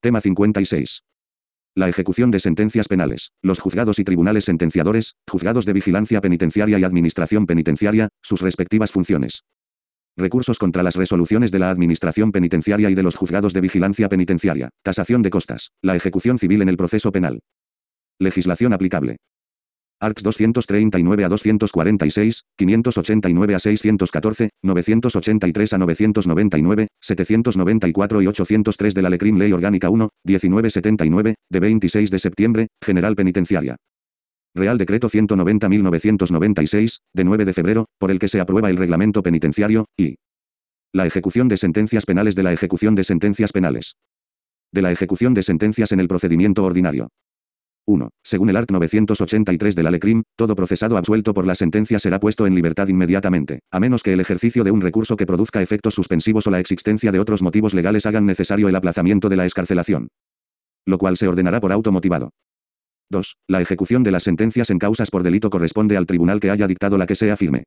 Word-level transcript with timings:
Tema 0.00 0.20
56. 0.20 1.02
La 1.74 1.88
ejecución 1.88 2.30
de 2.30 2.38
sentencias 2.38 2.86
penales. 2.86 3.32
Los 3.42 3.58
juzgados 3.58 3.98
y 3.98 4.04
tribunales 4.04 4.44
sentenciadores, 4.44 5.16
juzgados 5.28 5.66
de 5.66 5.72
vigilancia 5.72 6.20
penitenciaria 6.20 6.78
y 6.78 6.84
administración 6.84 7.46
penitenciaria, 7.46 8.08
sus 8.22 8.40
respectivas 8.40 8.92
funciones. 8.92 9.42
Recursos 10.16 10.60
contra 10.60 10.84
las 10.84 10.94
resoluciones 10.94 11.50
de 11.50 11.58
la 11.58 11.70
Administración 11.70 12.30
Penitenciaria 12.30 12.90
y 12.90 12.94
de 12.94 13.02
los 13.02 13.16
juzgados 13.16 13.52
de 13.54 13.60
vigilancia 13.60 14.08
penitenciaria. 14.08 14.70
Tasación 14.84 15.22
de 15.22 15.30
costas. 15.30 15.72
La 15.82 15.96
ejecución 15.96 16.38
civil 16.38 16.62
en 16.62 16.68
el 16.68 16.76
proceso 16.76 17.10
penal. 17.10 17.40
Legislación 18.20 18.74
aplicable. 18.74 19.16
ARCS 20.00 20.22
239 20.22 21.24
a 21.24 21.28
246, 21.28 22.42
589 22.56 23.54
a 23.54 23.58
614, 23.58 24.50
983 24.62 25.72
a 25.72 25.78
999, 25.78 26.88
794 27.00 28.22
y 28.22 28.26
803 28.26 28.94
de 28.94 29.02
la 29.02 29.10
Lecrim 29.10 29.38
Ley 29.38 29.52
Orgánica 29.52 29.90
1, 29.90 30.08
1979, 30.24 31.34
de 31.50 31.60
26 31.60 32.10
de 32.10 32.18
septiembre, 32.18 32.68
General 32.82 33.16
Penitenciaria. 33.16 33.76
Real 34.54 34.78
Decreto 34.78 35.08
190.996, 35.08 36.98
de 37.14 37.24
9 37.24 37.44
de 37.44 37.52
febrero, 37.52 37.86
por 37.98 38.10
el 38.10 38.18
que 38.18 38.28
se 38.28 38.40
aprueba 38.40 38.70
el 38.70 38.76
reglamento 38.76 39.22
penitenciario, 39.22 39.86
y 39.96 40.16
la 40.92 41.06
ejecución 41.06 41.48
de 41.48 41.56
sentencias 41.56 42.06
penales 42.06 42.34
de 42.34 42.42
la 42.44 42.52
ejecución 42.52 42.94
de 42.94 43.04
sentencias 43.04 43.52
penales. 43.52 43.96
De 44.72 44.82
la 44.82 44.92
ejecución 44.92 45.34
de 45.34 45.42
sentencias 45.42 45.92
en 45.92 46.00
el 46.00 46.08
procedimiento 46.08 46.64
ordinario. 46.64 47.08
1. 47.88 48.10
Según 48.22 48.50
el 48.50 48.56
art. 48.56 48.68
983 48.70 49.74
de 49.74 49.82
la 49.82 49.90
LECRIM, 49.90 50.22
todo 50.36 50.54
procesado 50.54 50.98
absuelto 50.98 51.32
por 51.32 51.46
la 51.46 51.54
sentencia 51.54 51.98
será 51.98 52.20
puesto 52.20 52.46
en 52.46 52.54
libertad 52.54 52.88
inmediatamente, 52.88 53.60
a 53.70 53.80
menos 53.80 54.02
que 54.02 54.12
el 54.12 54.20
ejercicio 54.20 54.62
de 54.62 54.70
un 54.70 54.82
recurso 54.82 55.16
que 55.16 55.24
produzca 55.24 55.62
efectos 55.62 55.94
suspensivos 55.94 56.46
o 56.46 56.50
la 56.50 56.60
existencia 56.60 57.10
de 57.12 57.18
otros 57.18 57.42
motivos 57.42 57.72
legales 57.72 58.04
hagan 58.04 58.26
necesario 58.26 58.68
el 58.68 58.76
aplazamiento 58.76 59.30
de 59.30 59.36
la 59.36 59.46
escarcelación. 59.46 60.08
Lo 60.84 60.98
cual 60.98 61.16
se 61.16 61.28
ordenará 61.28 61.60
por 61.60 61.72
auto 61.72 61.90
motivado. 61.90 62.30
2. 63.10 63.36
La 63.48 63.62
ejecución 63.62 64.02
de 64.02 64.10
las 64.10 64.24
sentencias 64.24 64.68
en 64.68 64.78
causas 64.78 65.10
por 65.10 65.22
delito 65.22 65.48
corresponde 65.48 65.96
al 65.96 66.04
tribunal 66.04 66.40
que 66.40 66.50
haya 66.50 66.66
dictado 66.66 66.98
la 66.98 67.06
que 67.06 67.14
sea 67.14 67.38
firme. 67.38 67.64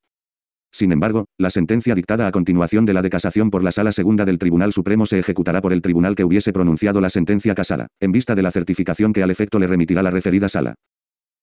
Sin 0.71 0.91
embargo, 0.91 1.25
la 1.37 1.49
sentencia 1.49 1.95
dictada 1.95 2.27
a 2.27 2.31
continuación 2.31 2.85
de 2.85 2.93
la 2.93 3.01
de 3.01 3.09
casación 3.09 3.49
por 3.49 3.63
la 3.63 3.71
Sala 3.71 3.91
Segunda 3.91 4.23
del 4.23 4.39
Tribunal 4.39 4.71
Supremo 4.71 5.05
se 5.05 5.19
ejecutará 5.19 5.61
por 5.61 5.73
el 5.73 5.81
tribunal 5.81 6.15
que 6.15 6.23
hubiese 6.23 6.53
pronunciado 6.53 7.01
la 7.01 7.09
sentencia 7.09 7.53
casada, 7.53 7.87
en 7.99 8.11
vista 8.11 8.35
de 8.35 8.41
la 8.41 8.51
certificación 8.51 9.11
que 9.11 9.23
al 9.23 9.31
efecto 9.31 9.59
le 9.59 9.67
remitirá 9.67 10.01
la 10.01 10.11
referida 10.11 10.47
Sala. 10.47 10.75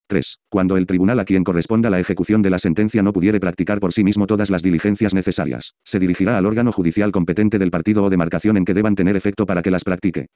3. 0.08 0.38
Cuando 0.48 0.78
el 0.78 0.86
tribunal 0.86 1.20
a 1.20 1.26
quien 1.26 1.44
corresponda 1.44 1.90
la 1.90 2.00
ejecución 2.00 2.40
de 2.40 2.48
la 2.48 2.58
sentencia 2.58 3.02
no 3.02 3.12
pudiere 3.12 3.40
practicar 3.40 3.78
por 3.78 3.92
sí 3.92 4.02
mismo 4.02 4.26
todas 4.26 4.48
las 4.48 4.62
diligencias 4.62 5.12
necesarias, 5.12 5.74
se 5.84 5.98
dirigirá 5.98 6.38
al 6.38 6.46
órgano 6.46 6.72
judicial 6.72 7.12
competente 7.12 7.58
del 7.58 7.70
partido 7.70 8.04
o 8.04 8.10
demarcación 8.10 8.56
en 8.56 8.64
que 8.64 8.72
deban 8.72 8.94
tener 8.94 9.16
efecto 9.16 9.44
para 9.44 9.60
que 9.60 9.70
las 9.70 9.84
practique. 9.84 10.28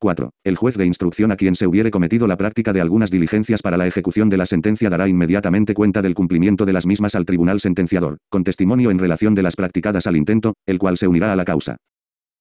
4. 0.00 0.30
El 0.44 0.56
juez 0.56 0.76
de 0.76 0.86
instrucción 0.86 1.32
a 1.32 1.36
quien 1.36 1.56
se 1.56 1.66
hubiere 1.66 1.90
cometido 1.90 2.28
la 2.28 2.36
práctica 2.36 2.72
de 2.72 2.80
algunas 2.80 3.10
diligencias 3.10 3.62
para 3.62 3.76
la 3.76 3.86
ejecución 3.88 4.28
de 4.28 4.36
la 4.36 4.46
sentencia 4.46 4.88
dará 4.88 5.08
inmediatamente 5.08 5.74
cuenta 5.74 6.02
del 6.02 6.14
cumplimiento 6.14 6.64
de 6.64 6.72
las 6.72 6.86
mismas 6.86 7.16
al 7.16 7.24
tribunal 7.24 7.58
sentenciador, 7.58 8.18
con 8.28 8.44
testimonio 8.44 8.92
en 8.92 9.00
relación 9.00 9.34
de 9.34 9.42
las 9.42 9.56
practicadas 9.56 10.06
al 10.06 10.16
intento, 10.16 10.54
el 10.66 10.78
cual 10.78 10.96
se 10.96 11.08
unirá 11.08 11.32
a 11.32 11.36
la 11.36 11.44
causa. 11.44 11.78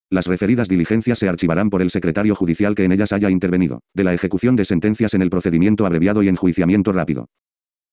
Las 0.09 0.27
referidas 0.27 0.67
diligencias 0.67 1.17
se 1.17 1.27
archivarán 1.27 1.69
por 1.69 1.81
el 1.81 1.89
secretario 1.89 2.35
judicial 2.35 2.75
que 2.75 2.83
en 2.85 2.91
ellas 2.91 3.11
haya 3.11 3.31
intervenido, 3.31 3.81
de 3.93 4.03
la 4.03 4.13
ejecución 4.13 4.55
de 4.55 4.63
sentencias 4.63 5.15
en 5.15 5.23
el 5.23 5.31
procedimiento 5.31 5.85
abreviado 5.85 6.21
y 6.21 6.29
enjuiciamiento 6.29 6.93
rápido. 6.93 7.27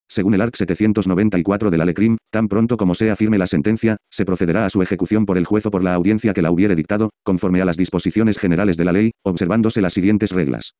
Según 0.08 0.34
el 0.34 0.40
ARC 0.40 0.56
794 0.56 1.70
de 1.70 1.78
la 1.78 1.84
LECRIM, 1.84 2.18
tan 2.30 2.48
pronto 2.48 2.76
como 2.76 2.94
sea 2.94 3.16
firme 3.16 3.38
la 3.38 3.46
sentencia, 3.46 3.96
se 4.10 4.24
procederá 4.24 4.66
a 4.66 4.70
su 4.70 4.82
ejecución 4.82 5.26
por 5.26 5.38
el 5.38 5.46
juez 5.46 5.66
o 5.66 5.70
por 5.70 5.82
la 5.82 5.94
audiencia 5.94 6.34
que 6.34 6.42
la 6.42 6.50
hubiere 6.50 6.76
dictado, 6.76 7.10
conforme 7.22 7.62
a 7.62 7.64
las 7.64 7.76
disposiciones 7.76 8.38
generales 8.38 8.76
de 8.76 8.84
la 8.84 8.92
ley, 8.92 9.12
observándose 9.24 9.80
las 9.80 9.92
siguientes 9.92 10.32
reglas. 10.32 10.74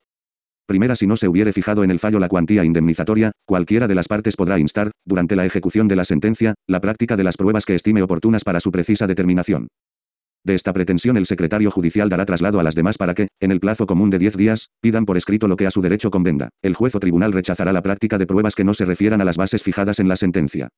Primera, 0.67 0.97
si 0.97 1.07
no 1.07 1.17
se 1.17 1.29
hubiere 1.29 1.53
fijado 1.53 1.85
en 1.85 1.91
el 1.91 1.99
fallo 1.99 2.19
la 2.19 2.29
cuantía 2.29 2.65
indemnizatoria, 2.65 3.33
cualquiera 3.47 3.87
de 3.87 3.95
las 3.95 4.09
partes 4.09 4.35
podrá 4.37 4.59
instar, 4.59 4.93
durante 5.05 5.37
la 5.37 5.45
ejecución 5.45 5.89
de 5.89 5.97
la 5.97 6.07
sentencia, 6.07 6.55
la 6.67 6.81
práctica 6.81 7.17
de 7.17 7.25
las 7.25 7.37
pruebas 7.37 7.67
que 7.67 7.75
estime 7.75 8.03
oportunas 8.03 8.45
para 8.45 8.61
su 8.61 8.73
precisa 8.73 9.07
determinación. 9.07 9.69
De 10.45 10.55
esta 10.55 10.75
pretensión 10.75 11.17
el 11.17 11.25
secretario 11.25 11.71
judicial 11.71 12.11
dará 12.11 12.27
traslado 12.27 12.61
a 12.61 12.63
las 12.63 12.75
demás 12.75 12.99
para 12.99 13.15
que, 13.15 13.29
en 13.41 13.51
el 13.51 13.61
plazo 13.61 13.87
común 13.87 14.11
de 14.11 14.19
10 14.19 14.37
días, 14.37 14.69
pidan 14.83 15.07
por 15.07 15.17
escrito 15.17 15.49
lo 15.49 15.57
que 15.57 15.67
a 15.67 15.71
su 15.71 15.81
derecho 15.81 16.11
convenga. 16.11 16.51
El 16.61 16.75
juez 16.75 16.95
o 16.95 17.01
tribunal 17.01 17.33
rechazará 17.33 17.73
la 17.73 17.81
práctica 17.81 18.19
de 18.19 18.27
pruebas 18.27 18.55
que 18.55 18.65
no 18.65 18.75
se 18.75 18.85
refieran 18.85 19.23
a 19.23 19.25
las 19.25 19.39
bases 19.39 19.63
fijadas 19.63 20.01
en 20.01 20.09
la 20.09 20.17
sentencia. 20.17 20.69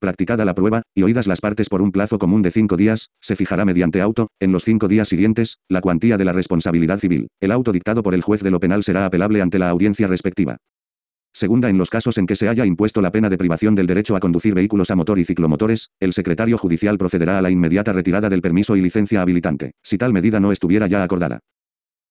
Practicada 0.00 0.44
la 0.44 0.54
prueba, 0.54 0.82
y 0.92 1.02
oídas 1.02 1.28
las 1.28 1.40
partes 1.40 1.68
por 1.68 1.82
un 1.82 1.92
plazo 1.92 2.18
común 2.18 2.42
de 2.42 2.50
cinco 2.50 2.76
días, 2.76 3.10
se 3.20 3.36
fijará 3.36 3.64
mediante 3.64 4.00
auto, 4.00 4.28
en 4.40 4.50
los 4.50 4.64
cinco 4.64 4.88
días 4.88 5.06
siguientes, 5.06 5.58
la 5.68 5.82
cuantía 5.82 6.16
de 6.16 6.24
la 6.24 6.32
responsabilidad 6.32 6.98
civil. 6.98 7.28
El 7.38 7.52
auto 7.52 7.70
dictado 7.70 8.02
por 8.02 8.14
el 8.14 8.22
juez 8.22 8.42
de 8.42 8.50
lo 8.50 8.58
penal 8.58 8.82
será 8.82 9.06
apelable 9.06 9.40
ante 9.40 9.60
la 9.60 9.68
audiencia 9.68 10.08
respectiva. 10.08 10.56
Segunda, 11.32 11.68
en 11.68 11.78
los 11.78 11.90
casos 11.90 12.18
en 12.18 12.26
que 12.26 12.36
se 12.36 12.48
haya 12.48 12.66
impuesto 12.66 13.00
la 13.00 13.12
pena 13.12 13.28
de 13.28 13.38
privación 13.38 13.74
del 13.74 13.86
derecho 13.86 14.16
a 14.16 14.20
conducir 14.20 14.54
vehículos 14.54 14.90
a 14.90 14.96
motor 14.96 15.18
y 15.18 15.24
ciclomotores, 15.24 15.90
el 16.00 16.12
secretario 16.12 16.58
judicial 16.58 16.98
procederá 16.98 17.38
a 17.38 17.42
la 17.42 17.50
inmediata 17.50 17.92
retirada 17.92 18.28
del 18.28 18.42
permiso 18.42 18.76
y 18.76 18.80
licencia 18.80 19.22
habilitante, 19.22 19.72
si 19.82 19.96
tal 19.96 20.12
medida 20.12 20.40
no 20.40 20.50
estuviera 20.52 20.86
ya 20.88 21.04
acordada. 21.04 21.40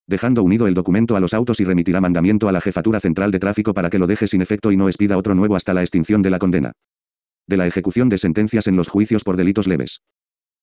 Dejando 0.06 0.42
unido 0.42 0.66
el 0.66 0.74
documento 0.74 1.16
a 1.16 1.20
los 1.20 1.34
autos 1.34 1.60
y 1.60 1.64
remitirá 1.64 2.00
mandamiento 2.00 2.48
a 2.48 2.52
la 2.52 2.60
Jefatura 2.60 2.98
Central 2.98 3.30
de 3.30 3.38
Tráfico 3.38 3.74
para 3.74 3.90
que 3.90 3.98
lo 3.98 4.06
deje 4.06 4.26
sin 4.26 4.42
efecto 4.42 4.72
y 4.72 4.76
no 4.76 4.88
expida 4.88 5.16
otro 5.16 5.34
nuevo 5.34 5.54
hasta 5.54 5.74
la 5.74 5.82
extinción 5.82 6.22
de 6.22 6.30
la 6.30 6.38
condena. 6.38 6.72
De 7.46 7.56
la 7.56 7.66
ejecución 7.66 8.08
de 8.08 8.18
sentencias 8.18 8.66
en 8.66 8.76
los 8.76 8.88
juicios 8.88 9.22
por 9.22 9.36
delitos 9.36 9.68
leves. 9.68 10.00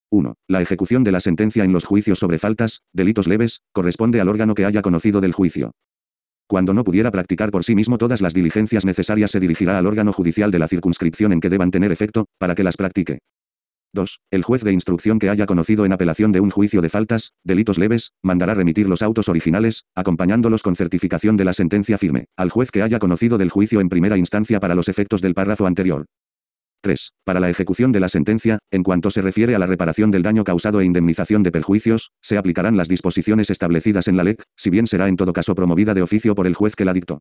1. 0.09 0.35
La 0.47 0.61
ejecución 0.61 1.03
de 1.03 1.11
la 1.11 1.19
sentencia 1.19 1.63
en 1.63 1.73
los 1.73 1.85
juicios 1.85 2.19
sobre 2.19 2.39
faltas, 2.39 2.81
delitos 2.93 3.27
leves, 3.27 3.61
corresponde 3.71 4.19
al 4.19 4.29
órgano 4.29 4.55
que 4.55 4.65
haya 4.65 4.81
conocido 4.81 5.21
del 5.21 5.33
juicio. 5.33 5.71
Cuando 6.47 6.73
no 6.73 6.85
pudiera 6.85 7.11
practicar 7.11 7.51
por 7.51 7.65
sí 7.65 7.75
mismo 7.75 7.97
todas 7.97 8.21
las 8.21 8.33
diligencias 8.33 8.85
necesarias 8.85 9.31
se 9.31 9.41
dirigirá 9.41 9.77
al 9.77 9.85
órgano 9.85 10.13
judicial 10.13 10.49
de 10.49 10.59
la 10.59 10.69
circunscripción 10.69 11.33
en 11.33 11.41
que 11.41 11.49
deban 11.49 11.71
tener 11.71 11.91
efecto, 11.91 12.25
para 12.37 12.55
que 12.55 12.63
las 12.63 12.77
practique. 12.77 13.19
2. 13.93 14.19
El 14.31 14.43
juez 14.43 14.63
de 14.63 14.71
instrucción 14.71 15.19
que 15.19 15.29
haya 15.29 15.45
conocido 15.45 15.85
en 15.85 15.91
apelación 15.91 16.31
de 16.31 16.39
un 16.39 16.49
juicio 16.49 16.81
de 16.81 16.89
faltas, 16.89 17.33
delitos 17.43 17.77
leves, 17.77 18.13
mandará 18.21 18.53
remitir 18.53 18.87
los 18.87 19.01
autos 19.01 19.27
originales, 19.27 19.83
acompañándolos 19.93 20.63
con 20.63 20.75
certificación 20.75 21.35
de 21.35 21.45
la 21.45 21.53
sentencia 21.53 21.97
firme, 21.97 22.27
al 22.37 22.49
juez 22.49 22.71
que 22.71 22.81
haya 22.81 22.99
conocido 22.99 23.37
del 23.37 23.49
juicio 23.49 23.81
en 23.81 23.89
primera 23.89 24.17
instancia 24.17 24.61
para 24.61 24.75
los 24.75 24.87
efectos 24.87 25.21
del 25.21 25.33
párrafo 25.33 25.67
anterior. 25.67 26.05
3. 26.87 27.11
Para 27.25 27.41
la 27.41 27.49
ejecución 27.49 27.91
de 27.91 27.99
la 27.99 28.07
sentencia, 28.07 28.59
en 28.71 28.81
cuanto 28.81 29.11
se 29.11 29.21
refiere 29.21 29.55
a 29.55 29.59
la 29.59 29.65
reparación 29.65 30.09
del 30.09 30.23
daño 30.23 30.45
causado 30.45 30.79
e 30.79 30.85
indemnización 30.85 31.43
de 31.43 31.51
perjuicios, 31.51 32.11
se 32.21 32.37
aplicarán 32.37 32.77
las 32.77 32.87
disposiciones 32.87 33.49
establecidas 33.49 34.07
en 34.07 34.15
la 34.15 34.23
LEC, 34.23 34.41
si 34.55 34.69
bien 34.69 34.87
será 34.87 35.09
en 35.09 35.17
todo 35.17 35.33
caso 35.33 35.53
promovida 35.53 35.93
de 35.93 36.01
oficio 36.01 36.33
por 36.33 36.47
el 36.47 36.55
juez 36.55 36.77
que 36.77 36.85
la 36.85 36.93
dictó. 36.93 37.19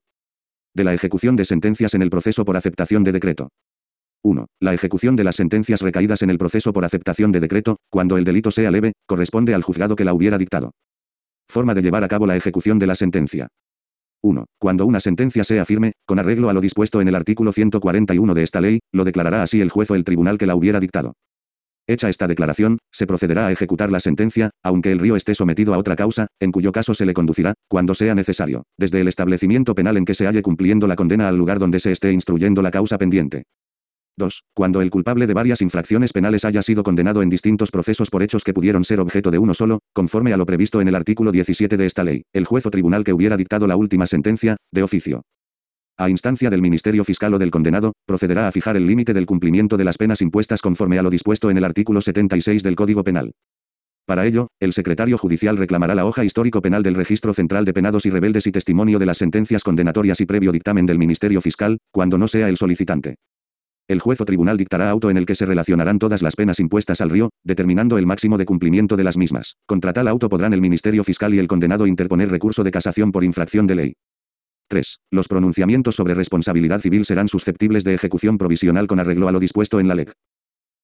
De 0.73 0.85
la 0.85 0.95
ejecución 0.95 1.35
de 1.35 1.45
sentencias 1.45 1.95
en 1.95 2.03
el 2.03 2.11
proceso 2.11 2.45
por 2.45 2.57
aceptación 2.57 3.03
de 3.03 3.11
decreto. 3.11 3.49
1. 4.23 4.47
La 4.61 4.73
ejecución 4.73 5.17
de 5.17 5.25
las 5.25 5.35
sentencias 5.35 5.83
recaídas 5.83 6.23
en 6.23 6.31
el 6.31 6.39
proceso 6.39 6.73
por 6.73 6.85
aceptación 6.85 7.33
de 7.33 7.41
decreto, 7.41 7.79
cuando 7.91 8.19
el 8.19 8.25
delito 8.25 8.53
sea 8.53 8.71
leve, 8.71 8.93
corresponde 9.05 9.53
al 9.53 9.65
juzgado 9.65 9.97
que 9.97 10.05
la 10.05 10.15
hubiera 10.15 10.39
dictado. 10.39 10.75
Forma 11.49 11.75
de 11.75 11.83
llevar 11.83 12.05
a 12.05 12.09
cabo 12.09 12.29
la 12.29 12.37
ejecución 12.37 12.79
de 12.79 12.87
la 12.87 12.95
sentencia. 12.95 13.49
1. 14.27 14.45
Cuando 14.59 14.87
una 14.87 15.01
sentencia 15.01 15.45
sea 15.45 15.65
firme, 15.65 15.93
con 16.05 16.19
arreglo 16.19 16.51
a 16.51 16.53
lo 16.53 16.61
dispuesto 16.61 17.01
en 17.01 17.09
el 17.09 17.15
artículo 17.15 17.53
141 17.53 18.35
de 18.35 18.43
esta 18.43 18.61
ley, 18.61 18.81
lo 18.93 19.05
declarará 19.05 19.43
así 19.43 19.61
el 19.61 19.71
juez 19.71 19.91
o 19.91 19.95
el 19.95 20.05
tribunal 20.05 20.37
que 20.37 20.47
la 20.47 20.57
hubiera 20.57 20.81
dictado. 20.81 21.15
Hecha 21.89 22.09
esta 22.09 22.27
declaración, 22.27 22.79
se 22.93 23.07
procederá 23.07 23.47
a 23.47 23.53
ejecutar 23.53 23.93
la 23.93 24.01
sentencia, 24.01 24.51
aunque 24.65 24.91
el 24.91 24.99
río 24.99 25.15
esté 25.15 25.37
sometido 25.37 25.73
a 25.73 25.79
otra 25.79 25.95
causa, 25.95 26.27
en 26.41 26.51
cuyo 26.51 26.73
caso 26.73 26.95
se 26.95 27.07
le 27.07 27.15
conducirá, 27.15 27.55
cuando 27.69 27.95
sea 27.95 28.17
necesario, 28.17 28.65
desde 28.77 29.01
el 29.01 29.07
establecimiento 29.07 29.77
penal 29.77 29.97
en 29.97 30.05
que 30.05 30.15
se 30.15 30.27
halle 30.27 30.43
cumpliendo 30.43 30.89
la 30.89 30.97
condena 30.97 31.29
al 31.29 31.37
lugar 31.37 31.61
donde 31.61 31.79
se 31.79 31.93
esté 31.93 32.11
instruyendo 32.11 32.61
la 32.63 32.73
causa 32.73 32.99
pendiente. 32.99 33.45
2. 34.17 34.43
Cuando 34.55 34.81
el 34.81 34.91
culpable 34.91 35.27
de 35.27 35.35
varias 35.35 35.61
infracciones 35.61 36.13
penales 36.13 36.45
haya 36.45 36.63
sido 36.63 36.83
condenado 36.83 37.23
en 37.23 37.31
distintos 37.31 37.71
procesos 37.71 38.11
por 38.11 38.23
hechos 38.23 38.45
que 38.45 38.55
pudieron 38.55 38.85
ser 38.85 39.01
objeto 39.01 39.31
de 39.31 39.39
uno 39.39 39.55
solo, 39.55 39.81
conforme 39.93 40.33
a 40.33 40.37
lo 40.37 40.47
previsto 40.47 40.81
en 40.81 40.89
el 40.89 40.95
artículo 40.95 41.33
17 41.33 41.77
de 41.77 41.87
esta 41.87 42.05
ley, 42.05 42.23
el 42.33 42.47
juez 42.47 42.65
o 42.67 42.71
tribunal 42.71 43.05
que 43.05 43.13
hubiera 43.13 43.37
dictado 43.37 43.67
la 43.67 43.77
última 43.77 44.07
sentencia, 44.07 44.57
de 44.73 44.83
oficio. 44.83 45.23
A 45.99 46.11
instancia 46.11 46.51
del 46.51 46.61
Ministerio 46.61 47.05
Fiscal 47.05 47.33
o 47.33 47.39
del 47.39 47.51
condenado, 47.51 47.93
procederá 48.07 48.49
a 48.49 48.53
fijar 48.53 48.77
el 48.77 48.87
límite 48.87 49.15
del 49.15 49.25
cumplimiento 49.25 49.77
de 49.77 49.85
las 49.85 49.97
penas 49.97 50.21
impuestas 50.21 50.61
conforme 50.61 50.99
a 50.99 51.03
lo 51.03 51.11
dispuesto 51.11 51.51
en 51.51 51.57
el 51.57 51.65
artículo 51.65 52.01
76 52.01 52.63
del 52.63 52.77
Código 52.77 53.03
Penal. 53.03 53.33
Para 54.07 54.25
ello, 54.25 54.49
el 54.61 54.73
secretario 54.73 55.19
judicial 55.19 55.57
reclamará 55.57 55.95
la 55.95 56.07
hoja 56.07 56.25
histórico 56.25 56.63
penal 56.63 56.83
del 56.83 56.95
Registro 56.95 57.35
Central 57.35 57.65
de 57.65 57.73
Penados 57.73 58.07
y 58.07 58.11
Rebeldes 58.11 58.47
y 58.47 58.53
testimonio 58.53 58.99
de 58.99 59.07
las 59.07 59.19
sentencias 59.19 59.65
condenatorias 59.65 60.21
y 60.21 60.27
previo 60.27 60.53
dictamen 60.53 60.87
del 60.87 60.99
Ministerio 60.99 61.41
Fiscal, 61.41 61.79
cuando 61.91 62.17
no 62.17 62.29
sea 62.29 62.49
el 62.49 62.57
solicitante. 62.57 63.17
El 63.89 64.01
juez 64.01 64.21
o 64.21 64.25
tribunal 64.25 64.57
dictará 64.57 64.91
auto 64.91 65.11
en 65.11 65.17
el 65.17 65.27
que 65.27 65.37
se 65.37 65.47
relacionarán 65.47 66.01
todas 66.01 66.21
las 66.21 66.35
penas 66.35 66.59
impuestas 66.59 67.01
al 67.01 67.11
río, 67.11 67.31
determinando 67.45 67.99
el 67.99 68.07
máximo 68.07 68.37
de 68.37 68.45
cumplimiento 68.45 68.97
de 68.97 69.05
las 69.05 69.17
mismas. 69.17 69.59
Contra 69.65 69.93
tal 69.93 70.09
auto 70.09 70.29
podrán 70.29 70.53
el 70.53 70.61
Ministerio 70.61 71.05
Fiscal 71.05 71.33
y 71.35 71.39
el 71.39 71.47
condenado 71.47 71.87
interponer 71.87 72.29
recurso 72.29 72.65
de 72.65 72.73
casación 72.73 73.13
por 73.13 73.23
infracción 73.23 73.69
de 73.69 73.75
ley. 73.77 73.93
3. 74.69 74.99
Los 75.13 75.29
pronunciamientos 75.29 75.95
sobre 75.95 76.15
responsabilidad 76.15 76.81
civil 76.81 77.05
serán 77.05 77.29
susceptibles 77.29 77.85
de 77.85 77.95
ejecución 77.95 78.39
provisional 78.39 78.89
con 78.89 78.99
arreglo 78.99 79.29
a 79.29 79.33
lo 79.33 79.39
dispuesto 79.39 79.79
en 79.79 79.87
la 79.87 79.95
ley. 79.95 80.07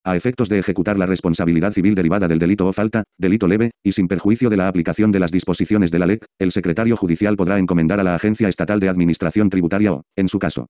A 0.05 0.15
efectos 0.15 0.49
de 0.49 0.61
ejecutar 0.61 0.97
la 0.97 1.07
responsabilidad 1.07 1.73
civil 1.73 1.97
derivada 1.97 2.29
del 2.29 2.39
delito 2.39 2.69
o 2.69 2.73
falta, 2.73 3.03
delito 3.19 3.49
leve, 3.49 3.73
y 3.83 3.93
sin 3.93 4.07
perjuicio 4.07 4.49
de 4.49 4.59
la 4.59 4.69
aplicación 4.69 5.11
de 5.11 5.19
las 5.19 5.33
disposiciones 5.33 5.91
de 5.91 5.99
la 5.99 6.07
LEC, 6.07 6.25
el 6.39 6.53
secretario 6.53 6.97
judicial 6.97 7.37
podrá 7.37 7.59
encomendar 7.59 7.99
a 7.99 8.05
la 8.05 8.15
Agencia 8.15 8.49
Estatal 8.49 8.79
de 8.79 8.89
Administración 8.89 9.51
Tributaria 9.51 9.93
o, 9.93 10.03
en 10.17 10.29
su 10.29 10.39
caso, 10.39 10.67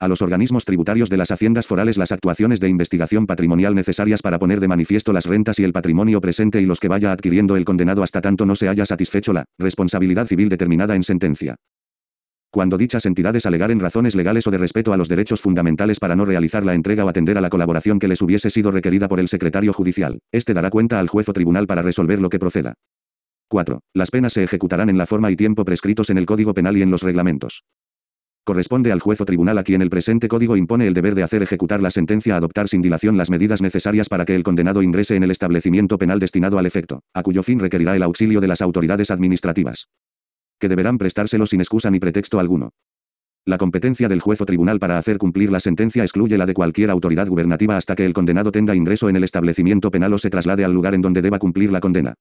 a 0.00 0.08
los 0.08 0.22
organismos 0.22 0.64
tributarios 0.64 1.10
de 1.10 1.16
las 1.16 1.30
haciendas 1.30 1.66
forales 1.66 1.98
las 1.98 2.12
actuaciones 2.12 2.60
de 2.60 2.68
investigación 2.68 3.26
patrimonial 3.26 3.74
necesarias 3.74 4.22
para 4.22 4.38
poner 4.38 4.60
de 4.60 4.68
manifiesto 4.68 5.12
las 5.12 5.26
rentas 5.26 5.58
y 5.58 5.64
el 5.64 5.72
patrimonio 5.72 6.20
presente 6.20 6.60
y 6.60 6.66
los 6.66 6.80
que 6.80 6.88
vaya 6.88 7.12
adquiriendo 7.12 7.56
el 7.56 7.64
condenado 7.64 8.02
hasta 8.02 8.20
tanto 8.20 8.46
no 8.46 8.56
se 8.56 8.68
haya 8.68 8.86
satisfecho 8.86 9.32
la 9.32 9.44
responsabilidad 9.58 10.26
civil 10.26 10.48
determinada 10.48 10.94
en 10.94 11.02
sentencia 11.02 11.56
cuando 12.54 12.78
dichas 12.78 13.04
entidades 13.04 13.46
alegaren 13.46 13.80
razones 13.80 14.14
legales 14.14 14.46
o 14.46 14.52
de 14.52 14.58
respeto 14.58 14.92
a 14.92 14.96
los 14.96 15.08
derechos 15.08 15.40
fundamentales 15.40 15.98
para 15.98 16.14
no 16.14 16.24
realizar 16.24 16.64
la 16.64 16.74
entrega 16.74 17.04
o 17.04 17.08
atender 17.08 17.36
a 17.36 17.40
la 17.40 17.50
colaboración 17.50 17.98
que 17.98 18.06
les 18.06 18.22
hubiese 18.22 18.48
sido 18.48 18.70
requerida 18.70 19.08
por 19.08 19.18
el 19.18 19.26
secretario 19.26 19.72
judicial, 19.72 20.20
este 20.30 20.54
dará 20.54 20.70
cuenta 20.70 21.00
al 21.00 21.08
juez 21.08 21.28
o 21.28 21.32
tribunal 21.32 21.66
para 21.66 21.82
resolver 21.82 22.20
lo 22.20 22.30
que 22.30 22.38
proceda. 22.38 22.74
4. 23.48 23.80
Las 23.92 24.12
penas 24.12 24.34
se 24.34 24.44
ejecutarán 24.44 24.88
en 24.88 24.98
la 24.98 25.06
forma 25.06 25.32
y 25.32 25.36
tiempo 25.36 25.64
prescritos 25.64 26.10
en 26.10 26.18
el 26.18 26.26
Código 26.26 26.54
Penal 26.54 26.76
y 26.76 26.82
en 26.82 26.92
los 26.92 27.02
reglamentos. 27.02 27.64
Corresponde 28.44 28.92
al 28.92 29.00
juez 29.00 29.22
o 29.22 29.24
tribunal 29.24 29.56
a 29.56 29.64
quien 29.64 29.80
el 29.80 29.88
presente 29.88 30.28
código 30.28 30.58
impone 30.58 30.86
el 30.86 30.92
deber 30.92 31.14
de 31.14 31.22
hacer 31.22 31.42
ejecutar 31.42 31.80
la 31.80 31.90
sentencia 31.90 32.36
adoptar 32.36 32.68
sin 32.68 32.82
dilación 32.82 33.16
las 33.16 33.30
medidas 33.30 33.62
necesarias 33.62 34.10
para 34.10 34.26
que 34.26 34.36
el 34.36 34.42
condenado 34.42 34.82
ingrese 34.82 35.16
en 35.16 35.22
el 35.22 35.30
establecimiento 35.30 35.96
penal 35.96 36.20
destinado 36.20 36.58
al 36.58 36.66
efecto, 36.66 37.00
a 37.14 37.22
cuyo 37.22 37.42
fin 37.42 37.58
requerirá 37.58 37.96
el 37.96 38.02
auxilio 38.02 38.42
de 38.42 38.48
las 38.48 38.60
autoridades 38.60 39.10
administrativas 39.10 39.88
que 40.60 40.68
deberán 40.68 40.98
prestárselo 40.98 41.46
sin 41.46 41.60
excusa 41.60 41.90
ni 41.90 41.98
pretexto 41.98 42.38
alguno. 42.38 42.70
La 43.46 43.58
competencia 43.58 44.08
del 44.08 44.20
juez 44.20 44.40
o 44.40 44.46
tribunal 44.46 44.78
para 44.78 44.96
hacer 44.96 45.18
cumplir 45.18 45.50
la 45.50 45.60
sentencia 45.60 46.02
excluye 46.02 46.38
la 46.38 46.46
de 46.46 46.54
cualquier 46.54 46.90
autoridad 46.90 47.28
gubernativa 47.28 47.76
hasta 47.76 47.94
que 47.94 48.06
el 48.06 48.14
condenado 48.14 48.52
tenga 48.52 48.74
ingreso 48.74 49.08
en 49.08 49.16
el 49.16 49.24
establecimiento 49.24 49.90
penal 49.90 50.14
o 50.14 50.18
se 50.18 50.30
traslade 50.30 50.64
al 50.64 50.72
lugar 50.72 50.94
en 50.94 51.02
donde 51.02 51.20
deba 51.20 51.38
cumplir 51.38 51.70
la 51.70 51.80
condena. 51.80 52.14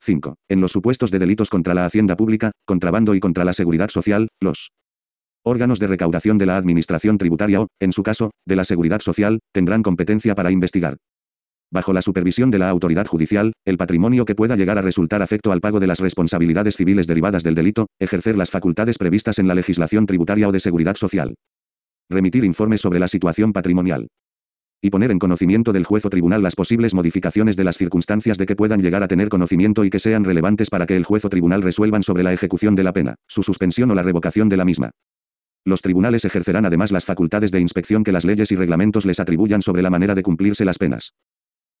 5. 0.00 0.36
En 0.48 0.60
los 0.60 0.72
supuestos 0.72 1.10
de 1.10 1.18
delitos 1.18 1.50
contra 1.50 1.74
la 1.74 1.86
hacienda 1.86 2.16
pública, 2.16 2.52
contrabando 2.64 3.14
y 3.14 3.20
contra 3.20 3.44
la 3.44 3.52
seguridad 3.52 3.88
social, 3.88 4.28
los 4.40 4.70
órganos 5.44 5.78
de 5.78 5.86
recaudación 5.86 6.38
de 6.38 6.46
la 6.46 6.56
Administración 6.56 7.18
tributaria 7.18 7.60
o, 7.60 7.68
en 7.80 7.92
su 7.92 8.02
caso, 8.02 8.30
de 8.46 8.56
la 8.56 8.64
Seguridad 8.64 9.00
Social, 9.00 9.40
tendrán 9.52 9.82
competencia 9.82 10.34
para 10.34 10.50
investigar, 10.50 10.96
bajo 11.74 11.92
la 11.92 12.02
supervisión 12.02 12.52
de 12.52 12.60
la 12.60 12.70
autoridad 12.70 13.04
judicial, 13.04 13.52
el 13.64 13.76
patrimonio 13.76 14.24
que 14.24 14.36
pueda 14.36 14.54
llegar 14.54 14.78
a 14.78 14.82
resultar 14.82 15.22
afecto 15.22 15.50
al 15.50 15.60
pago 15.60 15.80
de 15.80 15.88
las 15.88 15.98
responsabilidades 15.98 16.76
civiles 16.76 17.08
derivadas 17.08 17.42
del 17.42 17.56
delito, 17.56 17.88
ejercer 17.98 18.36
las 18.36 18.50
facultades 18.50 18.96
previstas 18.96 19.40
en 19.40 19.48
la 19.48 19.56
legislación 19.56 20.06
tributaria 20.06 20.48
o 20.48 20.52
de 20.52 20.60
seguridad 20.60 20.94
social. 20.94 21.34
Remitir 22.08 22.44
informes 22.44 22.80
sobre 22.80 23.00
la 23.00 23.08
situación 23.08 23.52
patrimonial. 23.52 24.06
Y 24.80 24.90
poner 24.90 25.10
en 25.10 25.18
conocimiento 25.18 25.72
del 25.72 25.84
juez 25.84 26.04
o 26.04 26.10
tribunal 26.10 26.42
las 26.42 26.54
posibles 26.54 26.94
modificaciones 26.94 27.56
de 27.56 27.64
las 27.64 27.76
circunstancias 27.76 28.38
de 28.38 28.46
que 28.46 28.54
puedan 28.54 28.80
llegar 28.80 29.02
a 29.02 29.08
tener 29.08 29.28
conocimiento 29.28 29.84
y 29.84 29.90
que 29.90 29.98
sean 29.98 30.22
relevantes 30.22 30.70
para 30.70 30.86
que 30.86 30.96
el 30.96 31.04
juez 31.04 31.24
o 31.24 31.28
tribunal 31.28 31.62
resuelvan 31.62 32.04
sobre 32.04 32.22
la 32.22 32.32
ejecución 32.32 32.76
de 32.76 32.84
la 32.84 32.92
pena, 32.92 33.16
su 33.26 33.42
suspensión 33.42 33.90
o 33.90 33.96
la 33.96 34.02
revocación 34.04 34.48
de 34.48 34.58
la 34.58 34.64
misma. 34.64 34.90
Los 35.64 35.80
tribunales 35.80 36.26
ejercerán 36.26 36.66
además 36.66 36.92
las 36.92 37.06
facultades 37.06 37.50
de 37.50 37.60
inspección 37.60 38.04
que 38.04 38.12
las 38.12 38.26
leyes 38.26 38.52
y 38.52 38.56
reglamentos 38.56 39.06
les 39.06 39.18
atribuyan 39.18 39.62
sobre 39.62 39.80
la 39.80 39.88
manera 39.88 40.14
de 40.14 40.22
cumplirse 40.22 40.66
las 40.66 40.76
penas. 40.76 41.14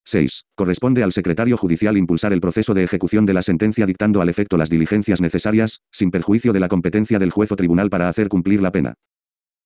6. 0.06 0.44
Corresponde 0.54 1.02
al 1.02 1.12
secretario 1.12 1.56
judicial 1.56 1.96
impulsar 1.96 2.32
el 2.32 2.40
proceso 2.40 2.72
de 2.72 2.84
ejecución 2.84 3.26
de 3.26 3.34
la 3.34 3.42
sentencia 3.42 3.84
dictando 3.84 4.22
al 4.22 4.28
efecto 4.28 4.56
las 4.56 4.70
diligencias 4.70 5.20
necesarias, 5.20 5.80
sin 5.92 6.10
perjuicio 6.10 6.52
de 6.52 6.60
la 6.60 6.68
competencia 6.68 7.18
del 7.18 7.30
juez 7.30 7.52
o 7.52 7.56
tribunal 7.56 7.90
para 7.90 8.08
hacer 8.08 8.28
cumplir 8.28 8.62
la 8.62 8.72
pena. 8.72 8.94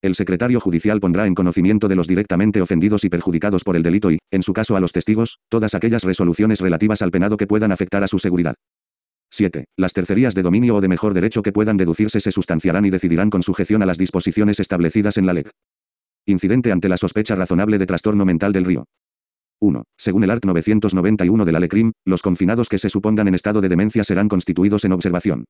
El 0.00 0.14
secretario 0.14 0.60
judicial 0.60 1.00
pondrá 1.00 1.26
en 1.26 1.34
conocimiento 1.34 1.88
de 1.88 1.96
los 1.96 2.06
directamente 2.06 2.60
ofendidos 2.60 3.04
y 3.04 3.08
perjudicados 3.08 3.64
por 3.64 3.74
el 3.74 3.82
delito 3.82 4.12
y, 4.12 4.18
en 4.30 4.42
su 4.42 4.52
caso 4.52 4.76
a 4.76 4.80
los 4.80 4.92
testigos, 4.92 5.38
todas 5.48 5.74
aquellas 5.74 6.04
resoluciones 6.04 6.60
relativas 6.60 7.02
al 7.02 7.10
penado 7.10 7.36
que 7.36 7.48
puedan 7.48 7.72
afectar 7.72 8.04
a 8.04 8.08
su 8.08 8.20
seguridad. 8.20 8.54
7. 9.30 9.66
Las 9.76 9.92
tercerías 9.92 10.34
de 10.34 10.42
dominio 10.42 10.76
o 10.76 10.80
de 10.80 10.88
mejor 10.88 11.14
derecho 11.14 11.42
que 11.42 11.52
puedan 11.52 11.76
deducirse 11.76 12.20
se 12.20 12.32
sustanciarán 12.32 12.86
y 12.86 12.90
decidirán 12.90 13.30
con 13.30 13.42
sujeción 13.42 13.82
a 13.82 13.86
las 13.86 13.98
disposiciones 13.98 14.60
establecidas 14.60 15.16
en 15.16 15.26
la 15.26 15.34
ley. 15.34 15.44
Incidente 16.26 16.72
ante 16.72 16.88
la 16.88 16.96
sospecha 16.96 17.36
razonable 17.36 17.78
de 17.78 17.86
trastorno 17.86 18.24
mental 18.24 18.52
del 18.52 18.64
río. 18.64 18.84
1. 19.60 19.82
Según 19.96 20.24
el 20.24 20.30
art. 20.30 20.44
991 20.44 21.44
de 21.44 21.52
la 21.52 21.60
LECRIM, 21.60 21.92
los 22.04 22.22
confinados 22.22 22.68
que 22.68 22.78
se 22.78 22.88
supongan 22.88 23.28
en 23.28 23.34
estado 23.34 23.60
de 23.60 23.68
demencia 23.68 24.04
serán 24.04 24.28
constituidos 24.28 24.84
en 24.84 24.92
observación. 24.92 25.44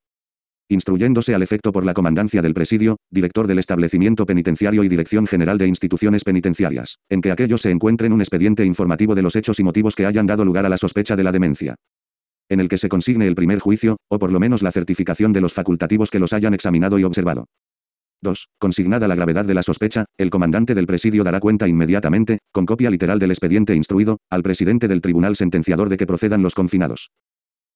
Instruyéndose 0.71 1.35
al 1.35 1.43
efecto 1.43 1.73
por 1.73 1.85
la 1.85 1.95
comandancia 1.95 2.43
del 2.43 2.55
presidio, 2.55 2.99
director 3.11 3.47
del 3.47 3.59
establecimiento 3.59 4.27
penitenciario 4.27 4.85
y 4.85 4.89
dirección 4.89 5.27
general 5.27 5.57
de 5.57 5.67
instituciones 5.67 6.25
penitenciarias, 6.25 6.99
en 7.09 7.23
que 7.23 7.33
aquellos 7.33 7.63
se 7.63 7.71
encuentren 7.71 8.13
un 8.13 8.21
expediente 8.21 8.65
informativo 8.65 9.15
de 9.15 9.23
los 9.23 9.35
hechos 9.35 9.61
y 9.61 9.65
motivos 9.65 9.95
que 9.95 10.07
hayan 10.07 10.27
dado 10.27 10.45
lugar 10.45 10.67
a 10.67 10.69
la 10.69 10.77
sospecha 10.77 11.17
de 11.17 11.25
la 11.25 11.33
demencia. 11.33 11.75
En 12.49 12.61
el 12.61 12.69
que 12.69 12.79
se 12.79 12.89
consigne 12.89 13.27
el 13.27 13.35
primer 13.35 13.59
juicio, 13.59 13.99
o 14.09 14.19
por 14.19 14.33
lo 14.33 14.41
menos 14.41 14.63
la 14.63 14.73
certificación 14.73 15.33
de 15.33 15.41
los 15.41 15.55
facultativos 15.55 16.11
que 16.11 16.19
los 16.19 16.33
hayan 16.33 16.55
examinado 16.55 16.99
y 16.99 17.05
observado. 17.05 17.47
2. 18.23 18.49
Consignada 18.59 19.07
la 19.07 19.15
gravedad 19.15 19.45
de 19.45 19.55
la 19.55 19.63
sospecha, 19.63 20.07
el 20.17 20.31
comandante 20.31 20.75
del 20.75 20.87
presidio 20.87 21.25
dará 21.25 21.41
cuenta 21.41 21.69
inmediatamente, 21.69 22.39
con 22.53 22.67
copia 22.67 22.91
literal 22.91 23.19
del 23.19 23.31
expediente 23.31 23.75
instruido, 23.75 24.19
al 24.31 24.43
presidente 24.43 24.89
del 24.89 25.01
tribunal 25.01 25.37
sentenciador 25.37 25.89
de 25.89 25.97
que 25.97 26.07
procedan 26.07 26.43
los 26.43 26.55
confinados. 26.55 27.11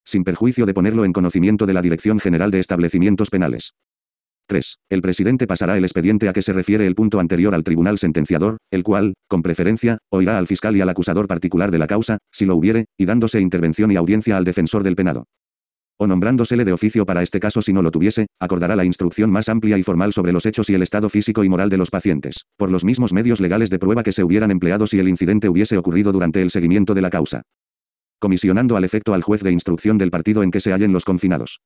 Sin 0.05 0.25
perjuicio 0.25 0.67
de 0.67 0.75
ponerlo 0.75 1.05
en 1.05 1.13
conocimiento 1.13 1.67
de 1.67 1.75
la 1.75 1.83
Dirección 1.83 2.19
General 2.19 2.51
de 2.51 2.59
Establecimientos 2.59 3.31
Penales. 3.31 3.75
3. 4.53 4.77
El 4.91 5.01
presidente 5.01 5.47
pasará 5.47 5.79
el 5.79 5.85
expediente 5.85 6.29
a 6.29 6.35
que 6.35 6.43
se 6.43 6.53
refiere 6.53 6.87
el 6.87 6.95
punto 6.95 7.21
anterior 7.21 7.55
al 7.55 7.65
tribunal 7.65 7.97
sentenciador, 7.97 8.59
el 8.71 8.83
cual, 8.83 9.15
con 9.27 9.41
preferencia, 9.41 9.97
oirá 10.11 10.37
al 10.37 10.47
fiscal 10.47 10.77
y 10.77 10.83
al 10.83 10.91
acusador 10.91 11.27
particular 11.27 11.71
de 11.71 11.79
la 11.79 11.87
causa, 11.87 12.19
si 12.31 12.45
lo 12.45 12.55
hubiere, 12.55 12.85
y 12.99 13.07
dándose 13.07 13.41
intervención 13.41 13.91
y 13.91 13.97
audiencia 13.97 14.37
al 14.37 14.45
defensor 14.45 14.83
del 14.83 14.95
penado 14.95 15.25
o 15.99 16.07
nombrándosele 16.09 16.65
de 16.65 16.73
oficio 16.73 17.07
para 17.07 17.23
este 17.23 17.39
caso 17.39 17.63
si 17.63 17.73
no 17.73 17.81
lo 17.81 17.93
tuviese, 17.93 18.27
acordará 18.41 18.75
la 18.75 18.85
instrucción 18.85 19.31
más 19.31 19.49
amplia 19.49 19.79
y 19.79 19.85
formal 19.85 20.13
sobre 20.13 20.33
los 20.33 20.47
hechos 20.47 20.69
y 20.69 20.75
el 20.75 20.83
estado 20.83 21.09
físico 21.09 21.45
y 21.45 21.49
moral 21.49 21.71
de 21.71 21.77
los 21.77 21.91
pacientes, 21.91 22.45
por 22.57 22.73
los 22.73 22.85
mismos 22.85 23.13
medios 23.13 23.41
legales 23.41 23.71
de 23.71 23.79
prueba 23.79 24.03
que 24.03 24.11
se 24.11 24.25
hubieran 24.25 24.51
empleado 24.51 24.89
si 24.89 24.99
el 24.99 25.07
incidente 25.07 25.49
hubiese 25.49 25.79
ocurrido 25.79 26.11
durante 26.11 26.43
el 26.43 26.51
seguimiento 26.51 26.95
de 26.95 27.03
la 27.03 27.11
causa. 27.11 27.43
Comisionando 28.19 28.77
al 28.77 28.83
efecto 28.83 29.15
al 29.15 29.23
juez 29.23 29.43
de 29.43 29.53
instrucción 29.53 29.97
del 29.97 30.11
partido 30.11 30.43
en 30.43 30.51
que 30.51 30.61
se 30.61 30.73
hallen 30.73 30.93
los 30.93 31.05
confinados. 31.05 31.61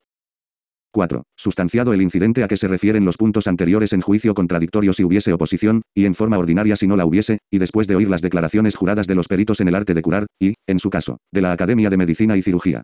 4. 0.93 1.23
Sustanciado 1.37 1.93
el 1.93 2.03
incidente 2.03 2.43
a 2.43 2.49
que 2.49 2.57
se 2.57 2.69
refieren 2.69 3.05
los 3.05 3.17
puntos 3.17 3.47
anteriores 3.47 3.93
en 3.93 4.01
juicio 4.01 4.35
contradictorio 4.35 4.93
si 4.93 5.05
hubiese 5.05 5.33
oposición, 5.33 5.83
y 5.95 6.07
en 6.07 6.15
forma 6.15 6.39
ordinaria 6.39 6.77
si 6.77 6.87
no 6.87 6.97
la 6.97 7.07
hubiese, 7.07 7.39
y 7.51 7.59
después 7.59 7.87
de 7.87 7.97
oír 7.97 8.09
las 8.09 8.23
declaraciones 8.23 8.75
juradas 8.75 9.07
de 9.07 9.15
los 9.15 9.29
peritos 9.29 9.61
en 9.61 9.69
el 9.69 9.75
arte 9.75 9.95
de 9.95 10.03
curar, 10.03 10.27
y, 10.41 10.55
en 10.67 10.79
su 10.79 10.91
caso, 10.91 11.19
de 11.33 11.43
la 11.43 11.53
Academia 11.53 11.91
de 11.91 11.97
Medicina 11.97 12.37
y 12.37 12.43
Cirugía. 12.43 12.83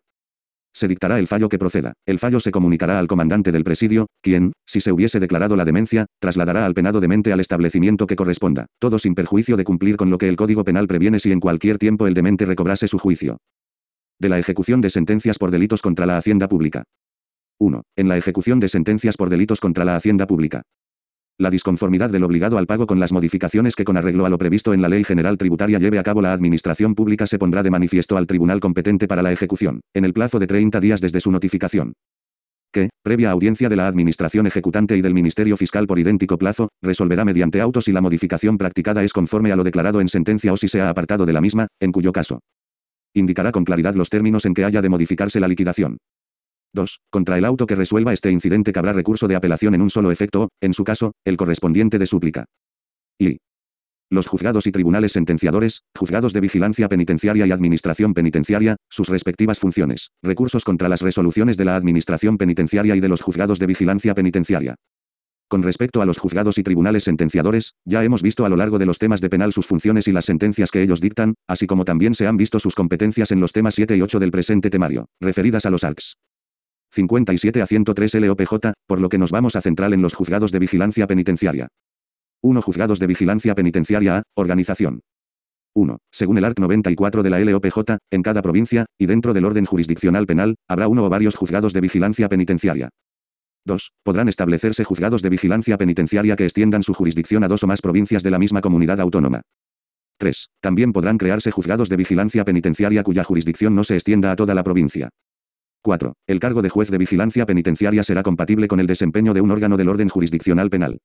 Se 0.74 0.88
dictará 0.88 1.18
el 1.18 1.26
fallo 1.26 1.48
que 1.48 1.58
proceda. 1.58 1.92
El 2.06 2.18
fallo 2.18 2.40
se 2.40 2.50
comunicará 2.50 2.98
al 2.98 3.06
comandante 3.06 3.52
del 3.52 3.64
presidio, 3.64 4.06
quien, 4.22 4.52
si 4.66 4.80
se 4.80 4.90
hubiese 4.90 5.20
declarado 5.20 5.54
la 5.54 5.66
demencia, 5.66 6.06
trasladará 6.18 6.64
al 6.64 6.74
penado 6.74 7.00
demente 7.00 7.32
al 7.32 7.40
establecimiento 7.40 8.06
que 8.06 8.16
corresponda, 8.16 8.66
todo 8.78 8.98
sin 8.98 9.14
perjuicio 9.14 9.56
de 9.56 9.64
cumplir 9.64 9.96
con 9.96 10.08
lo 10.08 10.16
que 10.16 10.28
el 10.28 10.36
Código 10.36 10.64
Penal 10.64 10.88
previene 10.88 11.18
si 11.18 11.30
en 11.30 11.40
cualquier 11.40 11.78
tiempo 11.78 12.06
el 12.06 12.14
demente 12.14 12.46
recobrase 12.46 12.88
su 12.88 12.98
juicio. 12.98 13.36
De 14.18 14.30
la 14.30 14.38
ejecución 14.38 14.80
de 14.80 14.88
sentencias 14.88 15.38
por 15.38 15.50
delitos 15.50 15.82
contra 15.82 16.06
la 16.06 16.16
hacienda 16.16 16.48
pública. 16.48 16.84
1. 17.62 17.82
En 17.96 18.08
la 18.08 18.16
ejecución 18.16 18.60
de 18.60 18.68
sentencias 18.68 19.16
por 19.16 19.30
delitos 19.30 19.60
contra 19.60 19.84
la 19.84 19.96
hacienda 19.96 20.26
pública 20.26 20.62
la 21.38 21.50
disconformidad 21.50 22.10
del 22.10 22.24
obligado 22.24 22.56
al 22.56 22.66
pago 22.66 22.86
con 22.86 23.00
las 23.00 23.12
modificaciones 23.12 23.74
que 23.74 23.84
con 23.84 23.96
arreglo 23.96 24.24
a 24.24 24.30
lo 24.30 24.38
previsto 24.38 24.72
en 24.72 24.80
la 24.80 24.88
Ley 24.88 25.04
General 25.04 25.36
Tributaria 25.36 25.78
lleve 25.78 25.98
a 25.98 26.02
cabo 26.02 26.22
la 26.22 26.32
Administración 26.32 26.94
Pública 26.94 27.26
se 27.26 27.38
pondrá 27.38 27.62
de 27.62 27.70
manifiesto 27.70 28.16
al 28.16 28.26
tribunal 28.26 28.60
competente 28.60 29.08
para 29.08 29.22
la 29.22 29.32
ejecución, 29.32 29.80
en 29.94 30.04
el 30.04 30.12
plazo 30.12 30.38
de 30.38 30.46
30 30.46 30.80
días 30.80 31.00
desde 31.00 31.20
su 31.20 31.30
notificación. 31.30 31.94
Que, 32.72 32.88
previa 33.02 33.30
audiencia 33.30 33.68
de 33.68 33.76
la 33.76 33.86
Administración 33.86 34.46
Ejecutante 34.46 34.96
y 34.96 35.02
del 35.02 35.12
Ministerio 35.12 35.56
Fiscal 35.56 35.86
por 35.86 35.98
idéntico 35.98 36.38
plazo, 36.38 36.68
resolverá 36.80 37.24
mediante 37.24 37.60
autos 37.60 37.84
si 37.84 37.92
la 37.92 38.00
modificación 38.00 38.56
practicada 38.56 39.04
es 39.04 39.12
conforme 39.12 39.52
a 39.52 39.56
lo 39.56 39.64
declarado 39.64 40.00
en 40.00 40.08
sentencia 40.08 40.52
o 40.52 40.56
si 40.56 40.68
se 40.68 40.80
ha 40.80 40.88
apartado 40.88 41.26
de 41.26 41.34
la 41.34 41.42
misma, 41.42 41.66
en 41.80 41.92
cuyo 41.92 42.12
caso. 42.12 42.40
Indicará 43.14 43.52
con 43.52 43.64
claridad 43.64 43.94
los 43.94 44.08
términos 44.08 44.46
en 44.46 44.54
que 44.54 44.64
haya 44.64 44.80
de 44.80 44.88
modificarse 44.88 45.38
la 45.38 45.48
liquidación. 45.48 45.98
2. 46.72 47.00
Contra 47.10 47.38
el 47.38 47.44
auto 47.44 47.66
que 47.66 47.76
resuelva 47.76 48.12
este 48.12 48.30
incidente 48.30 48.72
cabrá 48.72 48.92
recurso 48.92 49.28
de 49.28 49.36
apelación 49.36 49.74
en 49.74 49.82
un 49.82 49.90
solo 49.90 50.10
efecto, 50.10 50.48
en 50.60 50.72
su 50.72 50.84
caso, 50.84 51.12
el 51.24 51.36
correspondiente 51.36 51.98
de 51.98 52.06
súplica. 52.06 52.46
Y. 53.18 53.38
Los 54.10 54.26
juzgados 54.26 54.66
y 54.66 54.72
tribunales 54.72 55.12
sentenciadores, 55.12 55.84
juzgados 55.96 56.34
de 56.34 56.40
vigilancia 56.40 56.88
penitenciaria 56.88 57.46
y 57.46 57.50
administración 57.50 58.12
penitenciaria, 58.12 58.76
sus 58.90 59.08
respectivas 59.08 59.58
funciones, 59.58 60.10
recursos 60.22 60.64
contra 60.64 60.88
las 60.88 61.00
resoluciones 61.00 61.56
de 61.56 61.64
la 61.64 61.76
administración 61.76 62.36
penitenciaria 62.36 62.94
y 62.94 63.00
de 63.00 63.08
los 63.08 63.22
juzgados 63.22 63.58
de 63.58 63.66
vigilancia 63.66 64.14
penitenciaria. 64.14 64.74
Con 65.48 65.62
respecto 65.62 66.00
a 66.00 66.06
los 66.06 66.18
juzgados 66.18 66.56
y 66.58 66.62
tribunales 66.62 67.04
sentenciadores, 67.04 67.74
ya 67.84 68.02
hemos 68.04 68.22
visto 68.22 68.46
a 68.46 68.48
lo 68.48 68.56
largo 68.56 68.78
de 68.78 68.86
los 68.86 68.98
temas 68.98 69.20
de 69.20 69.28
penal 69.28 69.52
sus 69.52 69.66
funciones 69.66 70.08
y 70.08 70.12
las 70.12 70.24
sentencias 70.24 70.70
que 70.70 70.82
ellos 70.82 71.00
dictan, 71.00 71.34
así 71.46 71.66
como 71.66 71.84
también 71.84 72.14
se 72.14 72.26
han 72.26 72.38
visto 72.38 72.58
sus 72.58 72.74
competencias 72.74 73.30
en 73.30 73.40
los 73.40 73.52
temas 73.52 73.74
7 73.74 73.96
y 73.96 74.00
8 74.00 74.18
del 74.18 74.30
presente 74.30 74.70
temario, 74.70 75.06
referidas 75.20 75.66
a 75.66 75.70
los 75.70 75.84
ARCs. 75.84 76.16
57 76.92 77.62
a 77.62 77.66
103 77.66 78.14
LOPJ, 78.14 78.72
por 78.86 79.00
lo 79.00 79.08
que 79.08 79.16
nos 79.16 79.30
vamos 79.30 79.56
a 79.56 79.62
centrar 79.62 79.94
en 79.94 80.02
los 80.02 80.12
juzgados 80.12 80.52
de 80.52 80.58
vigilancia 80.58 81.06
penitenciaria. 81.06 81.68
1. 82.42 82.60
Juzgados 82.60 82.98
de 82.98 83.06
vigilancia 83.06 83.54
penitenciaria 83.54 84.18
A. 84.18 84.22
Organización. 84.34 85.00
1. 85.74 85.98
Según 86.10 86.36
el 86.36 86.44
art. 86.44 86.58
94 86.58 87.22
de 87.22 87.30
la 87.30 87.40
LOPJ, 87.40 87.96
en 88.10 88.22
cada 88.22 88.42
provincia, 88.42 88.84
y 88.98 89.06
dentro 89.06 89.32
del 89.32 89.46
orden 89.46 89.64
jurisdiccional 89.64 90.26
penal, 90.26 90.56
habrá 90.68 90.86
uno 90.86 91.06
o 91.06 91.08
varios 91.08 91.34
juzgados 91.34 91.72
de 91.72 91.80
vigilancia 91.80 92.28
penitenciaria. 92.28 92.90
2. 93.64 93.92
Podrán 94.02 94.28
establecerse 94.28 94.84
juzgados 94.84 95.22
de 95.22 95.30
vigilancia 95.30 95.78
penitenciaria 95.78 96.36
que 96.36 96.44
extiendan 96.44 96.82
su 96.82 96.92
jurisdicción 96.92 97.42
a 97.42 97.48
dos 97.48 97.62
o 97.62 97.66
más 97.66 97.80
provincias 97.80 98.22
de 98.22 98.30
la 98.30 98.38
misma 98.38 98.60
comunidad 98.60 99.00
autónoma. 99.00 99.40
3. 100.18 100.48
También 100.60 100.92
podrán 100.92 101.16
crearse 101.16 101.50
juzgados 101.50 101.88
de 101.88 101.96
vigilancia 101.96 102.44
penitenciaria 102.44 103.02
cuya 103.02 103.24
jurisdicción 103.24 103.74
no 103.74 103.82
se 103.82 103.94
extienda 103.94 104.30
a 104.30 104.36
toda 104.36 104.54
la 104.54 104.62
provincia. 104.62 105.08
4. 105.82 106.14
El 106.28 106.38
cargo 106.38 106.62
de 106.62 106.70
juez 106.70 106.90
de 106.90 106.98
vigilancia 106.98 107.44
penitenciaria 107.44 108.04
será 108.04 108.22
compatible 108.22 108.68
con 108.68 108.78
el 108.78 108.86
desempeño 108.86 109.34
de 109.34 109.40
un 109.40 109.50
órgano 109.50 109.76
del 109.76 109.88
orden 109.88 110.08
jurisdiccional 110.08 110.70
penal. 110.70 111.00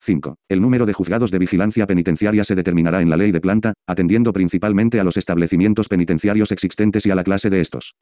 5. 0.00 0.36
El 0.48 0.62
número 0.62 0.86
de 0.86 0.94
juzgados 0.94 1.30
de 1.30 1.38
vigilancia 1.38 1.86
penitenciaria 1.86 2.42
se 2.44 2.54
determinará 2.54 3.02
en 3.02 3.10
la 3.10 3.18
ley 3.18 3.32
de 3.32 3.40
planta, 3.42 3.74
atendiendo 3.86 4.32
principalmente 4.32 4.98
a 4.98 5.04
los 5.04 5.18
establecimientos 5.18 5.88
penitenciarios 5.88 6.52
existentes 6.52 7.04
y 7.04 7.10
a 7.10 7.14
la 7.14 7.24
clase 7.24 7.50
de 7.50 7.60
estos. 7.60 7.96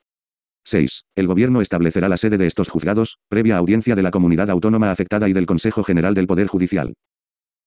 6. 0.65 1.05
El 1.17 1.27
Gobierno 1.27 1.61
establecerá 1.61 2.09
la 2.09 2.17
sede 2.17 2.39
de 2.39 2.47
estos 2.47 2.69
juzgados, 2.69 3.19
previa 3.29 3.57
audiencia 3.57 3.97
de 3.97 4.03
la 4.03 4.13
comunidad 4.13 4.51
autónoma 4.51 4.93
afectada 4.93 5.29
y 5.29 5.33
del 5.33 5.47
Consejo 5.47 5.83
General 5.83 6.15
del 6.15 6.27
Poder 6.29 6.47
Judicial. 6.47 6.95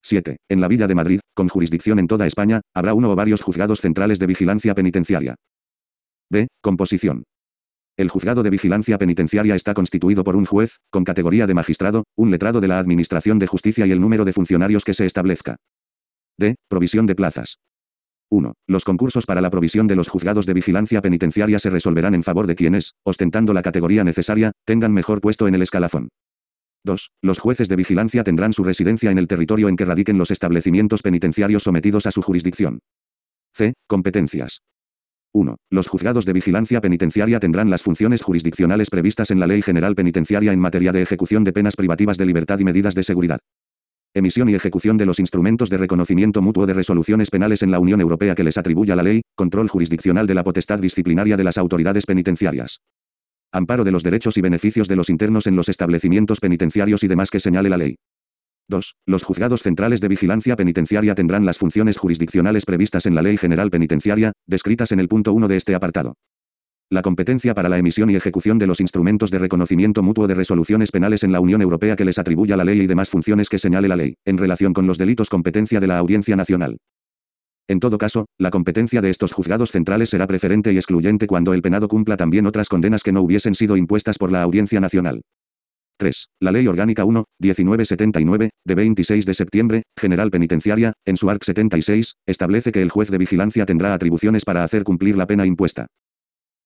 7. 0.02 0.36
En 0.48 0.60
la 0.62 0.68
Villa 0.68 0.86
de 0.86 0.94
Madrid, 0.94 1.20
con 1.34 1.48
jurisdicción 1.48 1.98
en 1.98 2.06
toda 2.06 2.26
España, 2.26 2.62
habrá 2.74 2.94
uno 2.94 3.10
o 3.10 3.16
varios 3.16 3.42
juzgados 3.42 3.80
centrales 3.80 4.18
de 4.18 4.26
vigilancia 4.26 4.74
penitenciaria. 4.74 5.34
B. 6.30 6.46
Composición. 6.62 7.24
El 7.96 8.08
juzgado 8.08 8.42
de 8.42 8.50
vigilancia 8.50 8.98
penitenciaria 8.98 9.54
está 9.54 9.74
constituido 9.74 10.24
por 10.24 10.36
un 10.36 10.44
juez, 10.44 10.78
con 10.90 11.04
categoría 11.04 11.46
de 11.46 11.54
magistrado, 11.54 12.04
un 12.16 12.30
letrado 12.30 12.60
de 12.60 12.68
la 12.68 12.78
Administración 12.78 13.38
de 13.38 13.46
Justicia 13.46 13.86
y 13.86 13.92
el 13.92 14.00
número 14.00 14.24
de 14.24 14.32
funcionarios 14.32 14.84
que 14.84 14.94
se 14.94 15.06
establezca. 15.06 15.56
D. 16.38 16.56
Provisión 16.68 17.06
de 17.06 17.14
plazas. 17.14 17.58
1. 18.30 18.54
Los 18.68 18.84
concursos 18.84 19.26
para 19.26 19.40
la 19.40 19.50
provisión 19.50 19.86
de 19.88 19.96
los 19.96 20.08
juzgados 20.08 20.46
de 20.46 20.54
vigilancia 20.54 21.02
penitenciaria 21.02 21.58
se 21.58 21.68
resolverán 21.68 22.14
en 22.14 22.22
favor 22.22 22.46
de 22.46 22.54
quienes, 22.54 22.94
ostentando 23.04 23.52
la 23.52 23.62
categoría 23.62 24.04
necesaria, 24.04 24.52
tengan 24.64 24.92
mejor 24.92 25.20
puesto 25.20 25.48
en 25.48 25.56
el 25.56 25.62
escalafón. 25.62 26.08
2. 26.84 27.10
Los 27.22 27.38
jueces 27.38 27.68
de 27.68 27.76
vigilancia 27.76 28.24
tendrán 28.24 28.52
su 28.52 28.64
residencia 28.64 29.10
en 29.10 29.18
el 29.18 29.26
territorio 29.26 29.68
en 29.68 29.76
que 29.76 29.84
radiquen 29.84 30.16
los 30.16 30.30
establecimientos 30.30 31.02
penitenciarios 31.02 31.64
sometidos 31.64 32.06
a 32.06 32.12
su 32.12 32.22
jurisdicción. 32.22 32.78
C. 33.52 33.74
Competencias. 33.86 34.62
1. 35.32 35.56
Los 35.70 35.86
juzgados 35.86 36.24
de 36.24 36.32
vigilancia 36.32 36.80
penitenciaria 36.80 37.38
tendrán 37.38 37.70
las 37.70 37.82
funciones 37.82 38.22
jurisdiccionales 38.22 38.90
previstas 38.90 39.30
en 39.30 39.38
la 39.38 39.46
Ley 39.46 39.62
General 39.62 39.94
Penitenciaria 39.94 40.52
en 40.52 40.58
materia 40.58 40.92
de 40.92 41.02
ejecución 41.02 41.44
de 41.44 41.52
penas 41.52 41.76
privativas 41.76 42.18
de 42.18 42.26
libertad 42.26 42.58
y 42.58 42.64
medidas 42.64 42.94
de 42.94 43.04
seguridad. 43.04 43.38
Emisión 44.12 44.48
y 44.48 44.56
ejecución 44.56 44.96
de 44.96 45.06
los 45.06 45.20
instrumentos 45.20 45.70
de 45.70 45.78
reconocimiento 45.78 46.42
mutuo 46.42 46.66
de 46.66 46.74
resoluciones 46.74 47.30
penales 47.30 47.62
en 47.62 47.70
la 47.70 47.78
Unión 47.78 48.00
Europea 48.00 48.34
que 48.34 48.42
les 48.42 48.58
atribuya 48.58 48.96
la 48.96 49.04
ley, 49.04 49.22
control 49.36 49.68
jurisdiccional 49.68 50.26
de 50.26 50.34
la 50.34 50.42
potestad 50.42 50.80
disciplinaria 50.80 51.36
de 51.36 51.44
las 51.44 51.58
autoridades 51.58 52.06
penitenciarias. 52.06 52.80
Amparo 53.52 53.84
de 53.84 53.92
los 53.92 54.02
derechos 54.02 54.36
y 54.36 54.40
beneficios 54.40 54.88
de 54.88 54.96
los 54.96 55.10
internos 55.10 55.46
en 55.46 55.54
los 55.54 55.68
establecimientos 55.68 56.40
penitenciarios 56.40 57.04
y 57.04 57.08
demás 57.08 57.30
que 57.30 57.38
señale 57.38 57.68
la 57.68 57.76
ley. 57.76 57.96
2. 58.70 58.94
Los 59.04 59.22
juzgados 59.22 59.62
centrales 59.62 60.00
de 60.00 60.08
vigilancia 60.08 60.56
penitenciaria 60.56 61.14
tendrán 61.14 61.44
las 61.44 61.58
funciones 61.58 61.98
jurisdiccionales 61.98 62.64
previstas 62.64 63.04
en 63.04 63.14
la 63.14 63.20
Ley 63.20 63.36
General 63.36 63.70
Penitenciaria, 63.70 64.32
descritas 64.46 64.92
en 64.92 65.00
el 65.00 65.08
punto 65.08 65.34
1 65.34 65.48
de 65.48 65.56
este 65.56 65.74
apartado. 65.74 66.14
La 66.88 67.02
competencia 67.02 67.54
para 67.54 67.68
la 67.68 67.78
emisión 67.78 68.10
y 68.10 68.16
ejecución 68.16 68.58
de 68.58 68.66
los 68.66 68.80
instrumentos 68.80 69.30
de 69.30 69.38
reconocimiento 69.38 70.02
mutuo 70.02 70.26
de 70.26 70.34
resoluciones 70.34 70.90
penales 70.90 71.22
en 71.22 71.30
la 71.30 71.40
Unión 71.40 71.62
Europea 71.62 71.94
que 71.94 72.04
les 72.04 72.18
atribuya 72.18 72.56
la 72.56 72.64
ley 72.64 72.80
y 72.80 72.86
demás 72.86 73.10
funciones 73.10 73.48
que 73.48 73.58
señale 73.58 73.86
la 73.86 73.96
ley, 73.96 74.14
en 74.24 74.38
relación 74.38 74.72
con 74.72 74.86
los 74.86 74.98
delitos 74.98 75.28
competencia 75.28 75.78
de 75.78 75.86
la 75.86 75.98
Audiencia 75.98 76.34
Nacional. 76.34 76.78
En 77.68 77.78
todo 77.78 77.98
caso, 77.98 78.26
la 78.38 78.50
competencia 78.50 79.00
de 79.00 79.10
estos 79.10 79.30
juzgados 79.30 79.70
centrales 79.70 80.10
será 80.10 80.26
preferente 80.26 80.72
y 80.72 80.76
excluyente 80.76 81.28
cuando 81.28 81.54
el 81.54 81.62
penado 81.62 81.86
cumpla 81.86 82.16
también 82.16 82.46
otras 82.46 82.68
condenas 82.68 83.04
que 83.04 83.12
no 83.12 83.22
hubiesen 83.22 83.54
sido 83.54 83.76
impuestas 83.76 84.18
por 84.18 84.32
la 84.32 84.42
Audiencia 84.42 84.80
Nacional. 84.80 85.22
3. 86.00 86.30
La 86.40 86.50
Ley 86.50 86.66
Orgánica 86.66 87.04
1, 87.04 87.24
1979, 87.38 88.50
de 88.66 88.74
26 88.74 89.26
de 89.26 89.34
septiembre, 89.34 89.82
General 89.98 90.30
Penitenciaria, 90.30 90.94
en 91.04 91.18
su 91.18 91.28
ARC 91.28 91.44
76, 91.44 92.14
establece 92.26 92.72
que 92.72 92.80
el 92.82 92.90
juez 92.90 93.10
de 93.10 93.18
vigilancia 93.18 93.66
tendrá 93.66 93.92
atribuciones 93.92 94.44
para 94.44 94.64
hacer 94.64 94.82
cumplir 94.82 95.16
la 95.16 95.26
pena 95.26 95.44
impuesta. 95.44 95.86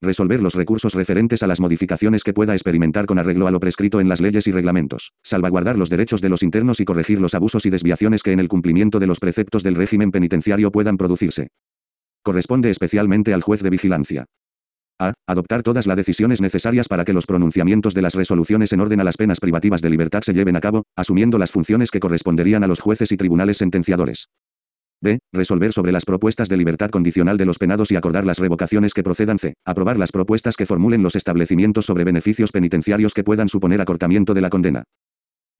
Resolver 0.01 0.41
los 0.41 0.55
recursos 0.55 0.95
referentes 0.95 1.43
a 1.43 1.49
las 1.49 1.61
modificaciones 1.61 2.23
que 2.23 2.33
pueda 2.33 2.55
experimentar 2.55 3.07
con 3.07 3.19
arreglo 3.19 3.49
a 3.49 3.51
lo 3.51 3.59
prescrito 3.59 4.01
en 4.01 4.09
las 4.09 4.21
leyes 4.21 4.47
y 4.47 4.53
reglamentos. 4.53 5.13
Salvaguardar 5.25 5.77
los 5.77 5.91
derechos 5.91 6.21
de 6.21 6.29
los 6.29 6.43
internos 6.43 6.79
y 6.79 6.85
corregir 6.85 7.21
los 7.21 7.35
abusos 7.35 7.67
y 7.67 7.71
desviaciones 7.71 8.23
que 8.23 8.33
en 8.33 8.41
el 8.41 8.49
cumplimiento 8.49 9.01
de 9.01 9.09
los 9.09 9.19
preceptos 9.19 9.65
del 9.65 9.75
régimen 9.75 10.13
penitenciario 10.13 10.71
puedan 10.71 10.97
producirse. 10.97 11.49
Corresponde 12.23 12.71
especialmente 12.71 13.35
al 13.35 13.43
juez 13.43 13.63
de 13.63 13.71
vigilancia. 13.71 14.27
A. 15.01 15.13
Adoptar 15.27 15.63
todas 15.63 15.87
las 15.87 15.97
decisiones 15.97 16.41
necesarias 16.41 16.87
para 16.87 17.05
que 17.05 17.13
los 17.13 17.27
pronunciamientos 17.27 17.95
de 17.95 18.03
las 18.03 18.15
resoluciones 18.15 18.73
en 18.73 18.81
orden 18.81 19.01
a 19.01 19.05
las 19.05 19.17
penas 19.17 19.41
privativas 19.41 19.83
de 19.83 19.91
libertad 19.91 20.23
se 20.23 20.33
lleven 20.33 20.57
a 20.57 20.61
cabo, 20.61 20.85
asumiendo 20.97 21.37
las 21.39 21.51
funciones 21.51 21.91
que 21.91 22.01
corresponderían 22.01 22.63
a 22.63 22.69
los 22.69 22.81
jueces 22.81 23.11
y 23.11 23.17
tribunales 23.17 23.57
sentenciadores. 23.57 24.29
B. 25.01 25.19
Resolver 25.33 25.73
sobre 25.73 25.93
las 25.93 26.05
propuestas 26.05 26.49
de 26.49 26.57
libertad 26.57 26.91
condicional 26.91 27.37
de 27.37 27.45
los 27.45 27.59
penados 27.59 27.91
y 27.91 27.97
acordar 27.97 28.25
las 28.25 28.39
revocaciones 28.39 28.95
que 28.95 29.03
procedan. 29.03 29.39
C. 29.39 29.55
Aprobar 29.67 29.99
las 29.99 30.13
propuestas 30.13 30.57
que 30.57 30.65
formulen 30.65 31.03
los 31.03 31.17
establecimientos 31.17 31.87
sobre 31.87 32.05
beneficios 32.05 32.53
penitenciarios 32.53 33.15
que 33.15 33.25
puedan 33.25 33.49
suponer 33.49 33.81
acortamiento 33.81 34.33
de 34.33 34.41
la 34.41 34.51
condena. 34.51 34.85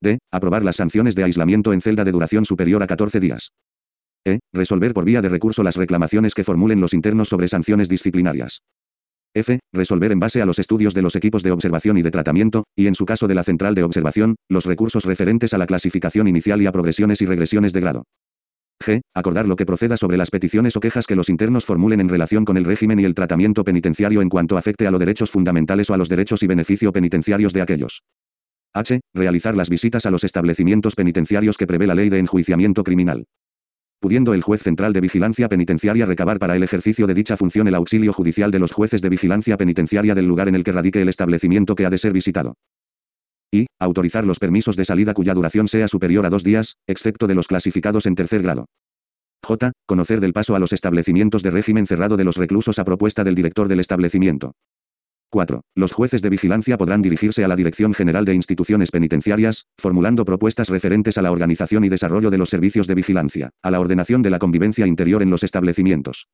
D. 0.01 0.19
Aprobar 0.33 0.65
las 0.65 0.77
sanciones 0.77 1.15
de 1.15 1.25
aislamiento 1.25 1.73
en 1.73 1.81
celda 1.81 2.05
de 2.05 2.13
duración 2.13 2.45
superior 2.45 2.83
a 2.83 2.87
14 2.87 3.21
días. 3.21 3.51
E. 4.25 4.39
Resolver 4.53 4.95
por 4.95 5.05
vía 5.05 5.21
de 5.21 5.29
recurso 5.29 5.63
las 5.63 5.77
reclamaciones 5.77 6.35
que 6.35 6.45
formulen 6.45 6.81
los 6.81 6.95
internos 6.95 7.29
sobre 7.29 7.49
sanciones 7.49 7.89
disciplinarias. 7.89 8.63
F. 9.37 9.59
Resolver 9.73 10.13
en 10.13 10.21
base 10.21 10.41
a 10.41 10.47
los 10.47 10.61
estudios 10.61 10.95
de 10.95 11.03
los 11.03 11.17
equipos 11.17 11.43
de 11.43 11.51
observación 11.51 11.99
y 11.99 12.03
de 12.03 12.13
tratamiento, 12.13 12.63
y 12.77 12.87
en 12.87 12.95
su 12.95 13.05
caso 13.05 13.27
de 13.27 13.35
la 13.35 13.43
central 13.43 13.75
de 13.75 13.83
observación, 13.83 14.37
los 14.49 14.65
recursos 14.65 15.05
referentes 15.05 15.53
a 15.53 15.59
la 15.59 15.67
clasificación 15.67 16.29
inicial 16.29 16.63
y 16.63 16.67
a 16.67 16.73
progresiones 16.73 17.21
y 17.21 17.27
regresiones 17.27 17.73
de 17.73 17.81
grado. 17.81 18.05
G. 18.81 19.01
Acordar 19.13 19.47
lo 19.49 19.57
que 19.57 19.67
proceda 19.67 19.97
sobre 19.97 20.17
las 20.17 20.31
peticiones 20.31 20.77
o 20.77 20.81
quejas 20.81 21.07
que 21.07 21.17
los 21.17 21.29
internos 21.29 21.65
formulen 21.65 22.01
en 22.01 22.09
relación 22.09 22.45
con 22.45 22.57
el 22.57 22.65
régimen 22.65 23.01
y 23.01 23.05
el 23.05 23.15
tratamiento 23.15 23.65
penitenciario 23.65 24.23
en 24.23 24.29
cuanto 24.29 24.57
afecte 24.57 24.87
a 24.87 24.93
los 24.93 25.01
derechos 25.01 25.33
fundamentales 25.33 25.91
o 25.91 25.95
a 25.95 25.97
los 25.97 26.09
derechos 26.09 26.45
y 26.45 26.47
beneficio 26.47 26.93
penitenciarios 26.93 27.53
de 27.53 27.63
aquellos. 27.63 28.03
H. 28.73 29.01
Realizar 29.15 29.57
las 29.57 29.69
visitas 29.69 30.07
a 30.07 30.13
los 30.13 30.23
establecimientos 30.23 30.95
penitenciarios 30.95 31.57
que 31.57 31.67
prevé 31.67 31.89
la 31.89 31.97
ley 31.97 32.09
de 32.09 32.21
enjuiciamiento 32.21 32.85
criminal 32.85 33.25
pudiendo 34.01 34.35
el 34.35 34.43
juez 34.43 34.63
central 34.63 34.93
de 34.93 35.01
vigilancia 35.01 35.49
penitenciaria 35.49 36.07
recabar 36.07 36.39
para 36.39 36.57
el 36.57 36.63
ejercicio 36.63 37.07
de 37.07 37.15
dicha 37.15 37.37
función 37.37 37.69
el 37.69 37.75
auxilio 37.75 38.13
judicial 38.13 38.51
de 38.51 38.59
los 38.59 38.73
jueces 38.73 39.03
de 39.03 39.09
vigilancia 39.09 39.57
penitenciaria 39.57 40.15
del 40.15 40.27
lugar 40.27 40.49
en 40.49 40.55
el 40.55 40.65
que 40.65 40.73
radique 40.73 41.01
el 41.03 41.09
establecimiento 41.09 41.75
que 41.75 41.87
ha 41.87 41.91
de 41.91 41.99
ser 41.99 42.13
visitado. 42.13 42.55
Y, 43.51 43.67
autorizar 43.79 44.25
los 44.25 44.39
permisos 44.39 44.77
de 44.77 44.85
salida 44.85 45.15
cuya 45.15 45.35
duración 45.35 45.69
sea 45.69 45.89
superior 45.89 46.27
a 46.27 46.31
dos 46.31 46.45
días, 46.45 46.77
excepto 46.87 47.27
de 47.27 47.35
los 47.35 47.47
clasificados 47.47 48.07
en 48.07 48.15
tercer 48.15 48.43
grado. 48.43 48.67
J. 49.45 49.73
Conocer 49.87 50.21
del 50.21 50.33
paso 50.33 50.57
a 50.57 50.59
los 50.59 50.73
establecimientos 50.73 51.43
de 51.43 51.51
régimen 51.51 51.87
cerrado 51.87 52.17
de 52.17 52.25
los 52.25 52.37
reclusos 52.37 52.79
a 52.79 52.85
propuesta 52.85 53.25
del 53.25 53.35
director 53.35 53.69
del 53.69 53.81
establecimiento. 53.81 54.53
4. 55.35 55.63
Los 55.75 55.91
jueces 55.91 56.23
de 56.23 56.31
vigilancia 56.31 56.79
podrán 56.79 57.03
dirigirse 57.03 57.45
a 57.45 57.49
la 57.49 57.57
Dirección 57.57 57.93
General 57.93 58.25
de 58.25 58.35
Instituciones 58.35 58.93
Penitenciarias, 58.93 59.65
formulando 59.77 60.25
propuestas 60.25 60.69
referentes 60.69 61.19
a 61.19 61.23
la 61.23 61.33
organización 61.33 61.83
y 61.83 61.89
desarrollo 61.89 62.31
de 62.31 62.39
los 62.39 62.51
servicios 62.51 62.87
de 62.87 62.95
vigilancia, 62.95 63.51
a 63.61 63.73
la 63.73 63.81
ordenación 63.81 64.23
de 64.23 64.31
la 64.31 64.39
convivencia 64.39 64.87
interior 64.87 65.25
en 65.25 65.31
los 65.31 65.43
establecimientos, 65.43 66.29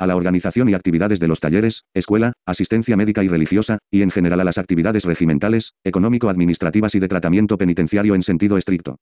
a 0.00 0.08
la 0.08 0.16
organización 0.16 0.68
y 0.68 0.74
actividades 0.74 1.20
de 1.20 1.28
los 1.28 1.38
talleres, 1.38 1.84
escuela, 1.94 2.32
asistencia 2.44 2.96
médica 2.96 3.22
y 3.22 3.28
religiosa, 3.28 3.78
y 3.88 4.02
en 4.02 4.10
general 4.10 4.40
a 4.40 4.44
las 4.44 4.58
actividades 4.58 5.04
regimentales, 5.04 5.74
económico-administrativas 5.84 6.96
y 6.96 6.98
de 6.98 7.06
tratamiento 7.06 7.56
penitenciario 7.56 8.16
en 8.16 8.22
sentido 8.22 8.58
estricto. 8.58 8.96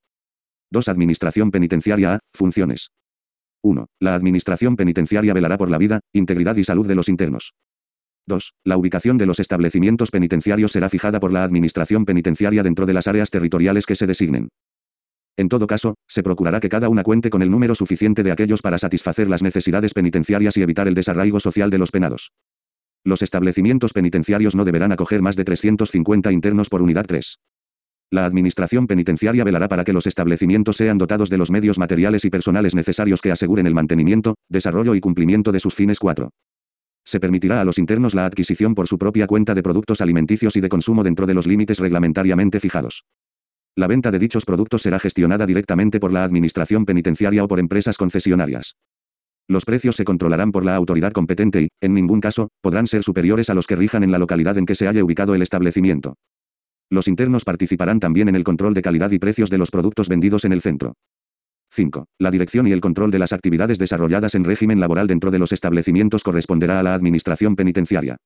2. 0.72 0.88
Administración 0.88 1.50
penitenciaria 1.50 2.16
A. 2.16 2.18
Funciones. 2.34 2.90
1. 3.62 3.86
La 3.98 4.14
Administración 4.14 4.76
penitenciaria 4.76 5.32
velará 5.32 5.56
por 5.56 5.70
la 5.70 5.78
vida, 5.78 6.00
integridad 6.12 6.56
y 6.56 6.64
salud 6.64 6.86
de 6.86 6.96
los 6.96 7.08
internos. 7.08 7.54
2. 8.26 8.54
La 8.64 8.76
ubicación 8.76 9.18
de 9.18 9.26
los 9.26 9.40
establecimientos 9.40 10.10
penitenciarios 10.10 10.72
será 10.72 10.88
fijada 10.88 11.20
por 11.20 11.32
la 11.32 11.44
Administración 11.44 12.04
penitenciaria 12.04 12.62
dentro 12.62 12.86
de 12.86 12.92
las 12.92 13.08
áreas 13.08 13.30
territoriales 13.30 13.86
que 13.86 13.96
se 13.96 14.06
designen. 14.06 14.48
En 15.36 15.48
todo 15.48 15.66
caso, 15.66 15.94
se 16.06 16.22
procurará 16.22 16.60
que 16.60 16.68
cada 16.68 16.88
una 16.88 17.02
cuente 17.02 17.30
con 17.30 17.42
el 17.42 17.50
número 17.50 17.74
suficiente 17.74 18.22
de 18.22 18.32
aquellos 18.32 18.60
para 18.60 18.78
satisfacer 18.78 19.28
las 19.28 19.42
necesidades 19.42 19.94
penitenciarias 19.94 20.56
y 20.56 20.62
evitar 20.62 20.88
el 20.88 20.94
desarraigo 20.94 21.40
social 21.40 21.70
de 21.70 21.78
los 21.78 21.90
penados. 21.90 22.32
Los 23.04 23.22
establecimientos 23.22 23.92
penitenciarios 23.92 24.54
no 24.54 24.64
deberán 24.64 24.92
acoger 24.92 25.22
más 25.22 25.34
de 25.34 25.44
350 25.44 26.30
internos 26.30 26.68
por 26.68 26.82
unidad 26.82 27.06
3. 27.06 27.38
La 28.10 28.26
Administración 28.26 28.86
penitenciaria 28.86 29.42
velará 29.42 29.68
para 29.68 29.84
que 29.84 29.94
los 29.94 30.06
establecimientos 30.06 30.76
sean 30.76 30.98
dotados 30.98 31.30
de 31.30 31.38
los 31.38 31.50
medios 31.50 31.78
materiales 31.78 32.26
y 32.26 32.30
personales 32.30 32.74
necesarios 32.74 33.22
que 33.22 33.32
aseguren 33.32 33.66
el 33.66 33.74
mantenimiento, 33.74 34.34
desarrollo 34.50 34.94
y 34.94 35.00
cumplimiento 35.00 35.50
de 35.50 35.60
sus 35.60 35.74
fines 35.74 35.98
4. 35.98 36.30
Se 37.04 37.20
permitirá 37.20 37.60
a 37.60 37.64
los 37.64 37.78
internos 37.78 38.14
la 38.14 38.26
adquisición 38.26 38.74
por 38.74 38.86
su 38.86 38.98
propia 38.98 39.26
cuenta 39.26 39.54
de 39.54 39.62
productos 39.62 40.00
alimenticios 40.00 40.56
y 40.56 40.60
de 40.60 40.68
consumo 40.68 41.02
dentro 41.02 41.26
de 41.26 41.34
los 41.34 41.46
límites 41.46 41.78
reglamentariamente 41.78 42.60
fijados. 42.60 43.04
La 43.74 43.86
venta 43.86 44.10
de 44.10 44.18
dichos 44.18 44.44
productos 44.44 44.82
será 44.82 44.98
gestionada 44.98 45.46
directamente 45.46 45.98
por 45.98 46.12
la 46.12 46.24
Administración 46.24 46.84
Penitenciaria 46.84 47.42
o 47.42 47.48
por 47.48 47.58
empresas 47.58 47.96
concesionarias. 47.96 48.76
Los 49.48 49.64
precios 49.64 49.96
se 49.96 50.04
controlarán 50.04 50.52
por 50.52 50.64
la 50.64 50.76
autoridad 50.76 51.12
competente 51.12 51.62
y, 51.62 51.68
en 51.80 51.94
ningún 51.94 52.20
caso, 52.20 52.48
podrán 52.60 52.86
ser 52.86 53.02
superiores 53.02 53.50
a 53.50 53.54
los 53.54 53.66
que 53.66 53.76
rijan 53.76 54.04
en 54.04 54.12
la 54.12 54.18
localidad 54.18 54.56
en 54.58 54.66
que 54.66 54.74
se 54.74 54.88
haya 54.88 55.02
ubicado 55.02 55.34
el 55.34 55.42
establecimiento. 55.42 56.14
Los 56.90 57.08
internos 57.08 57.44
participarán 57.44 58.00
también 58.00 58.28
en 58.28 58.36
el 58.36 58.44
control 58.44 58.74
de 58.74 58.82
calidad 58.82 59.10
y 59.10 59.18
precios 59.18 59.48
de 59.48 59.58
los 59.58 59.70
productos 59.70 60.08
vendidos 60.08 60.44
en 60.44 60.52
el 60.52 60.60
centro. 60.60 60.94
5. 61.74 62.04
La 62.18 62.30
dirección 62.30 62.66
y 62.66 62.72
el 62.72 62.82
control 62.82 63.10
de 63.10 63.18
las 63.18 63.32
actividades 63.32 63.78
desarrolladas 63.78 64.34
en 64.34 64.44
régimen 64.44 64.78
laboral 64.78 65.06
dentro 65.06 65.30
de 65.30 65.38
los 65.38 65.52
establecimientos 65.52 66.22
corresponderá 66.22 66.78
a 66.78 66.82
la 66.82 66.92
Administración 66.92 67.56
Penitenciaria. 67.56 68.18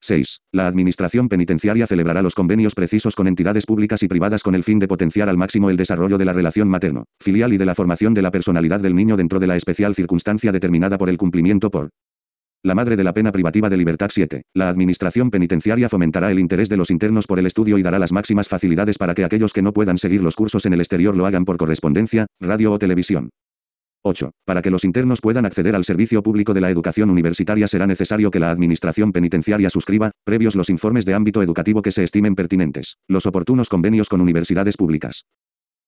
6. 0.00 0.40
La 0.50 0.66
Administración 0.66 1.28
Penitenciaria 1.28 1.86
celebrará 1.86 2.22
los 2.22 2.34
convenios 2.34 2.74
precisos 2.74 3.14
con 3.14 3.28
entidades 3.28 3.66
públicas 3.66 4.02
y 4.02 4.08
privadas 4.08 4.42
con 4.42 4.56
el 4.56 4.64
fin 4.64 4.80
de 4.80 4.88
potenciar 4.88 5.28
al 5.28 5.38
máximo 5.38 5.70
el 5.70 5.76
desarrollo 5.76 6.18
de 6.18 6.24
la 6.24 6.32
relación 6.32 6.68
materno, 6.68 7.04
filial 7.20 7.52
y 7.52 7.56
de 7.56 7.66
la 7.66 7.76
formación 7.76 8.14
de 8.14 8.22
la 8.22 8.32
personalidad 8.32 8.80
del 8.80 8.96
niño 8.96 9.16
dentro 9.16 9.38
de 9.38 9.46
la 9.46 9.54
especial 9.54 9.94
circunstancia 9.94 10.50
determinada 10.50 10.98
por 10.98 11.08
el 11.08 11.18
cumplimiento 11.18 11.70
por 11.70 11.90
la 12.64 12.76
madre 12.76 12.96
de 12.96 13.02
la 13.02 13.12
pena 13.12 13.32
privativa 13.32 13.68
de 13.68 13.76
libertad 13.76 14.08
7. 14.12 14.44
La 14.54 14.68
Administración 14.68 15.30
Penitenciaria 15.30 15.88
fomentará 15.88 16.30
el 16.30 16.38
interés 16.38 16.68
de 16.68 16.76
los 16.76 16.92
internos 16.92 17.26
por 17.26 17.40
el 17.40 17.46
estudio 17.46 17.76
y 17.76 17.82
dará 17.82 17.98
las 17.98 18.12
máximas 18.12 18.48
facilidades 18.48 18.98
para 18.98 19.14
que 19.14 19.24
aquellos 19.24 19.52
que 19.52 19.62
no 19.62 19.72
puedan 19.72 19.98
seguir 19.98 20.22
los 20.22 20.36
cursos 20.36 20.64
en 20.64 20.72
el 20.72 20.80
exterior 20.80 21.16
lo 21.16 21.26
hagan 21.26 21.44
por 21.44 21.56
correspondencia, 21.56 22.26
radio 22.40 22.72
o 22.72 22.78
televisión. 22.78 23.30
8. 24.04 24.30
Para 24.44 24.62
que 24.62 24.70
los 24.70 24.84
internos 24.84 25.20
puedan 25.20 25.44
acceder 25.44 25.74
al 25.74 25.84
servicio 25.84 26.22
público 26.22 26.54
de 26.54 26.60
la 26.60 26.70
educación 26.70 27.10
universitaria 27.10 27.66
será 27.66 27.86
necesario 27.86 28.30
que 28.30 28.40
la 28.40 28.50
Administración 28.50 29.12
Penitenciaria 29.12 29.70
suscriba, 29.70 30.12
previos 30.24 30.54
los 30.54 30.70
informes 30.70 31.04
de 31.04 31.14
ámbito 31.14 31.42
educativo 31.42 31.82
que 31.82 31.92
se 31.92 32.04
estimen 32.04 32.36
pertinentes, 32.36 32.96
los 33.08 33.26
oportunos 33.26 33.68
convenios 33.68 34.08
con 34.08 34.20
universidades 34.20 34.76
públicas. 34.76 35.24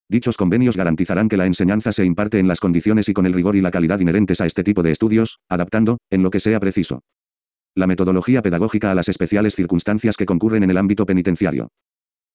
Dichos 0.09 0.37
convenios 0.37 0.77
garantizarán 0.77 1.29
que 1.29 1.37
la 1.37 1.47
enseñanza 1.47 1.93
se 1.93 2.05
imparte 2.05 2.39
en 2.39 2.49
las 2.49 2.61
condiciones 2.61 3.09
y 3.09 3.15
con 3.15 3.27
el 3.27 3.33
rigor 3.33 3.57
y 3.57 3.61
la 3.61 3.71
calidad 3.71 4.01
inherentes 4.01 4.41
a 4.41 4.47
este 4.47 4.63
tipo 4.63 4.83
de 4.83 4.93
estudios, 4.93 5.39
adaptando, 5.49 5.99
en 6.11 6.23
lo 6.23 6.31
que 6.31 6.41
sea 6.41 6.61
preciso, 6.61 7.01
la 7.77 7.89
metodología 7.89 8.41
pedagógica 8.41 8.93
a 8.93 8.95
las 8.95 9.09
especiales 9.09 9.57
circunstancias 9.57 10.17
que 10.17 10.27
concurren 10.27 10.63
en 10.63 10.71
el 10.71 10.77
ámbito 10.77 11.07
penitenciario. 11.07 11.71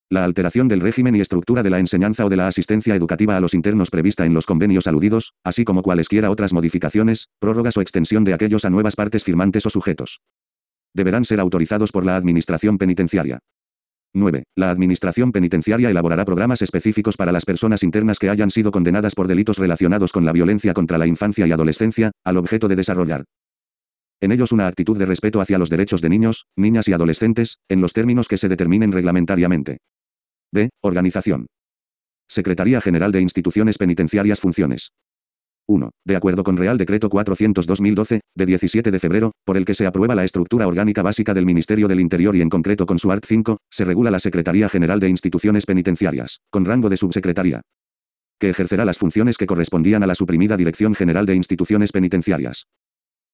La 0.10 0.26
alteración 0.26 0.68
del 0.68 0.82
régimen 0.82 1.16
y 1.16 1.22
estructura 1.22 1.64
de 1.64 1.70
la 1.70 1.80
enseñanza 1.80 2.26
o 2.26 2.30
de 2.30 2.36
la 2.36 2.48
asistencia 2.48 2.96
educativa 2.96 3.38
a 3.38 3.40
los 3.40 3.54
internos 3.54 3.90
prevista 3.90 4.26
en 4.26 4.34
los 4.34 4.46
convenios 4.46 4.88
aludidos, 4.88 5.34
así 5.44 5.64
como 5.64 5.82
cualesquiera 5.82 6.32
otras 6.32 6.52
modificaciones, 6.52 7.30
prórrogas 7.40 7.78
o 7.78 7.82
extensión 7.82 8.24
de 8.24 8.34
aquellos 8.34 8.66
a 8.66 8.70
nuevas 8.70 8.96
partes 8.96 9.24
firmantes 9.24 9.66
o 9.66 9.70
sujetos. 9.70 10.20
Deberán 10.94 11.24
ser 11.24 11.40
autorizados 11.40 11.92
por 11.92 12.04
la 12.04 12.18
Administración 12.18 12.78
Penitenciaria. 12.78 13.40
9. 14.14 14.44
La 14.56 14.72
Administración 14.72 15.32
Penitenciaria 15.32 15.90
elaborará 15.90 16.26
programas 16.26 16.62
específicos 16.62 17.18
para 17.18 17.32
las 17.32 17.46
personas 17.46 17.84
internas 17.84 18.20
que 18.20 18.30
hayan 18.30 18.50
sido 18.50 18.72
condenadas 18.72 19.16
por 19.16 19.28
delitos 19.28 19.58
relacionados 19.58 20.12
con 20.12 20.26
la 20.26 20.32
violencia 20.32 20.74
contra 20.74 20.98
la 20.98 21.08
infancia 21.08 21.46
y 21.46 21.52
adolescencia, 21.52 22.12
al 22.24 22.38
objeto 22.38 22.68
de 22.68 22.76
desarrollar 22.76 23.26
en 24.22 24.32
ellos 24.32 24.52
una 24.52 24.68
actitud 24.68 24.98
de 24.98 25.06
respeto 25.06 25.42
hacia 25.42 25.58
los 25.58 25.70
derechos 25.70 26.02
de 26.02 26.10
niños, 26.10 26.46
niñas 26.58 26.88
y 26.88 26.94
adolescentes, 26.94 27.60
en 27.70 27.82
los 27.82 27.94
términos 27.94 28.28
que 28.28 28.38
se 28.38 28.50
determinen 28.50 28.92
reglamentariamente. 28.92 29.78
B. 30.52 30.70
Organización. 30.82 31.48
Secretaría 32.28 32.82
General 32.82 33.12
de 33.12 33.22
Instituciones 33.22 33.78
Penitenciarias 33.78 34.40
Funciones. 34.40 34.92
1. 35.70 35.92
De 36.04 36.16
acuerdo 36.16 36.44
con 36.44 36.58
Real 36.58 36.78
Decreto 36.78 37.10
400-2012, 37.10 38.20
de 38.36 38.46
17 38.46 38.92
de 38.92 39.00
febrero, 39.00 39.32
por 39.46 39.56
el 39.56 39.66
que 39.66 39.76
se 39.76 39.86
aprueba 39.86 40.16
la 40.16 40.26
estructura 40.26 40.68
orgánica 40.68 41.04
básica 41.04 41.34
del 41.34 41.46
Ministerio 41.46 41.88
del 41.88 42.00
Interior 42.00 42.36
y 42.36 42.42
en 42.42 42.50
concreto 42.50 42.86
con 42.86 43.00
su 43.00 43.12
art 43.12 43.24
5, 43.26 43.58
se 43.70 43.86
regula 43.86 44.12
la 44.12 44.20
Secretaría 44.20 44.68
General 44.68 45.00
de 45.00 45.10
Instituciones 45.10 45.66
Penitenciarias, 45.66 46.40
con 46.50 46.66
rango 46.66 46.90
de 46.90 46.98
subsecretaría, 46.98 47.62
que 48.40 48.50
ejercerá 48.50 48.86
las 48.86 48.98
funciones 48.98 49.38
que 49.38 49.46
correspondían 49.46 50.02
a 50.02 50.08
la 50.08 50.16
suprimida 50.16 50.58
Dirección 50.58 50.96
General 50.96 51.26
de 51.26 51.36
Instituciones 51.36 51.92
Penitenciarias. 51.92 52.66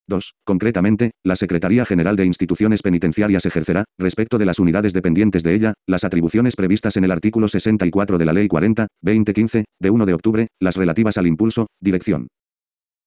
2. 0.07 0.33
Concretamente, 0.45 1.11
la 1.23 1.35
Secretaría 1.35 1.85
General 1.85 2.15
de 2.15 2.25
Instituciones 2.25 2.81
Penitenciarias 2.81 3.45
ejercerá, 3.45 3.85
respecto 3.97 4.37
de 4.37 4.45
las 4.45 4.59
unidades 4.59 4.93
dependientes 4.93 5.43
de 5.43 5.53
ella, 5.53 5.73
las 5.87 6.03
atribuciones 6.03 6.55
previstas 6.55 6.97
en 6.97 7.03
el 7.03 7.11
artículo 7.11 7.47
64 7.47 8.17
de 8.17 8.25
la 8.25 8.33
Ley 8.33 8.47
40, 8.47 8.87
2015, 9.01 9.65
de 9.81 9.89
1 9.89 10.05
de 10.05 10.13
octubre, 10.13 10.47
las 10.59 10.75
relativas 10.75 11.17
al 11.17 11.27
impulso, 11.27 11.67
dirección, 11.81 12.27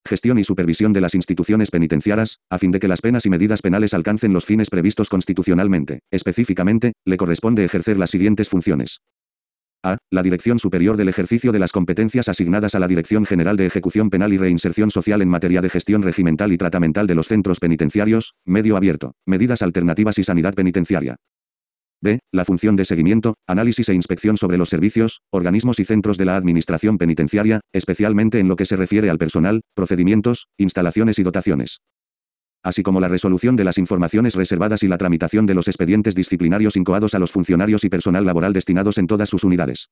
gestión 0.05 0.39
y 0.39 0.43
supervisión 0.43 0.93
de 0.93 1.01
las 1.01 1.15
instituciones 1.15 1.71
penitenciaras, 1.71 2.37
a 2.49 2.57
fin 2.57 2.71
de 2.71 2.79
que 2.79 2.87
las 2.87 3.01
penas 3.01 3.25
y 3.25 3.29
medidas 3.29 3.61
penales 3.61 3.93
alcancen 3.93 4.33
los 4.33 4.45
fines 4.45 4.69
previstos 4.69 5.09
constitucionalmente. 5.09 5.99
Específicamente, 6.11 6.93
le 7.05 7.17
corresponde 7.17 7.63
ejercer 7.63 7.97
las 7.97 8.09
siguientes 8.09 8.49
funciones. 8.49 9.01
A. 9.83 9.97
La 10.11 10.23
Dirección 10.23 10.59
Superior 10.59 10.97
del 10.97 11.07
Ejercicio 11.07 11.53
de 11.53 11.59
las 11.59 11.71
competencias 11.71 12.27
asignadas 12.27 12.75
a 12.75 12.79
la 12.79 12.87
Dirección 12.87 13.25
General 13.25 13.55
de 13.55 13.65
Ejecución 13.65 14.09
Penal 14.09 14.33
y 14.33 14.37
Reinserción 14.37 14.91
Social 14.91 15.21
en 15.21 15.29
materia 15.29 15.61
de 15.61 15.69
gestión 15.69 16.01
regimental 16.01 16.51
y 16.51 16.57
tratamental 16.57 17.07
de 17.07 17.15
los 17.15 17.27
centros 17.27 17.61
penitenciarios, 17.61 18.33
medio 18.45 18.75
abierto, 18.75 19.13
medidas 19.25 19.61
alternativas 19.61 20.17
y 20.17 20.25
sanidad 20.25 20.53
penitenciaria. 20.53 21.15
B. 22.01 22.19
La 22.33 22.43
función 22.45 22.75
de 22.75 22.85
seguimiento, 22.85 23.35
análisis 23.47 23.87
e 23.87 23.93
inspección 23.93 24.35
sobre 24.35 24.57
los 24.57 24.69
servicios, 24.69 25.21
organismos 25.31 25.79
y 25.79 25.85
centros 25.85 26.17
de 26.17 26.25
la 26.25 26.35
Administración 26.35 26.97
Penitenciaria, 26.97 27.61
especialmente 27.73 28.39
en 28.39 28.47
lo 28.47 28.57
que 28.57 28.65
se 28.65 28.75
refiere 28.75 29.09
al 29.09 29.17
personal, 29.17 29.61
procedimientos, 29.75 30.47
instalaciones 30.57 31.19
y 31.19 31.23
dotaciones 31.23 31.79
así 32.63 32.83
como 32.83 32.99
la 32.99 33.07
resolución 33.07 33.55
de 33.55 33.63
las 33.63 33.77
informaciones 33.77 34.35
reservadas 34.35 34.83
y 34.83 34.87
la 34.87 34.97
tramitación 34.97 35.45
de 35.45 35.53
los 35.53 35.67
expedientes 35.67 36.15
disciplinarios 36.15 36.75
incoados 36.75 37.15
a 37.15 37.19
los 37.19 37.31
funcionarios 37.31 37.83
y 37.83 37.89
personal 37.89 38.25
laboral 38.25 38.53
destinados 38.53 38.97
en 38.97 39.07
todas 39.07 39.29
sus 39.29 39.43
unidades. 39.43 39.89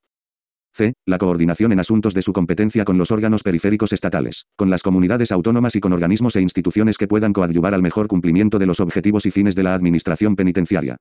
C. 0.74 0.94
La 1.06 1.18
coordinación 1.18 1.72
en 1.72 1.80
asuntos 1.80 2.14
de 2.14 2.22
su 2.22 2.34
competencia 2.34 2.86
con 2.86 2.98
los 2.98 3.10
órganos 3.10 3.42
periféricos 3.42 3.94
estatales, 3.94 4.46
con 4.56 4.70
las 4.70 4.84
comunidades 4.84 5.32
autónomas 5.32 5.76
y 5.76 5.80
con 5.80 5.92
organismos 5.92 6.36
e 6.36 6.42
instituciones 6.42 6.98
que 6.98 7.08
puedan 7.08 7.34
coadyuvar 7.34 7.74
al 7.74 7.82
mejor 7.82 8.08
cumplimiento 8.08 8.60
de 8.60 8.68
los 8.68 8.80
objetivos 8.80 9.26
y 9.26 9.32
fines 9.32 9.56
de 9.56 9.64
la 9.64 9.74
Administración 9.74 10.36
Penitenciaria. 10.36 10.98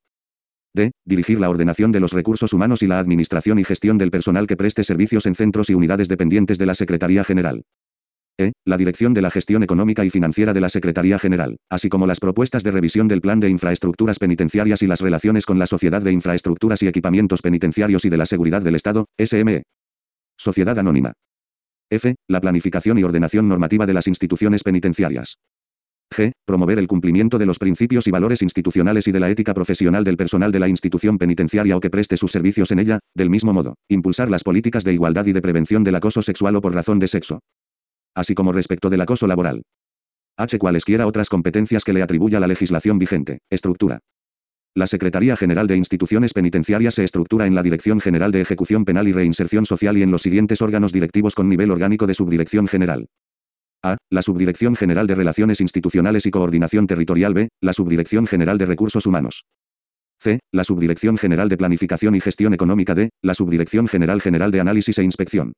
D. 0.74 0.92
Dirigir 1.04 1.40
la 1.40 1.50
ordenación 1.50 1.92
de 1.92 2.00
los 2.00 2.12
recursos 2.12 2.52
humanos 2.52 2.82
y 2.82 2.86
la 2.86 2.98
administración 2.98 3.58
y 3.58 3.64
gestión 3.64 3.98
del 3.98 4.10
personal 4.10 4.46
que 4.46 4.56
preste 4.56 4.84
servicios 4.84 5.26
en 5.26 5.34
centros 5.34 5.68
y 5.70 5.74
unidades 5.74 6.08
dependientes 6.08 6.58
de 6.58 6.66
la 6.66 6.74
Secretaría 6.74 7.24
General. 7.24 7.64
E. 8.38 8.52
La 8.66 8.76
dirección 8.76 9.14
de 9.14 9.22
la 9.22 9.30
gestión 9.30 9.62
económica 9.62 10.04
y 10.04 10.10
financiera 10.10 10.52
de 10.52 10.60
la 10.60 10.68
Secretaría 10.68 11.18
General, 11.18 11.56
así 11.70 11.88
como 11.88 12.06
las 12.06 12.20
propuestas 12.20 12.62
de 12.62 12.70
revisión 12.70 13.08
del 13.08 13.22
Plan 13.22 13.40
de 13.40 13.48
Infraestructuras 13.48 14.18
Penitenciarias 14.18 14.82
y 14.82 14.86
las 14.86 15.00
relaciones 15.00 15.46
con 15.46 15.58
la 15.58 15.66
Sociedad 15.66 16.02
de 16.02 16.12
Infraestructuras 16.12 16.82
y 16.82 16.88
Equipamientos 16.88 17.40
Penitenciarios 17.40 18.04
y 18.04 18.10
de 18.10 18.18
la 18.18 18.26
Seguridad 18.26 18.60
del 18.60 18.74
Estado, 18.74 19.06
SME. 19.18 19.62
Sociedad 20.36 20.78
Anónima. 20.78 21.14
F. 21.88 22.14
La 22.28 22.42
planificación 22.42 22.98
y 22.98 23.04
ordenación 23.04 23.48
normativa 23.48 23.86
de 23.86 23.94
las 23.94 24.06
instituciones 24.06 24.62
penitenciarias. 24.62 25.38
G. 26.14 26.32
Promover 26.44 26.78
el 26.78 26.88
cumplimiento 26.88 27.38
de 27.38 27.46
los 27.46 27.58
principios 27.58 28.06
y 28.06 28.10
valores 28.10 28.42
institucionales 28.42 29.08
y 29.08 29.12
de 29.12 29.20
la 29.20 29.30
ética 29.30 29.54
profesional 29.54 30.04
del 30.04 30.18
personal 30.18 30.52
de 30.52 30.60
la 30.60 30.68
institución 30.68 31.16
penitenciaria 31.16 31.76
o 31.76 31.80
que 31.80 31.90
preste 31.90 32.18
sus 32.18 32.32
servicios 32.32 32.70
en 32.70 32.80
ella, 32.80 32.98
del 33.14 33.30
mismo 33.30 33.54
modo, 33.54 33.76
impulsar 33.88 34.28
las 34.28 34.44
políticas 34.44 34.84
de 34.84 34.92
igualdad 34.92 35.24
y 35.24 35.32
de 35.32 35.42
prevención 35.42 35.84
del 35.84 35.96
acoso 35.96 36.20
sexual 36.20 36.56
o 36.56 36.60
por 36.60 36.74
razón 36.74 36.98
de 36.98 37.08
sexo 37.08 37.40
así 38.16 38.34
como 38.34 38.52
respecto 38.52 38.90
del 38.90 39.02
acoso 39.02 39.28
laboral. 39.28 39.62
H. 40.36 40.58
Cualesquiera 40.58 41.06
otras 41.06 41.28
competencias 41.28 41.84
que 41.84 41.92
le 41.92 42.02
atribuya 42.02 42.40
la 42.40 42.48
legislación 42.48 42.98
vigente. 42.98 43.38
Estructura. 43.48 44.00
La 44.74 44.86
Secretaría 44.86 45.36
General 45.36 45.66
de 45.66 45.76
Instituciones 45.76 46.34
Penitenciarias 46.34 46.94
se 46.94 47.04
estructura 47.04 47.46
en 47.46 47.54
la 47.54 47.62
Dirección 47.62 47.98
General 47.98 48.30
de 48.30 48.42
Ejecución 48.42 48.84
Penal 48.84 49.08
y 49.08 49.12
Reinserción 49.12 49.64
Social 49.64 49.96
y 49.96 50.02
en 50.02 50.10
los 50.10 50.20
siguientes 50.20 50.60
órganos 50.60 50.92
directivos 50.92 51.34
con 51.34 51.48
nivel 51.48 51.70
orgánico 51.70 52.06
de 52.06 52.12
Subdirección 52.12 52.66
General. 52.66 53.06
A. 53.82 53.96
La 54.10 54.20
Subdirección 54.20 54.76
General 54.76 55.06
de 55.06 55.14
Relaciones 55.14 55.62
Institucionales 55.62 56.26
y 56.26 56.30
Coordinación 56.30 56.86
Territorial 56.86 57.32
B. 57.32 57.48
La 57.62 57.72
Subdirección 57.72 58.26
General 58.26 58.58
de 58.58 58.66
Recursos 58.66 59.06
Humanos. 59.06 59.44
C. 60.18 60.40
La 60.52 60.64
Subdirección 60.64 61.16
General 61.16 61.48
de 61.48 61.56
Planificación 61.56 62.14
y 62.14 62.20
Gestión 62.20 62.52
Económica 62.52 62.94
D. 62.94 63.08
La 63.22 63.34
Subdirección 63.34 63.88
General 63.88 64.20
General 64.20 64.50
de 64.50 64.60
Análisis 64.60 64.98
e 64.98 65.04
Inspección. 65.04 65.54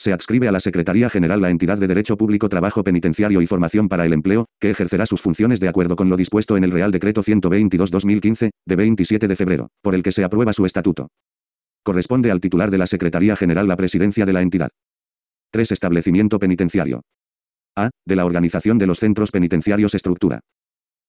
Se 0.00 0.14
adscribe 0.14 0.48
a 0.48 0.52
la 0.52 0.60
Secretaría 0.60 1.10
General 1.10 1.42
la 1.42 1.50
entidad 1.50 1.76
de 1.76 1.86
Derecho 1.86 2.16
Público 2.16 2.48
Trabajo 2.48 2.82
Penitenciario 2.82 3.42
y 3.42 3.46
Formación 3.46 3.86
para 3.86 4.06
el 4.06 4.14
Empleo, 4.14 4.46
que 4.58 4.70
ejercerá 4.70 5.04
sus 5.04 5.20
funciones 5.20 5.60
de 5.60 5.68
acuerdo 5.68 5.94
con 5.94 6.08
lo 6.08 6.16
dispuesto 6.16 6.56
en 6.56 6.64
el 6.64 6.70
Real 6.70 6.90
Decreto 6.90 7.22
122-2015, 7.22 8.48
de 8.66 8.76
27 8.76 9.28
de 9.28 9.36
febrero, 9.36 9.68
por 9.82 9.94
el 9.94 10.02
que 10.02 10.10
se 10.10 10.24
aprueba 10.24 10.54
su 10.54 10.64
estatuto. 10.64 11.08
Corresponde 11.82 12.30
al 12.30 12.40
titular 12.40 12.70
de 12.70 12.78
la 12.78 12.86
Secretaría 12.86 13.36
General 13.36 13.68
la 13.68 13.76
presidencia 13.76 14.24
de 14.24 14.32
la 14.32 14.40
entidad. 14.40 14.70
3. 15.52 15.70
Establecimiento 15.70 16.38
penitenciario. 16.38 17.02
A. 17.76 17.90
De 18.06 18.16
la 18.16 18.24
organización 18.24 18.78
de 18.78 18.86
los 18.86 19.00
centros 19.00 19.30
penitenciarios 19.30 19.94
estructura. 19.94 20.40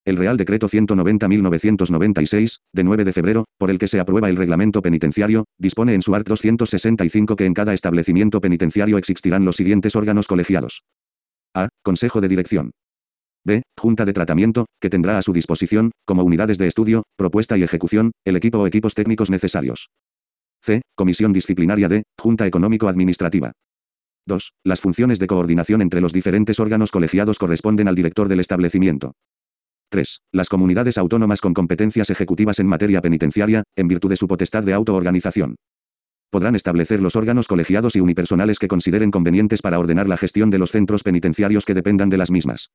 El 0.03 0.17
Real 0.17 0.35
Decreto 0.35 0.67
190.996, 0.67 2.57
de 2.73 2.83
9 2.83 3.03
de 3.03 3.13
febrero, 3.13 3.45
por 3.59 3.69
el 3.69 3.77
que 3.77 3.87
se 3.87 3.99
aprueba 3.99 4.29
el 4.29 4.35
reglamento 4.35 4.81
penitenciario, 4.81 5.45
dispone 5.59 5.93
en 5.93 6.01
su 6.01 6.15
art 6.15 6.27
265 6.27 7.35
que 7.35 7.45
en 7.45 7.53
cada 7.53 7.75
establecimiento 7.75 8.41
penitenciario 8.41 8.97
existirán 8.97 9.45
los 9.45 9.57
siguientes 9.57 9.95
órganos 9.95 10.27
colegiados. 10.27 10.81
A. 11.53 11.69
Consejo 11.83 12.19
de 12.19 12.29
Dirección. 12.29 12.71
B. 13.45 13.61
Junta 13.77 14.05
de 14.05 14.13
Tratamiento, 14.13 14.65
que 14.79 14.89
tendrá 14.89 15.19
a 15.19 15.21
su 15.21 15.33
disposición, 15.33 15.91
como 16.05 16.23
unidades 16.23 16.57
de 16.57 16.67
estudio, 16.67 17.03
propuesta 17.15 17.55
y 17.57 17.63
ejecución, 17.63 18.11
el 18.25 18.35
equipo 18.35 18.57
o 18.57 18.65
equipos 18.65 18.95
técnicos 18.95 19.29
necesarios. 19.29 19.89
C. 20.63 20.81
Comisión 20.95 21.31
Disciplinaria 21.31 21.87
D. 21.87 22.03
Junta 22.19 22.47
Económico-Administrativa. 22.47 23.51
2. 24.27 24.51
Las 24.63 24.81
funciones 24.81 25.19
de 25.19 25.27
coordinación 25.27 25.81
entre 25.83 26.01
los 26.01 26.13
diferentes 26.13 26.59
órganos 26.59 26.91
colegiados 26.91 27.37
corresponden 27.37 27.87
al 27.87 27.95
director 27.95 28.27
del 28.27 28.39
establecimiento. 28.39 29.13
3. 29.91 30.21
Las 30.32 30.47
comunidades 30.47 30.97
autónomas 30.97 31.41
con 31.41 31.54
competencias 31.54 32.10
ejecutivas 32.10 32.60
en 32.60 32.67
materia 32.67 33.01
penitenciaria, 33.01 33.63
en 33.75 33.89
virtud 33.89 34.10
de 34.10 34.15
su 34.15 34.25
potestad 34.25 34.63
de 34.63 34.73
autoorganización. 34.73 35.58
Podrán 36.32 36.56
establecer 36.56 37.01
los 37.01 37.17
órganos 37.17 37.49
colegiados 37.49 37.97
y 37.97 37.99
unipersonales 37.99 38.58
que 38.58 38.69
consideren 38.69 39.12
convenientes 39.12 39.62
para 39.62 39.77
ordenar 39.80 40.08
la 40.08 40.15
gestión 40.15 40.49
de 40.49 40.60
los 40.60 40.71
centros 40.71 41.04
penitenciarios 41.04 41.65
que 41.65 41.73
dependan 41.73 42.10
de 42.10 42.17
las 42.17 42.32
mismas. 42.32 42.71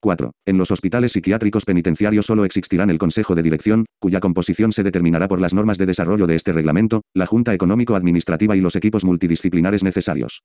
4. 0.00 0.32
En 0.44 0.58
los 0.58 0.72
hospitales 0.72 1.12
psiquiátricos 1.12 1.64
penitenciarios 1.64 2.26
solo 2.26 2.44
existirán 2.44 2.90
el 2.90 2.98
Consejo 2.98 3.36
de 3.36 3.44
Dirección, 3.44 3.86
cuya 4.00 4.18
composición 4.18 4.72
se 4.72 4.82
determinará 4.82 5.28
por 5.28 5.40
las 5.40 5.54
normas 5.54 5.78
de 5.78 5.86
desarrollo 5.86 6.26
de 6.26 6.34
este 6.34 6.52
reglamento, 6.52 7.02
la 7.14 7.26
Junta 7.26 7.54
Económico-Administrativa 7.54 8.56
y 8.56 8.60
los 8.60 8.74
equipos 8.74 9.04
multidisciplinares 9.04 9.84
necesarios. 9.84 10.42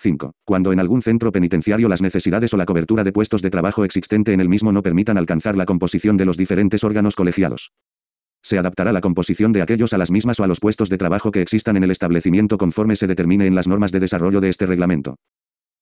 5. 0.00 0.32
Cuando 0.44 0.72
en 0.72 0.80
algún 0.80 1.02
centro 1.02 1.30
penitenciario 1.30 1.86
las 1.86 2.00
necesidades 2.00 2.54
o 2.54 2.56
la 2.56 2.64
cobertura 2.64 3.04
de 3.04 3.12
puestos 3.12 3.42
de 3.42 3.50
trabajo 3.50 3.84
existente 3.84 4.32
en 4.32 4.40
el 4.40 4.48
mismo 4.48 4.72
no 4.72 4.82
permitan 4.82 5.18
alcanzar 5.18 5.56
la 5.58 5.66
composición 5.66 6.16
de 6.16 6.24
los 6.24 6.38
diferentes 6.38 6.84
órganos 6.84 7.16
colegiados. 7.16 7.72
Se 8.42 8.58
adaptará 8.58 8.94
la 8.94 9.02
composición 9.02 9.52
de 9.52 9.60
aquellos 9.60 9.92
a 9.92 9.98
las 9.98 10.10
mismas 10.10 10.40
o 10.40 10.44
a 10.44 10.46
los 10.46 10.58
puestos 10.58 10.88
de 10.88 10.96
trabajo 10.96 11.30
que 11.30 11.42
existan 11.42 11.76
en 11.76 11.84
el 11.84 11.90
establecimiento 11.90 12.56
conforme 12.56 12.96
se 12.96 13.06
determine 13.06 13.46
en 13.46 13.54
las 13.54 13.68
normas 13.68 13.92
de 13.92 14.00
desarrollo 14.00 14.40
de 14.40 14.48
este 14.48 14.64
reglamento. 14.64 15.16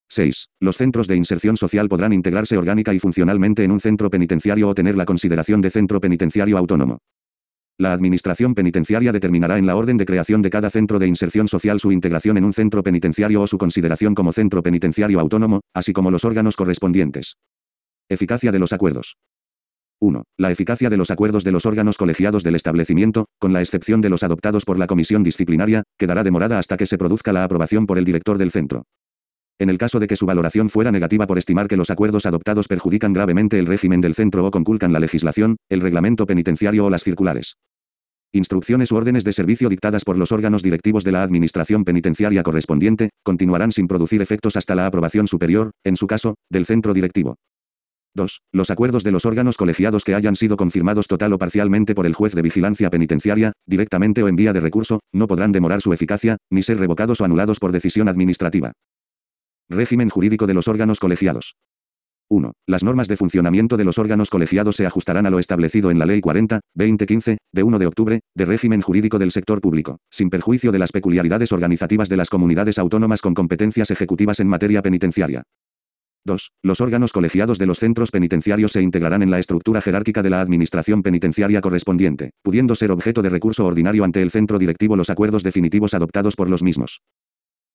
6. 0.08 0.48
Los 0.58 0.78
centros 0.78 1.06
de 1.06 1.14
inserción 1.14 1.56
social 1.56 1.88
podrán 1.88 2.12
integrarse 2.12 2.58
orgánica 2.58 2.92
y 2.92 2.98
funcionalmente 2.98 3.62
en 3.62 3.70
un 3.70 3.78
centro 3.78 4.10
penitenciario 4.10 4.68
o 4.68 4.74
tener 4.74 4.96
la 4.96 5.04
consideración 5.04 5.60
de 5.60 5.70
centro 5.70 6.00
penitenciario 6.00 6.58
autónomo. 6.58 6.98
La 7.80 7.92
Administración 7.92 8.56
Penitenciaria 8.56 9.12
determinará 9.12 9.56
en 9.56 9.64
la 9.64 9.76
orden 9.76 9.98
de 9.98 10.04
creación 10.04 10.42
de 10.42 10.50
cada 10.50 10.68
centro 10.68 10.98
de 10.98 11.06
inserción 11.06 11.46
social 11.46 11.78
su 11.78 11.92
integración 11.92 12.36
en 12.36 12.44
un 12.44 12.52
centro 12.52 12.82
penitenciario 12.82 13.40
o 13.40 13.46
su 13.46 13.56
consideración 13.56 14.16
como 14.16 14.32
centro 14.32 14.64
penitenciario 14.64 15.20
autónomo, 15.20 15.60
así 15.72 15.92
como 15.92 16.10
los 16.10 16.24
órganos 16.24 16.56
correspondientes. 16.56 17.36
Eficacia 18.08 18.50
de 18.50 18.58
los 18.58 18.72
acuerdos. 18.72 19.16
1. 20.00 20.24
La 20.38 20.50
eficacia 20.50 20.90
de 20.90 20.96
los 20.96 21.12
acuerdos 21.12 21.44
de 21.44 21.52
los 21.52 21.66
órganos 21.66 21.96
colegiados 21.96 22.42
del 22.42 22.56
establecimiento, 22.56 23.26
con 23.38 23.52
la 23.52 23.60
excepción 23.60 24.00
de 24.00 24.08
los 24.08 24.24
adoptados 24.24 24.64
por 24.64 24.76
la 24.76 24.88
comisión 24.88 25.22
disciplinaria, 25.22 25.84
quedará 25.96 26.24
demorada 26.24 26.58
hasta 26.58 26.76
que 26.76 26.86
se 26.86 26.98
produzca 26.98 27.32
la 27.32 27.44
aprobación 27.44 27.86
por 27.86 27.98
el 27.98 28.04
director 28.04 28.38
del 28.38 28.50
centro. 28.50 28.82
En 29.60 29.70
el 29.70 29.78
caso 29.78 30.00
de 30.00 30.08
que 30.08 30.16
su 30.16 30.26
valoración 30.26 30.68
fuera 30.68 30.90
negativa 30.90 31.28
por 31.28 31.38
estimar 31.38 31.68
que 31.68 31.76
los 31.76 31.90
acuerdos 31.90 32.26
adoptados 32.26 32.66
perjudican 32.66 33.12
gravemente 33.12 33.58
el 33.60 33.66
régimen 33.66 34.00
del 34.00 34.14
centro 34.14 34.44
o 34.44 34.50
conculcan 34.50 34.92
la 34.92 35.00
legislación, 35.00 35.58
el 35.68 35.80
reglamento 35.80 36.26
penitenciario 36.26 36.84
o 36.84 36.90
las 36.90 37.04
circulares. 37.04 37.56
Instrucciones 38.32 38.92
u 38.92 38.96
órdenes 38.96 39.24
de 39.24 39.32
servicio 39.32 39.70
dictadas 39.70 40.04
por 40.04 40.18
los 40.18 40.32
órganos 40.32 40.62
directivos 40.62 41.02
de 41.02 41.12
la 41.12 41.22
Administración 41.22 41.84
Penitenciaria 41.84 42.42
correspondiente, 42.42 43.08
continuarán 43.22 43.72
sin 43.72 43.88
producir 43.88 44.20
efectos 44.20 44.56
hasta 44.56 44.74
la 44.74 44.86
aprobación 44.86 45.26
superior, 45.26 45.70
en 45.82 45.96
su 45.96 46.06
caso, 46.06 46.34
del 46.50 46.66
centro 46.66 46.92
directivo. 46.92 47.36
2. 48.14 48.40
Los 48.52 48.70
acuerdos 48.70 49.02
de 49.02 49.12
los 49.12 49.24
órganos 49.24 49.56
colegiados 49.56 50.04
que 50.04 50.14
hayan 50.14 50.36
sido 50.36 50.56
confirmados 50.56 51.06
total 51.06 51.32
o 51.32 51.38
parcialmente 51.38 51.94
por 51.94 52.04
el 52.04 52.14
juez 52.14 52.34
de 52.34 52.42
vigilancia 52.42 52.90
penitenciaria, 52.90 53.52
directamente 53.66 54.22
o 54.22 54.28
en 54.28 54.36
vía 54.36 54.52
de 54.52 54.60
recurso, 54.60 55.00
no 55.12 55.26
podrán 55.26 55.52
demorar 55.52 55.80
su 55.80 55.92
eficacia, 55.94 56.36
ni 56.50 56.62
ser 56.62 56.78
revocados 56.78 57.20
o 57.22 57.24
anulados 57.24 57.58
por 57.58 57.72
decisión 57.72 58.08
administrativa. 58.08 58.72
Régimen 59.70 60.10
jurídico 60.10 60.46
de 60.46 60.54
los 60.54 60.68
órganos 60.68 61.00
colegiados. 61.00 61.54
1. 62.30 62.52
Las 62.66 62.84
normas 62.84 63.08
de 63.08 63.16
funcionamiento 63.16 63.76
de 63.76 63.84
los 63.84 63.98
órganos 63.98 64.30
colegiados 64.30 64.76
se 64.76 64.86
ajustarán 64.86 65.26
a 65.26 65.30
lo 65.30 65.38
establecido 65.38 65.90
en 65.90 65.98
la 65.98 66.06
Ley 66.06 66.20
40, 66.20 66.60
2015, 66.74 67.38
de 67.52 67.62
1 67.62 67.78
de 67.78 67.86
octubre, 67.86 68.20
de 68.34 68.44
régimen 68.44 68.80
jurídico 68.80 69.18
del 69.18 69.30
sector 69.30 69.60
público, 69.60 69.98
sin 70.10 70.28
perjuicio 70.28 70.70
de 70.70 70.78
las 70.78 70.92
peculiaridades 70.92 71.52
organizativas 71.52 72.08
de 72.08 72.16
las 72.16 72.28
comunidades 72.28 72.78
autónomas 72.78 73.22
con 73.22 73.34
competencias 73.34 73.90
ejecutivas 73.90 74.40
en 74.40 74.48
materia 74.48 74.82
penitenciaria. 74.82 75.42
2. 76.26 76.50
Los 76.62 76.80
órganos 76.82 77.12
colegiados 77.12 77.58
de 77.58 77.66
los 77.66 77.78
centros 77.78 78.10
penitenciarios 78.10 78.72
se 78.72 78.82
integrarán 78.82 79.22
en 79.22 79.30
la 79.30 79.38
estructura 79.38 79.80
jerárquica 79.80 80.22
de 80.22 80.30
la 80.30 80.42
administración 80.42 81.02
penitenciaria 81.02 81.62
correspondiente, 81.62 82.32
pudiendo 82.42 82.74
ser 82.74 82.90
objeto 82.90 83.22
de 83.22 83.30
recurso 83.30 83.64
ordinario 83.64 84.04
ante 84.04 84.20
el 84.20 84.30
centro 84.30 84.58
directivo 84.58 84.96
los 84.96 85.08
acuerdos 85.08 85.42
definitivos 85.42 85.94
adoptados 85.94 86.36
por 86.36 86.50
los 86.50 86.62
mismos 86.62 87.00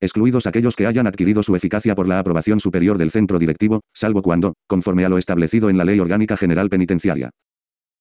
excluidos 0.03 0.47
aquellos 0.47 0.75
que 0.75 0.85
hayan 0.85 1.07
adquirido 1.07 1.43
su 1.43 1.55
eficacia 1.55 1.95
por 1.95 2.07
la 2.07 2.19
aprobación 2.19 2.59
superior 2.59 2.97
del 2.97 3.11
centro 3.11 3.39
directivo, 3.39 3.81
salvo 3.93 4.21
cuando, 4.21 4.53
conforme 4.67 5.05
a 5.05 5.09
lo 5.09 5.17
establecido 5.17 5.69
en 5.69 5.77
la 5.77 5.85
Ley 5.85 5.99
Orgánica 5.99 6.37
General 6.37 6.69
Penitenciaria, 6.69 7.31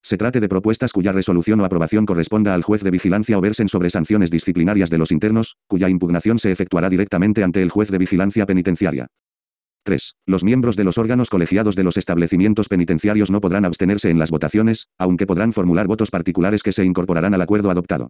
se 0.04 0.16
trate 0.16 0.40
de 0.40 0.48
propuestas 0.48 0.92
cuya 0.92 1.12
resolución 1.12 1.60
o 1.60 1.64
aprobación 1.64 2.06
corresponda 2.06 2.54
al 2.54 2.64
juez 2.64 2.82
de 2.82 2.90
vigilancia 2.90 3.38
o 3.38 3.40
versen 3.40 3.68
sobre 3.68 3.88
sanciones 3.88 4.32
disciplinarias 4.32 4.90
de 4.90 4.98
los 4.98 5.12
internos, 5.12 5.56
cuya 5.68 5.88
impugnación 5.88 6.40
se 6.40 6.50
efectuará 6.50 6.88
directamente 6.88 7.44
ante 7.44 7.62
el 7.62 7.70
juez 7.70 7.88
de 7.88 7.98
vigilancia 7.98 8.44
penitenciaria. 8.44 9.06
3. 9.84 10.14
Los 10.26 10.42
miembros 10.42 10.76
de 10.76 10.84
los 10.84 10.98
órganos 10.98 11.30
colegiados 11.30 11.76
de 11.76 11.84
los 11.84 11.96
establecimientos 11.96 12.68
penitenciarios 12.68 13.30
no 13.30 13.40
podrán 13.40 13.64
abstenerse 13.64 14.10
en 14.10 14.18
las 14.18 14.30
votaciones, 14.30 14.88
aunque 14.98 15.26
podrán 15.26 15.52
formular 15.52 15.86
votos 15.86 16.10
particulares 16.10 16.64
que 16.64 16.72
se 16.72 16.84
incorporarán 16.84 17.34
al 17.34 17.42
acuerdo 17.42 17.70
adoptado. 17.70 18.08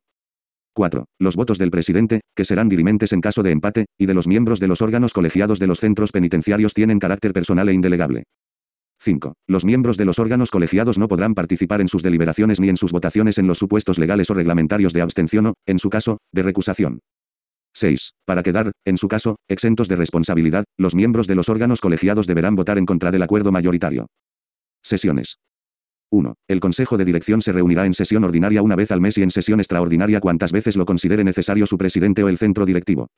4. 0.74 1.04
Los 1.18 1.36
votos 1.36 1.58
del 1.58 1.70
presidente, 1.70 2.20
que 2.34 2.44
serán 2.44 2.68
dirimentes 2.68 3.12
en 3.12 3.20
caso 3.20 3.42
de 3.42 3.50
empate, 3.50 3.86
y 3.98 4.06
de 4.06 4.14
los 4.14 4.26
miembros 4.26 4.60
de 4.60 4.68
los 4.68 4.80
órganos 4.80 5.12
colegiados 5.12 5.58
de 5.58 5.66
los 5.66 5.80
centros 5.80 6.12
penitenciarios 6.12 6.74
tienen 6.74 6.98
carácter 6.98 7.32
personal 7.32 7.68
e 7.68 7.74
indelegable. 7.74 8.24
5. 9.00 9.34
Los 9.48 9.64
miembros 9.64 9.96
de 9.96 10.04
los 10.04 10.18
órganos 10.18 10.50
colegiados 10.50 10.96
no 10.98 11.08
podrán 11.08 11.34
participar 11.34 11.80
en 11.80 11.88
sus 11.88 12.02
deliberaciones 12.02 12.60
ni 12.60 12.68
en 12.68 12.76
sus 12.76 12.92
votaciones 12.92 13.36
en 13.36 13.48
los 13.48 13.58
supuestos 13.58 13.98
legales 13.98 14.30
o 14.30 14.34
reglamentarios 14.34 14.92
de 14.92 15.02
abstención 15.02 15.46
o, 15.46 15.54
en 15.66 15.78
su 15.78 15.90
caso, 15.90 16.18
de 16.32 16.42
recusación. 16.42 17.00
6. 17.74 18.12
Para 18.24 18.42
quedar, 18.42 18.70
en 18.84 18.96
su 18.96 19.08
caso, 19.08 19.36
exentos 19.48 19.88
de 19.88 19.96
responsabilidad, 19.96 20.64
los 20.78 20.94
miembros 20.94 21.26
de 21.26 21.34
los 21.34 21.48
órganos 21.48 21.80
colegiados 21.80 22.26
deberán 22.26 22.54
votar 22.54 22.78
en 22.78 22.86
contra 22.86 23.10
del 23.10 23.22
acuerdo 23.22 23.50
mayoritario. 23.50 24.06
Sesiones. 24.82 25.38
1. 26.12 26.34
El 26.46 26.60
Consejo 26.60 26.98
de 26.98 27.06
Dirección 27.06 27.40
se 27.40 27.52
reunirá 27.52 27.86
en 27.86 27.94
sesión 27.94 28.22
ordinaria 28.22 28.62
una 28.62 28.76
vez 28.76 28.92
al 28.92 29.00
mes 29.00 29.16
y 29.16 29.22
en 29.22 29.30
sesión 29.30 29.60
extraordinaria 29.60 30.20
cuantas 30.20 30.52
veces 30.52 30.76
lo 30.76 30.84
considere 30.84 31.24
necesario 31.24 31.66
su 31.66 31.78
presidente 31.78 32.22
o 32.22 32.28
el 32.28 32.36
centro 32.36 32.66
directivo. 32.66 33.08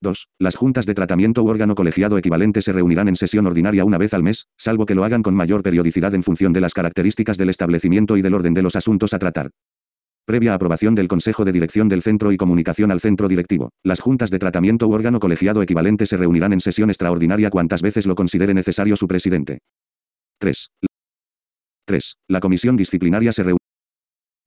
2. 0.00 0.28
Las 0.38 0.54
juntas 0.54 0.86
de 0.86 0.94
tratamiento 0.94 1.42
u 1.42 1.48
órgano 1.48 1.74
colegiado 1.74 2.16
equivalente 2.16 2.62
se 2.62 2.72
reunirán 2.72 3.08
en 3.08 3.16
sesión 3.16 3.46
ordinaria 3.46 3.84
una 3.84 3.98
vez 3.98 4.14
al 4.14 4.22
mes, 4.22 4.46
salvo 4.56 4.86
que 4.86 4.94
lo 4.94 5.04
hagan 5.04 5.22
con 5.22 5.34
mayor 5.34 5.62
periodicidad 5.62 6.14
en 6.14 6.22
función 6.22 6.52
de 6.52 6.60
las 6.60 6.72
características 6.72 7.36
del 7.36 7.50
establecimiento 7.50 8.16
y 8.16 8.22
del 8.22 8.34
orden 8.34 8.54
de 8.54 8.62
los 8.62 8.76
asuntos 8.76 9.12
a 9.12 9.18
tratar. 9.18 9.50
Previa 10.24 10.54
aprobación 10.54 10.94
del 10.94 11.08
Consejo 11.08 11.44
de 11.44 11.50
Dirección 11.50 11.88
del 11.88 12.02
Centro 12.02 12.30
y 12.30 12.36
comunicación 12.36 12.92
al 12.92 13.00
Centro 13.00 13.26
Directivo, 13.26 13.70
las 13.82 13.98
juntas 13.98 14.30
de 14.30 14.38
tratamiento 14.38 14.86
u 14.86 14.92
órgano 14.92 15.18
colegiado 15.18 15.62
equivalente 15.62 16.06
se 16.06 16.16
reunirán 16.16 16.52
en 16.52 16.60
sesión 16.60 16.90
extraordinaria 16.90 17.50
cuantas 17.50 17.82
veces 17.82 18.06
lo 18.06 18.14
considere 18.14 18.54
necesario 18.54 18.96
su 18.96 19.08
presidente. 19.08 19.58
3. 20.38 20.70
3. 21.86 22.16
La 22.28 22.40
comisión 22.40 22.76
disciplinaria 22.76 23.32
se 23.32 23.42
reunirá. 23.42 23.60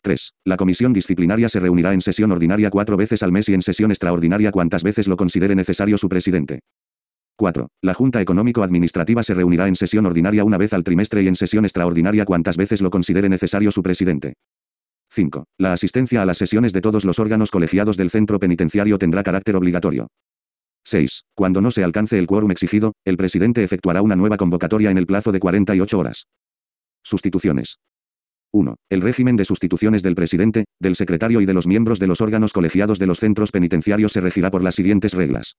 3. 0.03 0.33
La 0.45 0.57
comisión 0.57 0.91
disciplinaria 0.93 1.49
se 1.49 1.59
reunirá 1.59 1.93
en 1.93 2.01
sesión 2.01 2.31
ordinaria 2.31 2.69
cuatro 2.69 2.97
veces 2.97 3.23
al 3.23 3.31
mes 3.31 3.47
y 3.49 3.53
en 3.53 3.61
sesión 3.61 3.91
extraordinaria 3.91 4.51
cuantas 4.51 4.83
veces 4.83 5.07
lo 5.07 5.15
considere 5.15 5.55
necesario 5.55 5.97
su 5.97 6.09
presidente. 6.09 6.59
4. 7.37 7.67
La 7.81 7.93
Junta 7.93 8.21
Económico-Administrativa 8.21 9.23
se 9.23 9.33
reunirá 9.33 9.67
en 9.67 9.75
sesión 9.75 10.05
ordinaria 10.05 10.43
una 10.43 10.57
vez 10.57 10.73
al 10.73 10.83
trimestre 10.83 11.23
y 11.23 11.27
en 11.27 11.35
sesión 11.35 11.65
extraordinaria 11.65 12.25
cuantas 12.25 12.57
veces 12.57 12.81
lo 12.81 12.89
considere 12.89 13.29
necesario 13.29 13.71
su 13.71 13.81
presidente. 13.81 14.33
5. 15.09 15.45
La 15.57 15.73
asistencia 15.73 16.21
a 16.21 16.25
las 16.25 16.37
sesiones 16.37 16.73
de 16.73 16.81
todos 16.81 17.05
los 17.05 17.19
órganos 17.19 17.51
colegiados 17.51 17.97
del 17.97 18.09
centro 18.09 18.39
penitenciario 18.39 18.97
tendrá 18.97 19.23
carácter 19.23 19.55
obligatorio. 19.55 20.07
6. 20.85 21.23
Cuando 21.33 21.61
no 21.61 21.71
se 21.71 21.83
alcance 21.83 22.19
el 22.19 22.27
quórum 22.27 22.51
exigido, 22.51 22.93
el 23.05 23.17
presidente 23.17 23.63
efectuará 23.63 24.01
una 24.01 24.15
nueva 24.15 24.37
convocatoria 24.37 24.91
en 24.91 24.97
el 24.97 25.05
plazo 25.05 25.31
de 25.31 25.39
48 25.39 25.97
horas. 25.97 26.25
Sustituciones. 27.03 27.77
1. 28.51 28.75
El 28.89 29.01
régimen 29.01 29.35
de 29.35 29.45
sustituciones 29.45 30.03
del 30.03 30.15
presidente, 30.15 30.65
del 30.79 30.95
secretario 30.95 31.41
y 31.41 31.45
de 31.45 31.53
los 31.53 31.67
miembros 31.67 31.99
de 31.99 32.07
los 32.07 32.21
órganos 32.21 32.53
colegiados 32.53 32.99
de 32.99 33.07
los 33.07 33.19
centros 33.19 33.51
penitenciarios 33.51 34.11
se 34.11 34.21
regirá 34.21 34.51
por 34.51 34.63
las 34.63 34.75
siguientes 34.75 35.13
reglas. 35.13 35.55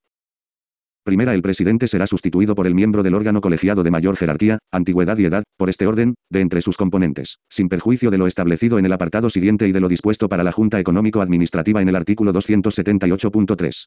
Primera, 1.03 1.35
el 1.35 1.43
presidente 1.43 1.87
será 1.87 2.07
sustituido 2.07 2.55
por 2.55 2.65
el 2.65 2.73
miembro 2.73 3.03
del 3.03 3.13
órgano 3.13 3.39
colegiado 3.39 3.83
de 3.83 3.91
mayor 3.91 4.15
jerarquía, 4.15 4.57
antigüedad 4.71 5.17
y 5.19 5.25
edad, 5.25 5.43
por 5.55 5.69
este 5.69 5.85
orden, 5.85 6.15
de 6.31 6.41
entre 6.41 6.61
sus 6.61 6.77
componentes, 6.77 7.37
sin 7.47 7.69
perjuicio 7.69 8.09
de 8.09 8.17
lo 8.17 8.25
establecido 8.25 8.79
en 8.79 8.87
el 8.87 8.93
apartado 8.93 9.29
siguiente 9.29 9.67
y 9.67 9.71
de 9.71 9.81
lo 9.81 9.87
dispuesto 9.87 10.29
para 10.29 10.43
la 10.43 10.51
Junta 10.51 10.79
Económico-Administrativa 10.79 11.79
en 11.79 11.89
el 11.89 11.95
artículo 11.95 12.33
278.3. 12.33 13.85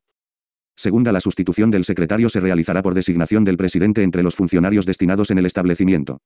Segunda, 0.77 1.11
la 1.11 1.21
sustitución 1.21 1.73
del 1.73 1.83
secretario 1.83 2.29
se 2.29 2.39
realizará 2.39 2.83
por 2.83 2.95
designación 2.95 3.43
del 3.43 3.57
presidente 3.57 4.05
entre 4.05 4.23
los 4.23 4.37
funcionarios 4.37 4.87
destinados 4.87 5.33
en 5.33 5.39
el 5.39 5.47
establecimiento. 5.47 6.21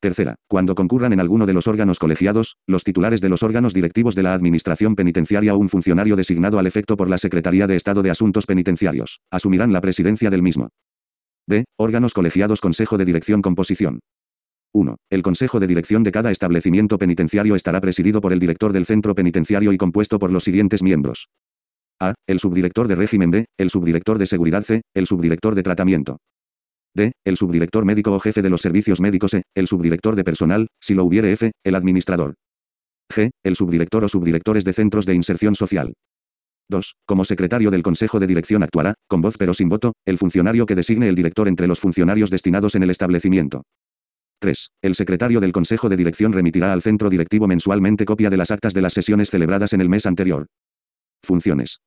Tercera, 0.00 0.36
cuando 0.48 0.74
concurran 0.74 1.12
en 1.12 1.20
alguno 1.20 1.44
de 1.44 1.52
los 1.52 1.66
órganos 1.66 1.98
colegiados, 1.98 2.56
los 2.66 2.84
titulares 2.84 3.20
de 3.20 3.28
los 3.28 3.42
órganos 3.42 3.74
directivos 3.74 4.14
de 4.14 4.22
la 4.22 4.32
Administración 4.32 4.96
Penitenciaria 4.96 5.54
o 5.54 5.58
un 5.58 5.68
funcionario 5.68 6.16
designado 6.16 6.58
al 6.58 6.66
efecto 6.66 6.96
por 6.96 7.10
la 7.10 7.18
Secretaría 7.18 7.66
de 7.66 7.76
Estado 7.76 8.02
de 8.02 8.10
Asuntos 8.10 8.46
Penitenciarios, 8.46 9.20
asumirán 9.30 9.74
la 9.74 9.82
presidencia 9.82 10.30
del 10.30 10.42
mismo. 10.42 10.70
D. 11.46 11.66
Órganos 11.76 12.14
colegiados 12.14 12.62
Consejo 12.62 12.96
de 12.96 13.04
Dirección 13.04 13.42
Composición. 13.42 14.00
1. 14.72 14.96
El 15.10 15.22
Consejo 15.22 15.60
de 15.60 15.66
Dirección 15.66 16.02
de 16.02 16.12
cada 16.12 16.30
establecimiento 16.30 16.96
penitenciario 16.96 17.54
estará 17.54 17.80
presidido 17.82 18.22
por 18.22 18.32
el 18.32 18.38
director 18.38 18.72
del 18.72 18.86
centro 18.86 19.14
penitenciario 19.14 19.72
y 19.72 19.76
compuesto 19.76 20.18
por 20.18 20.32
los 20.32 20.44
siguientes 20.44 20.82
miembros. 20.82 21.28
A. 22.00 22.14
El 22.26 22.38
subdirector 22.38 22.88
de 22.88 22.94
régimen 22.94 23.30
B. 23.30 23.46
El 23.58 23.68
subdirector 23.68 24.16
de 24.16 24.26
seguridad 24.26 24.62
C. 24.62 24.80
El 24.94 25.06
subdirector 25.06 25.54
de 25.54 25.62
tratamiento. 25.62 26.16
D. 26.94 27.12
El 27.24 27.36
subdirector 27.36 27.84
médico 27.84 28.12
o 28.12 28.20
jefe 28.20 28.42
de 28.42 28.50
los 28.50 28.60
servicios 28.60 29.00
médicos 29.00 29.34
E. 29.34 29.42
El 29.54 29.66
subdirector 29.66 30.16
de 30.16 30.24
personal, 30.24 30.66
si 30.80 30.94
lo 30.94 31.04
hubiere 31.04 31.32
F. 31.32 31.52
El 31.64 31.74
administrador. 31.74 32.34
G. 33.12 33.30
El 33.44 33.56
subdirector 33.56 34.04
o 34.04 34.08
subdirectores 34.08 34.64
de 34.64 34.72
centros 34.72 35.06
de 35.06 35.14
inserción 35.14 35.54
social. 35.54 35.92
2. 36.68 36.94
Como 37.06 37.24
secretario 37.24 37.70
del 37.70 37.82
Consejo 37.82 38.20
de 38.20 38.26
Dirección 38.26 38.62
actuará, 38.62 38.94
con 39.08 39.20
voz 39.20 39.36
pero 39.36 39.54
sin 39.54 39.68
voto, 39.68 39.92
el 40.06 40.18
funcionario 40.18 40.66
que 40.66 40.76
designe 40.76 41.08
el 41.08 41.16
director 41.16 41.48
entre 41.48 41.66
los 41.66 41.80
funcionarios 41.80 42.30
destinados 42.30 42.74
en 42.76 42.84
el 42.84 42.90
establecimiento. 42.90 43.62
3. 44.40 44.70
El 44.82 44.94
secretario 44.94 45.40
del 45.40 45.52
Consejo 45.52 45.88
de 45.88 45.96
Dirección 45.96 46.32
remitirá 46.32 46.72
al 46.72 46.82
centro 46.82 47.10
directivo 47.10 47.46
mensualmente 47.46 48.04
copia 48.04 48.30
de 48.30 48.36
las 48.36 48.50
actas 48.50 48.72
de 48.72 48.80
las 48.80 48.94
sesiones 48.94 49.30
celebradas 49.30 49.72
en 49.74 49.80
el 49.80 49.88
mes 49.88 50.06
anterior. 50.06 50.46
Funciones. 51.22 51.80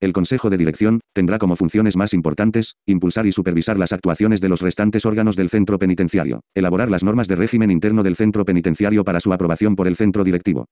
El 0.00 0.12
Consejo 0.12 0.48
de 0.48 0.56
Dirección 0.56 1.00
tendrá 1.12 1.38
como 1.38 1.56
funciones 1.56 1.96
más 1.96 2.14
importantes, 2.14 2.76
impulsar 2.86 3.26
y 3.26 3.32
supervisar 3.32 3.78
las 3.78 3.92
actuaciones 3.92 4.40
de 4.40 4.48
los 4.48 4.62
restantes 4.62 5.04
órganos 5.04 5.34
del 5.34 5.48
centro 5.48 5.78
penitenciario, 5.78 6.40
elaborar 6.54 6.90
las 6.90 7.02
normas 7.02 7.26
de 7.26 7.36
régimen 7.36 7.70
interno 7.70 8.02
del 8.02 8.16
centro 8.16 8.44
penitenciario 8.44 9.04
para 9.04 9.20
su 9.20 9.32
aprobación 9.32 9.74
por 9.74 9.88
el 9.88 9.96
centro 9.96 10.22
directivo, 10.22 10.66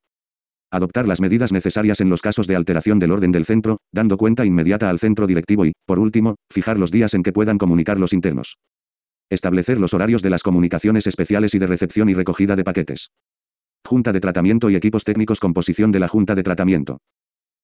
Adoptar 0.69 1.07
las 1.07 1.21
medidas 1.21 1.53
necesarias 1.53 2.01
en 2.01 2.09
los 2.09 2.21
casos 2.21 2.45
de 2.45 2.57
alteración 2.57 2.99
del 2.99 3.11
orden 3.11 3.31
del 3.31 3.45
centro, 3.45 3.77
dando 3.93 4.17
cuenta 4.17 4.45
inmediata 4.45 4.89
al 4.89 4.99
centro 4.99 5.25
directivo 5.25 5.65
y, 5.65 5.71
por 5.85 5.97
último, 5.97 6.35
fijar 6.51 6.77
los 6.77 6.91
días 6.91 7.13
en 7.13 7.23
que 7.23 7.31
puedan 7.31 7.57
comunicar 7.57 7.97
los 7.97 8.11
internos. 8.11 8.57
Establecer 9.29 9.79
los 9.79 9.93
horarios 9.93 10.21
de 10.21 10.29
las 10.29 10.43
comunicaciones 10.43 11.07
especiales 11.07 11.53
y 11.53 11.59
de 11.59 11.67
recepción 11.67 12.09
y 12.09 12.15
recogida 12.15 12.57
de 12.57 12.65
paquetes. 12.65 13.11
Junta 13.85 14.11
de 14.11 14.19
Tratamiento 14.19 14.69
y 14.69 14.75
equipos 14.75 15.05
técnicos 15.05 15.39
Composición 15.39 15.93
de 15.93 15.99
la 15.99 16.09
Junta 16.09 16.35
de 16.35 16.43
Tratamiento. 16.43 16.97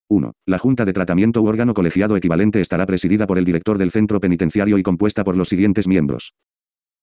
1. 0.09 0.33
La 0.45 0.57
Junta 0.57 0.85
de 0.85 0.93
Tratamiento 0.93 1.41
u 1.41 1.47
órgano 1.47 1.73
colegiado 1.73 2.15
equivalente 2.17 2.61
estará 2.61 2.85
presidida 2.85 3.27
por 3.27 3.37
el 3.37 3.45
director 3.45 3.77
del 3.77 3.91
centro 3.91 4.19
penitenciario 4.19 4.77
y 4.77 4.83
compuesta 4.83 5.23
por 5.23 5.35
los 5.35 5.49
siguientes 5.49 5.87
miembros. 5.87 6.33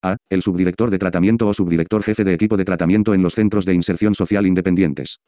A. 0.03 0.17
El 0.31 0.43
subdirector 0.43 0.91
de 0.91 0.99
tratamiento 0.99 1.49
o 1.49 1.55
subdirector 1.55 2.03
jefe 2.03 2.25
de 2.25 2.33
equipo 2.33 2.57
de 2.57 2.65
tratamiento 2.65 3.13
en 3.13 3.23
los 3.23 3.35
centros 3.35 3.67
de 3.67 3.75
inserción 3.75 4.15
social 4.15 4.47
independientes. 4.47 5.21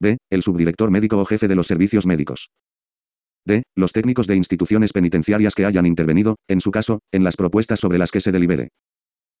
B. 0.00 0.18
El 0.30 0.42
subdirector 0.42 0.90
médico 0.90 1.18
o 1.18 1.24
jefe 1.24 1.48
de 1.48 1.56
los 1.56 1.66
servicios 1.66 2.06
médicos. 2.06 2.50
D. 3.44 3.64
Los 3.74 3.92
técnicos 3.92 4.26
de 4.26 4.36
instituciones 4.36 4.92
penitenciarias 4.92 5.54
que 5.54 5.66
hayan 5.66 5.86
intervenido, 5.86 6.36
en 6.48 6.60
su 6.60 6.70
caso, 6.70 7.00
en 7.12 7.24
las 7.24 7.36
propuestas 7.36 7.80
sobre 7.80 7.98
las 7.98 8.10
que 8.10 8.20
se 8.20 8.32
delibere. 8.32 8.68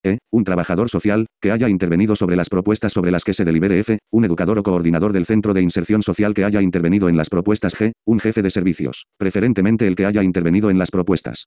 E. 0.04 0.18
Un 0.30 0.44
trabajador 0.44 0.88
social, 0.88 1.26
que 1.40 1.52
haya 1.52 1.68
intervenido 1.68 2.16
sobre 2.16 2.36
las 2.36 2.48
propuestas 2.48 2.92
sobre 2.92 3.10
las 3.10 3.24
que 3.24 3.34
se 3.34 3.44
delibere 3.44 3.78
F. 3.80 3.98
Un 4.12 4.24
educador 4.24 4.58
o 4.58 4.62
coordinador 4.62 5.12
del 5.12 5.26
centro 5.26 5.54
de 5.54 5.62
inserción 5.62 6.02
social 6.02 6.34
que 6.34 6.44
haya 6.44 6.62
intervenido 6.62 7.08
en 7.08 7.16
las 7.16 7.30
propuestas 7.30 7.74
G. 7.74 7.92
Un 8.06 8.20
jefe 8.20 8.42
de 8.42 8.50
servicios, 8.50 9.06
preferentemente 9.18 9.86
el 9.86 9.96
que 9.96 10.06
haya 10.06 10.22
intervenido 10.22 10.70
en 10.70 10.78
las 10.78 10.90
propuestas. 10.90 11.46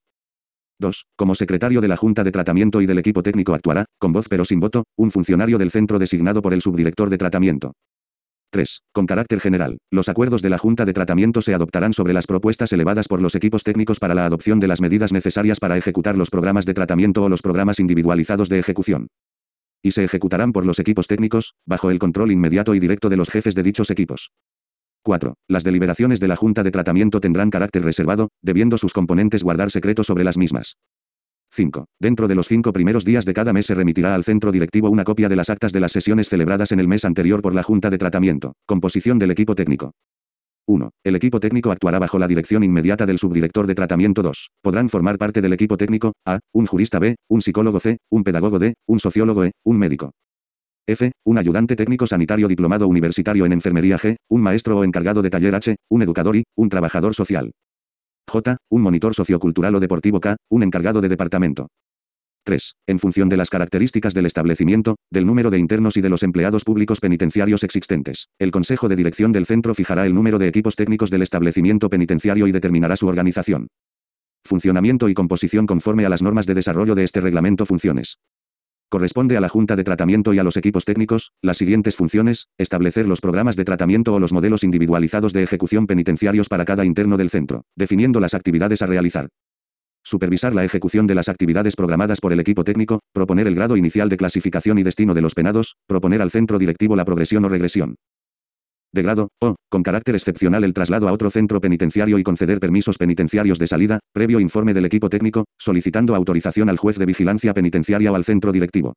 2. 0.80 1.06
Como 1.16 1.36
secretario 1.36 1.80
de 1.80 1.88
la 1.88 1.96
Junta 1.96 2.24
de 2.24 2.32
Tratamiento 2.32 2.82
y 2.82 2.88
del 2.88 2.98
equipo 2.98 3.24
técnico 3.24 3.54
actuará, 3.54 3.86
con 4.00 4.12
voz 4.12 4.28
pero 4.28 4.46
sin 4.46 4.60
voto, 4.60 4.84
un 4.98 5.12
funcionario 5.12 5.58
del 5.58 5.72
centro 5.72 6.00
designado 6.00 6.42
por 6.42 6.54
el 6.54 6.62
subdirector 6.62 7.10
de 7.10 7.18
tratamiento. 7.18 7.74
3. 8.52 8.82
Con 8.92 9.06
carácter 9.06 9.40
general, 9.40 9.78
los 9.90 10.10
acuerdos 10.10 10.42
de 10.42 10.50
la 10.50 10.58
Junta 10.58 10.86
de 10.86 10.94
Tratamiento 10.94 11.42
se 11.42 11.54
adoptarán 11.54 11.94
sobre 11.94 12.14
las 12.14 12.28
propuestas 12.28 12.72
elevadas 12.74 13.08
por 13.08 13.22
los 13.22 13.34
equipos 13.34 13.64
técnicos 13.64 14.00
para 14.00 14.14
la 14.14 14.26
adopción 14.26 14.60
de 14.60 14.68
las 14.68 14.82
medidas 14.82 15.12
necesarias 15.12 15.60
para 15.60 15.78
ejecutar 15.78 16.18
los 16.18 16.30
programas 16.30 16.66
de 16.66 16.74
tratamiento 16.74 17.24
o 17.24 17.30
los 17.30 17.42
programas 17.42 17.80
individualizados 17.80 18.50
de 18.50 18.60
ejecución. 18.60 19.08
Y 19.82 19.92
se 19.92 20.04
ejecutarán 20.04 20.52
por 20.52 20.66
los 20.66 20.80
equipos 20.80 21.08
técnicos, 21.08 21.56
bajo 21.66 21.90
el 21.90 21.98
control 21.98 22.32
inmediato 22.32 22.76
y 22.76 22.80
directo 22.80 23.10
de 23.10 23.18
los 23.18 23.30
jefes 23.30 23.56
de 23.56 23.64
dichos 23.64 23.90
equipos. 23.90 24.32
4. 25.04 25.34
Las 25.48 25.64
deliberaciones 25.64 26.20
de 26.20 26.28
la 26.28 26.36
Junta 26.36 26.62
de 26.62 26.72
Tratamiento 26.72 27.20
tendrán 27.22 27.50
carácter 27.50 27.84
reservado, 27.84 28.30
debiendo 28.44 28.78
sus 28.78 28.94
componentes 28.94 29.44
guardar 29.44 29.72
secreto 29.72 30.04
sobre 30.04 30.24
las 30.24 30.38
mismas. 30.38 30.76
5. 31.52 31.86
Dentro 32.00 32.28
de 32.28 32.36
los 32.36 32.48
cinco 32.48 32.72
primeros 32.72 33.04
días 33.04 33.26
de 33.26 33.34
cada 33.34 33.52
mes 33.52 33.66
se 33.66 33.76
remitirá 33.76 34.16
al 34.16 34.24
centro 34.24 34.52
directivo 34.52 34.90
una 34.90 35.04
copia 35.04 35.28
de 35.28 35.36
las 35.36 35.50
actas 35.50 35.74
de 35.74 35.82
las 35.82 35.92
sesiones 35.92 36.30
celebradas 36.30 36.72
en 36.72 36.80
el 36.80 36.88
mes 36.88 37.04
anterior 37.04 37.42
por 37.42 37.54
la 37.54 37.64
Junta 37.64 37.90
de 37.90 37.98
Tratamiento. 37.98 38.54
Composición 38.66 39.20
del 39.20 39.32
equipo 39.32 39.54
técnico. 39.54 39.92
1. 40.68 40.92
El 41.04 41.16
equipo 41.16 41.40
técnico 41.40 41.72
actuará 41.72 42.00
bajo 42.00 42.20
la 42.20 42.28
dirección 42.28 42.64
inmediata 42.64 43.06
del 43.06 43.18
subdirector 43.18 43.68
de 43.68 43.76
tratamiento 43.76 44.22
2. 44.22 44.50
Podrán 44.62 44.90
formar 44.90 45.18
parte 45.18 45.42
del 45.42 45.54
equipo 45.54 45.76
técnico 45.76 46.14
A. 46.26 46.40
Un 46.54 46.66
jurista 46.68 47.00
B. 47.00 47.16
Un 47.30 47.42
psicólogo 47.42 47.80
C. 47.80 47.98
Un 48.10 48.24
pedagogo 48.24 48.60
D. 48.60 48.76
Un 48.88 49.00
sociólogo 49.00 49.44
E. 49.44 49.52
Un 49.66 49.78
médico. 49.78 50.12
F. 50.88 51.12
Un 51.26 51.38
ayudante 51.38 51.76
técnico 51.76 52.08
sanitario 52.08 52.48
diplomado 52.48 52.88
universitario 52.88 53.46
en 53.46 53.54
enfermería 53.54 53.98
G. 53.98 54.16
Un 54.30 54.42
maestro 54.42 54.78
o 54.78 54.84
encargado 54.84 55.22
de 55.22 55.30
taller 55.30 55.56
H. 55.56 55.76
Un 55.90 56.02
educador 56.04 56.38
I. 56.38 56.44
Un 56.56 56.70
trabajador 56.70 57.16
social. 57.16 57.52
J. 58.28 58.58
Un 58.70 58.82
monitor 58.82 59.14
sociocultural 59.14 59.76
o 59.76 59.80
deportivo 59.80 60.20
K. 60.20 60.38
Un 60.50 60.64
encargado 60.64 61.02
de 61.02 61.10
departamento. 61.10 61.68
3. 62.44 62.74
En 62.88 63.00
función 63.00 63.30
de 63.30 63.38
las 63.38 63.50
características 63.50 64.14
del 64.14 64.26
establecimiento, 64.26 64.96
del 65.12 65.28
número 65.28 65.52
de 65.52 65.60
internos 65.60 65.98
y 65.98 66.02
de 66.02 66.10
los 66.10 66.24
empleados 66.24 66.64
públicos 66.64 67.00
penitenciarios 67.00 67.64
existentes, 67.64 68.28
el 68.40 68.52
Consejo 68.52 68.90
de 68.90 68.96
Dirección 68.96 69.32
del 69.32 69.46
Centro 69.46 69.76
fijará 69.76 70.06
el 70.06 70.16
número 70.16 70.40
de 70.40 70.48
equipos 70.48 70.76
técnicos 70.76 71.12
del 71.12 71.22
establecimiento 71.22 71.90
penitenciario 71.90 72.48
y 72.48 72.52
determinará 72.52 72.96
su 72.96 73.08
organización. 73.08 73.68
Funcionamiento 74.44 75.08
y 75.08 75.14
composición 75.14 75.68
conforme 75.68 76.06
a 76.06 76.10
las 76.10 76.24
normas 76.24 76.48
de 76.48 76.56
desarrollo 76.56 76.96
de 76.96 77.04
este 77.04 77.22
reglamento 77.22 77.66
funciones. 77.66 78.18
Corresponde 78.92 79.38
a 79.38 79.40
la 79.40 79.48
Junta 79.48 79.78
de 79.78 79.86
Tratamiento 79.86 80.34
y 80.34 80.40
a 80.40 80.44
los 80.44 80.58
equipos 80.58 80.84
técnicos, 80.84 81.32
las 81.42 81.56
siguientes 81.56 81.96
funciones, 81.96 82.50
establecer 82.58 83.08
los 83.08 83.22
programas 83.22 83.56
de 83.56 83.64
tratamiento 83.64 84.14
o 84.14 84.20
los 84.20 84.34
modelos 84.34 84.66
individualizados 84.66 85.32
de 85.32 85.44
ejecución 85.44 85.88
penitenciarios 85.88 86.50
para 86.50 86.66
cada 86.66 86.84
interno 86.84 87.16
del 87.16 87.30
centro, 87.30 87.64
definiendo 87.74 88.20
las 88.20 88.34
actividades 88.34 88.82
a 88.82 88.88
realizar. 88.88 89.30
Supervisar 90.04 90.54
la 90.54 90.66
ejecución 90.66 91.08
de 91.08 91.16
las 91.16 91.30
actividades 91.30 91.78
programadas 91.78 92.20
por 92.20 92.34
el 92.34 92.42
equipo 92.42 92.66
técnico, 92.66 93.00
proponer 93.14 93.48
el 93.48 93.56
grado 93.56 93.78
inicial 93.78 94.10
de 94.10 94.18
clasificación 94.18 94.78
y 94.78 94.84
destino 94.84 95.14
de 95.14 95.22
los 95.22 95.36
penados, 95.36 95.78
proponer 95.88 96.22
al 96.22 96.30
centro 96.30 96.60
directivo 96.60 96.98
la 96.98 97.06
progresión 97.06 97.46
o 97.46 97.50
regresión 97.50 97.96
de 98.94 99.02
grado, 99.02 99.30
o, 99.42 99.56
con 99.70 99.84
carácter 99.84 100.16
excepcional 100.16 100.64
el 100.64 100.74
traslado 100.74 101.08
a 101.08 101.14
otro 101.14 101.30
centro 101.30 101.62
penitenciario 101.62 102.18
y 102.20 102.24
conceder 102.24 102.60
permisos 102.60 102.98
penitenciarios 102.98 103.60
de 103.60 103.68
salida, 103.68 104.00
previo 104.14 104.40
informe 104.40 104.74
del 104.74 104.86
equipo 104.86 105.10
técnico, 105.10 105.46
solicitando 105.60 106.16
autorización 106.16 106.70
al 106.70 106.78
juez 106.78 106.98
de 106.98 107.06
vigilancia 107.06 107.54
penitenciaria 107.54 108.12
o 108.12 108.16
al 108.16 108.26
centro 108.26 108.52
directivo. 108.52 108.94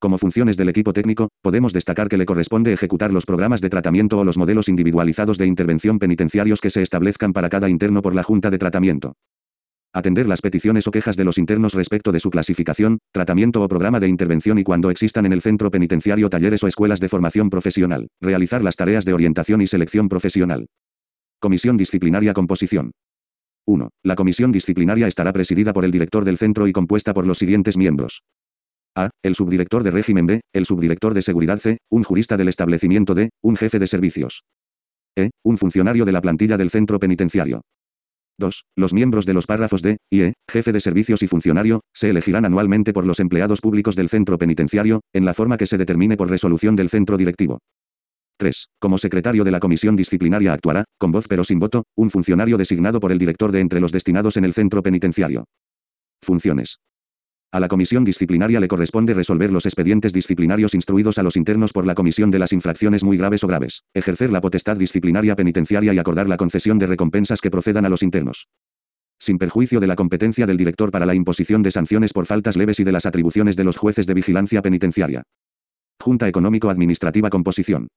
Como 0.00 0.18
funciones 0.18 0.56
del 0.56 0.68
equipo 0.68 0.92
técnico, 0.92 1.28
podemos 1.42 1.72
destacar 1.72 2.08
que 2.08 2.16
le 2.16 2.26
corresponde 2.26 2.72
ejecutar 2.72 3.12
los 3.12 3.24
programas 3.24 3.60
de 3.60 3.70
tratamiento 3.70 4.18
o 4.18 4.24
los 4.24 4.36
modelos 4.36 4.68
individualizados 4.68 5.38
de 5.38 5.46
intervención 5.46 6.00
penitenciarios 6.00 6.60
que 6.60 6.70
se 6.70 6.82
establezcan 6.82 7.32
para 7.32 7.48
cada 7.48 7.68
interno 7.68 8.02
por 8.02 8.14
la 8.14 8.24
Junta 8.24 8.50
de 8.50 8.58
Tratamiento. 8.58 9.14
Atender 9.94 10.26
las 10.26 10.40
peticiones 10.40 10.86
o 10.86 10.90
quejas 10.90 11.18
de 11.18 11.24
los 11.24 11.36
internos 11.36 11.74
respecto 11.74 12.12
de 12.12 12.20
su 12.20 12.30
clasificación, 12.30 12.98
tratamiento 13.12 13.62
o 13.62 13.68
programa 13.68 14.00
de 14.00 14.08
intervención 14.08 14.58
y 14.58 14.64
cuando 14.64 14.90
existan 14.90 15.26
en 15.26 15.34
el 15.34 15.42
centro 15.42 15.70
penitenciario 15.70 16.30
talleres 16.30 16.62
o 16.64 16.66
escuelas 16.66 16.98
de 16.98 17.10
formación 17.10 17.50
profesional. 17.50 18.08
Realizar 18.18 18.62
las 18.62 18.76
tareas 18.76 19.04
de 19.04 19.12
orientación 19.12 19.60
y 19.60 19.66
selección 19.66 20.08
profesional. 20.08 20.66
Comisión 21.40 21.76
Disciplinaria 21.76 22.32
Composición. 22.32 22.92
1. 23.66 23.90
La 24.02 24.14
comisión 24.14 24.50
disciplinaria 24.50 25.06
estará 25.08 25.30
presidida 25.30 25.74
por 25.74 25.84
el 25.84 25.90
director 25.90 26.24
del 26.24 26.38
centro 26.38 26.66
y 26.66 26.72
compuesta 26.72 27.12
por 27.12 27.26
los 27.26 27.36
siguientes 27.36 27.76
miembros. 27.76 28.22
A. 28.96 29.10
El 29.22 29.34
subdirector 29.34 29.82
de 29.82 29.90
régimen 29.90 30.26
B, 30.26 30.40
el 30.54 30.64
subdirector 30.64 31.12
de 31.12 31.20
seguridad 31.20 31.58
C, 31.58 31.78
un 31.90 32.02
jurista 32.02 32.38
del 32.38 32.48
establecimiento 32.48 33.14
D, 33.14 33.28
un 33.42 33.56
jefe 33.56 33.78
de 33.78 33.86
servicios. 33.86 34.42
E. 35.16 35.30
Un 35.44 35.58
funcionario 35.58 36.06
de 36.06 36.12
la 36.12 36.22
plantilla 36.22 36.56
del 36.56 36.70
centro 36.70 36.98
penitenciario. 36.98 37.60
2. 38.38 38.64
Los 38.76 38.94
miembros 38.94 39.26
de 39.26 39.34
los 39.34 39.46
párrafos 39.46 39.82
D 39.82 39.98
y 40.10 40.22
E, 40.22 40.34
jefe 40.50 40.72
de 40.72 40.80
servicios 40.80 41.22
y 41.22 41.28
funcionario, 41.28 41.80
se 41.94 42.10
elegirán 42.10 42.44
anualmente 42.44 42.92
por 42.92 43.06
los 43.06 43.20
empleados 43.20 43.60
públicos 43.60 43.96
del 43.96 44.08
centro 44.08 44.38
penitenciario, 44.38 45.00
en 45.12 45.24
la 45.24 45.34
forma 45.34 45.56
que 45.56 45.66
se 45.66 45.78
determine 45.78 46.16
por 46.16 46.30
resolución 46.30 46.76
del 46.76 46.88
centro 46.88 47.16
directivo. 47.16 47.58
3. 48.38 48.66
Como 48.80 48.98
secretario 48.98 49.44
de 49.44 49.50
la 49.50 49.60
comisión 49.60 49.94
disciplinaria 49.94 50.52
actuará, 50.52 50.84
con 50.98 51.12
voz 51.12 51.28
pero 51.28 51.44
sin 51.44 51.58
voto, 51.58 51.84
un 51.96 52.10
funcionario 52.10 52.58
designado 52.58 52.98
por 52.98 53.12
el 53.12 53.18
director 53.18 53.52
de 53.52 53.60
entre 53.60 53.80
los 53.80 53.92
destinados 53.92 54.36
en 54.36 54.44
el 54.44 54.52
centro 54.52 54.82
penitenciario. 54.82 55.44
Funciones. 56.20 56.78
A 57.54 57.60
la 57.60 57.68
comisión 57.68 58.02
disciplinaria 58.02 58.60
le 58.60 58.68
corresponde 58.68 59.12
resolver 59.12 59.52
los 59.52 59.66
expedientes 59.66 60.14
disciplinarios 60.14 60.72
instruidos 60.72 61.18
a 61.18 61.22
los 61.22 61.36
internos 61.36 61.74
por 61.74 61.84
la 61.84 61.94
comisión 61.94 62.30
de 62.30 62.38
las 62.38 62.54
infracciones 62.54 63.04
muy 63.04 63.18
graves 63.18 63.44
o 63.44 63.46
graves, 63.46 63.82
ejercer 63.92 64.30
la 64.30 64.40
potestad 64.40 64.78
disciplinaria 64.78 65.36
penitenciaria 65.36 65.92
y 65.92 65.98
acordar 65.98 66.28
la 66.28 66.38
concesión 66.38 66.78
de 66.78 66.86
recompensas 66.86 67.42
que 67.42 67.50
procedan 67.50 67.84
a 67.84 67.90
los 67.90 68.02
internos. 68.02 68.48
Sin 69.18 69.36
perjuicio 69.36 69.80
de 69.80 69.86
la 69.86 69.96
competencia 69.96 70.46
del 70.46 70.56
director 70.56 70.90
para 70.90 71.04
la 71.04 71.14
imposición 71.14 71.62
de 71.62 71.70
sanciones 71.70 72.14
por 72.14 72.24
faltas 72.24 72.56
leves 72.56 72.80
y 72.80 72.84
de 72.84 72.92
las 72.92 73.04
atribuciones 73.04 73.54
de 73.54 73.64
los 73.64 73.76
jueces 73.76 74.06
de 74.06 74.14
vigilancia 74.14 74.62
penitenciaria. 74.62 75.22
Junta 76.00 76.28
Económico-Administrativa 76.28 77.28
Composición. 77.28 77.88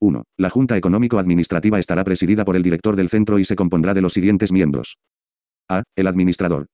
1. 0.00 0.24
La 0.36 0.50
Junta 0.50 0.76
Económico-Administrativa 0.76 1.78
estará 1.78 2.02
presidida 2.02 2.44
por 2.44 2.56
el 2.56 2.64
director 2.64 2.96
del 2.96 3.08
centro 3.08 3.38
y 3.38 3.44
se 3.44 3.54
compondrá 3.54 3.94
de 3.94 4.00
los 4.00 4.14
siguientes 4.14 4.50
miembros. 4.50 4.96
A. 5.68 5.84
El 5.94 6.08
administrador. 6.08 6.66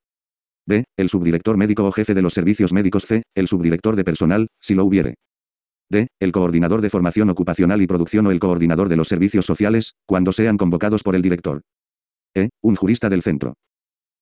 B. 0.67 0.85
El 0.97 1.09
subdirector 1.09 1.57
médico 1.57 1.85
o 1.85 1.93
jefe 1.93 2.13
de 2.13 2.23
los 2.23 2.33
servicios 2.33 2.73
médicos 2.73 3.07
C. 3.07 3.23
El 3.37 3.47
subdirector 3.47 3.95
de 3.95 4.05
personal, 4.05 4.49
si 4.61 4.75
lo 4.75 4.85
hubiere. 4.85 5.15
D. 5.89 6.09
El 6.21 6.33
coordinador 6.33 6.81
de 6.81 6.91
formación 6.91 7.31
ocupacional 7.31 7.81
y 7.81 7.87
producción 7.87 8.27
o 8.27 8.33
el 8.33 8.41
coordinador 8.41 8.89
de 8.89 8.97
los 8.97 9.07
servicios 9.07 9.47
sociales, 9.47 9.95
cuando 10.07 10.33
sean 10.33 10.57
convocados 10.57 11.05
por 11.05 11.15
el 11.15 11.23
director. 11.23 11.63
E. 12.35 12.49
Un 12.63 12.75
jurista 12.75 13.09
del 13.09 13.23
centro. 13.23 13.55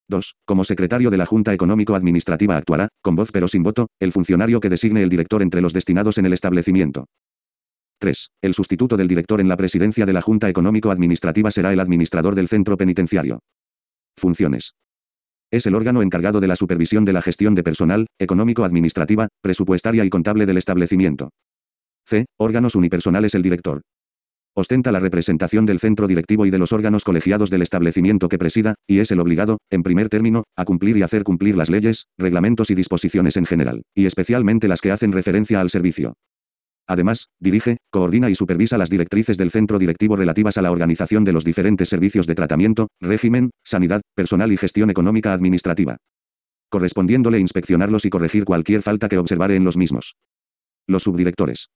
2. 0.07 0.35
Como 0.45 0.63
secretario 0.63 1.09
de 1.09 1.17
la 1.17 1.25
Junta 1.25 1.51
Económico-Administrativa 1.51 2.55
actuará, 2.55 2.89
con 3.01 3.15
voz 3.15 3.31
pero 3.31 3.47
sin 3.47 3.63
voto, 3.63 3.87
el 3.99 4.11
funcionario 4.11 4.59
que 4.59 4.69
designe 4.69 5.01
el 5.01 5.09
director 5.09 5.41
entre 5.41 5.61
los 5.61 5.73
destinados 5.73 6.19
en 6.19 6.27
el 6.27 6.33
establecimiento. 6.33 7.07
3. 7.99 8.29
El 8.43 8.53
sustituto 8.53 8.97
del 8.97 9.07
director 9.07 9.41
en 9.41 9.47
la 9.47 9.57
presidencia 9.57 10.05
de 10.05 10.13
la 10.13 10.21
Junta 10.21 10.47
Económico-Administrativa 10.47 11.49
será 11.49 11.73
el 11.73 11.79
administrador 11.79 12.35
del 12.35 12.47
centro 12.47 12.77
penitenciario. 12.77 13.39
Funciones. 14.15 14.75
Es 15.51 15.65
el 15.65 15.75
órgano 15.75 16.01
encargado 16.01 16.39
de 16.39 16.47
la 16.47 16.55
supervisión 16.55 17.05
de 17.05 17.13
la 17.13 17.21
gestión 17.21 17.55
de 17.55 17.63
personal, 17.63 18.07
económico-administrativa, 18.19 19.27
presupuestaria 19.41 20.03
y 20.03 20.09
contable 20.09 20.45
del 20.45 20.57
establecimiento. 20.57 21.29
C. 22.07 22.25
Órganos 22.37 22.75
unipersonales 22.75 23.35
el 23.35 23.41
director. 23.41 23.81
Ostenta 24.57 24.91
la 24.91 25.01
representación 25.01 25.65
del 25.65 25.79
centro 25.79 26.07
directivo 26.07 26.45
y 26.45 26.49
de 26.49 26.57
los 26.57 26.71
órganos 26.71 27.03
colegiados 27.03 27.49
del 27.49 27.61
establecimiento 27.61 28.29
que 28.29 28.37
presida, 28.37 28.75
y 28.87 28.99
es 28.99 29.11
el 29.11 29.19
obligado, 29.19 29.57
en 29.69 29.83
primer 29.83 30.07
término, 30.07 30.43
a 30.55 30.63
cumplir 30.63 30.95
y 30.95 31.01
hacer 31.01 31.23
cumplir 31.23 31.57
las 31.57 31.69
leyes, 31.69 32.05
reglamentos 32.17 32.69
y 32.69 32.75
disposiciones 32.75 33.35
en 33.35 33.45
general, 33.45 33.81
y 33.93 34.05
especialmente 34.05 34.69
las 34.69 34.79
que 34.79 34.91
hacen 34.91 35.11
referencia 35.11 35.59
al 35.59 35.69
servicio. 35.69 36.13
Además, 36.87 37.29
dirige, 37.39 37.77
coordina 37.89 38.29
y 38.29 38.35
supervisa 38.35 38.77
las 38.77 38.89
directrices 38.89 39.37
del 39.37 39.51
centro 39.51 39.79
directivo 39.79 40.15
relativas 40.15 40.57
a 40.57 40.61
la 40.61 40.71
organización 40.71 41.23
de 41.23 41.33
los 41.33 41.43
diferentes 41.43 41.89
servicios 41.89 42.27
de 42.27 42.35
tratamiento, 42.35 42.89
régimen, 43.01 43.51
sanidad, 43.63 44.01
personal 44.13 44.51
y 44.51 44.57
gestión 44.57 44.89
económica 44.89 45.33
administrativa. 45.33 45.97
Correspondiéndole 46.69 47.39
inspeccionarlos 47.39 48.05
y 48.05 48.09
corregir 48.09 48.45
cualquier 48.45 48.81
falta 48.81 49.09
que 49.09 49.17
observare 49.17 49.55
en 49.55 49.63
los 49.63 49.77
mismos. 49.77 50.15
Los 50.87 51.03
subdirectores. 51.03 51.69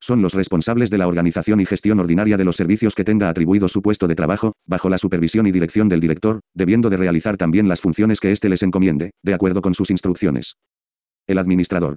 Son 0.00 0.20
los 0.20 0.34
responsables 0.34 0.90
de 0.90 0.98
la 0.98 1.08
organización 1.08 1.60
y 1.60 1.66
gestión 1.66 1.98
ordinaria 1.98 2.36
de 2.36 2.44
los 2.44 2.56
servicios 2.56 2.94
que 2.94 3.04
tenga 3.04 3.30
atribuido 3.30 3.68
su 3.68 3.80
puesto 3.80 4.06
de 4.06 4.14
trabajo, 4.14 4.52
bajo 4.66 4.90
la 4.90 4.98
supervisión 4.98 5.46
y 5.46 5.52
dirección 5.52 5.88
del 5.88 6.00
director, 6.00 6.40
debiendo 6.52 6.90
de 6.90 6.98
realizar 6.98 7.38
también 7.38 7.68
las 7.68 7.80
funciones 7.80 8.20
que 8.20 8.30
éste 8.30 8.50
les 8.50 8.62
encomiende, 8.62 9.12
de 9.22 9.32
acuerdo 9.32 9.62
con 9.62 9.72
sus 9.72 9.90
instrucciones. 9.90 10.56
El 11.26 11.38
administrador. 11.38 11.96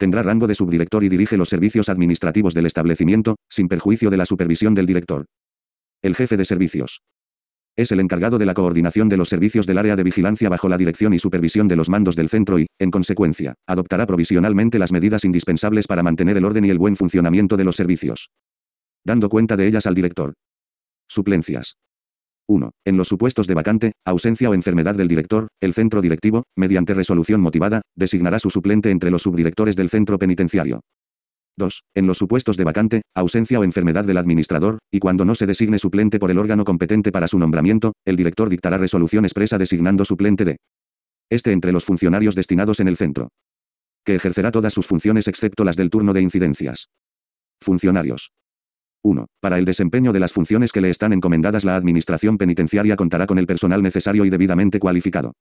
Tendrá 0.00 0.22
rango 0.22 0.46
de 0.46 0.54
subdirector 0.54 1.04
y 1.04 1.10
dirige 1.10 1.36
los 1.36 1.50
servicios 1.50 1.90
administrativos 1.90 2.54
del 2.54 2.64
establecimiento, 2.64 3.36
sin 3.50 3.68
perjuicio 3.68 4.08
de 4.08 4.16
la 4.16 4.24
supervisión 4.24 4.74
del 4.74 4.86
director. 4.86 5.26
El 6.00 6.16
jefe 6.16 6.38
de 6.38 6.46
servicios. 6.46 7.02
Es 7.76 7.92
el 7.92 8.00
encargado 8.00 8.38
de 8.38 8.46
la 8.46 8.54
coordinación 8.54 9.10
de 9.10 9.18
los 9.18 9.28
servicios 9.28 9.66
del 9.66 9.76
área 9.76 9.96
de 9.96 10.02
vigilancia 10.02 10.48
bajo 10.48 10.70
la 10.70 10.78
dirección 10.78 11.12
y 11.12 11.18
supervisión 11.18 11.68
de 11.68 11.76
los 11.76 11.90
mandos 11.90 12.16
del 12.16 12.30
centro 12.30 12.58
y, 12.58 12.66
en 12.78 12.90
consecuencia, 12.90 13.56
adoptará 13.66 14.06
provisionalmente 14.06 14.78
las 14.78 14.90
medidas 14.90 15.26
indispensables 15.26 15.86
para 15.86 16.02
mantener 16.02 16.38
el 16.38 16.46
orden 16.46 16.64
y 16.64 16.70
el 16.70 16.78
buen 16.78 16.96
funcionamiento 16.96 17.58
de 17.58 17.64
los 17.64 17.76
servicios. 17.76 18.30
Dando 19.04 19.28
cuenta 19.28 19.58
de 19.58 19.66
ellas 19.66 19.84
al 19.84 19.94
director. 19.94 20.32
Suplencias. 21.10 21.76
1. 22.50 22.72
En 22.84 22.96
los 22.96 23.06
supuestos 23.06 23.46
de 23.46 23.54
vacante, 23.54 23.92
ausencia 24.04 24.50
o 24.50 24.54
enfermedad 24.54 24.96
del 24.96 25.06
director, 25.06 25.46
el 25.60 25.72
centro 25.72 26.02
directivo, 26.02 26.42
mediante 26.56 26.94
resolución 26.94 27.40
motivada, 27.40 27.82
designará 27.96 28.40
su 28.40 28.50
suplente 28.50 28.90
entre 28.90 29.12
los 29.12 29.22
subdirectores 29.22 29.76
del 29.76 29.88
centro 29.88 30.18
penitenciario. 30.18 30.80
2. 31.56 31.82
En 31.94 32.08
los 32.08 32.18
supuestos 32.18 32.56
de 32.56 32.64
vacante, 32.64 33.02
ausencia 33.14 33.60
o 33.60 33.64
enfermedad 33.64 34.04
del 34.04 34.16
administrador, 34.16 34.78
y 34.90 34.98
cuando 34.98 35.24
no 35.24 35.36
se 35.36 35.46
designe 35.46 35.78
suplente 35.78 36.18
por 36.18 36.32
el 36.32 36.38
órgano 36.38 36.64
competente 36.64 37.12
para 37.12 37.28
su 37.28 37.38
nombramiento, 37.38 37.92
el 38.04 38.16
director 38.16 38.48
dictará 38.48 38.78
resolución 38.78 39.24
expresa 39.24 39.56
designando 39.56 40.04
suplente 40.04 40.44
de 40.44 40.56
este 41.30 41.52
entre 41.52 41.70
los 41.70 41.84
funcionarios 41.84 42.34
destinados 42.34 42.80
en 42.80 42.88
el 42.88 42.96
centro. 42.96 43.28
Que 44.04 44.16
ejercerá 44.16 44.50
todas 44.50 44.72
sus 44.72 44.88
funciones 44.88 45.28
excepto 45.28 45.62
las 45.62 45.76
del 45.76 45.90
turno 45.90 46.12
de 46.12 46.22
incidencias. 46.22 46.88
Funcionarios. 47.60 48.32
1. 49.02 49.26
Para 49.40 49.58
el 49.58 49.64
desempeño 49.64 50.12
de 50.12 50.20
las 50.20 50.32
funciones 50.32 50.72
que 50.72 50.80
le 50.80 50.90
están 50.90 51.12
encomendadas 51.12 51.64
la 51.64 51.76
Administración 51.76 52.38
Penitenciaria 52.38 52.96
contará 52.96 53.26
con 53.26 53.38
el 53.38 53.46
personal 53.46 53.82
necesario 53.82 54.24
y 54.24 54.30
debidamente 54.30 54.78
cualificado. 54.78 55.32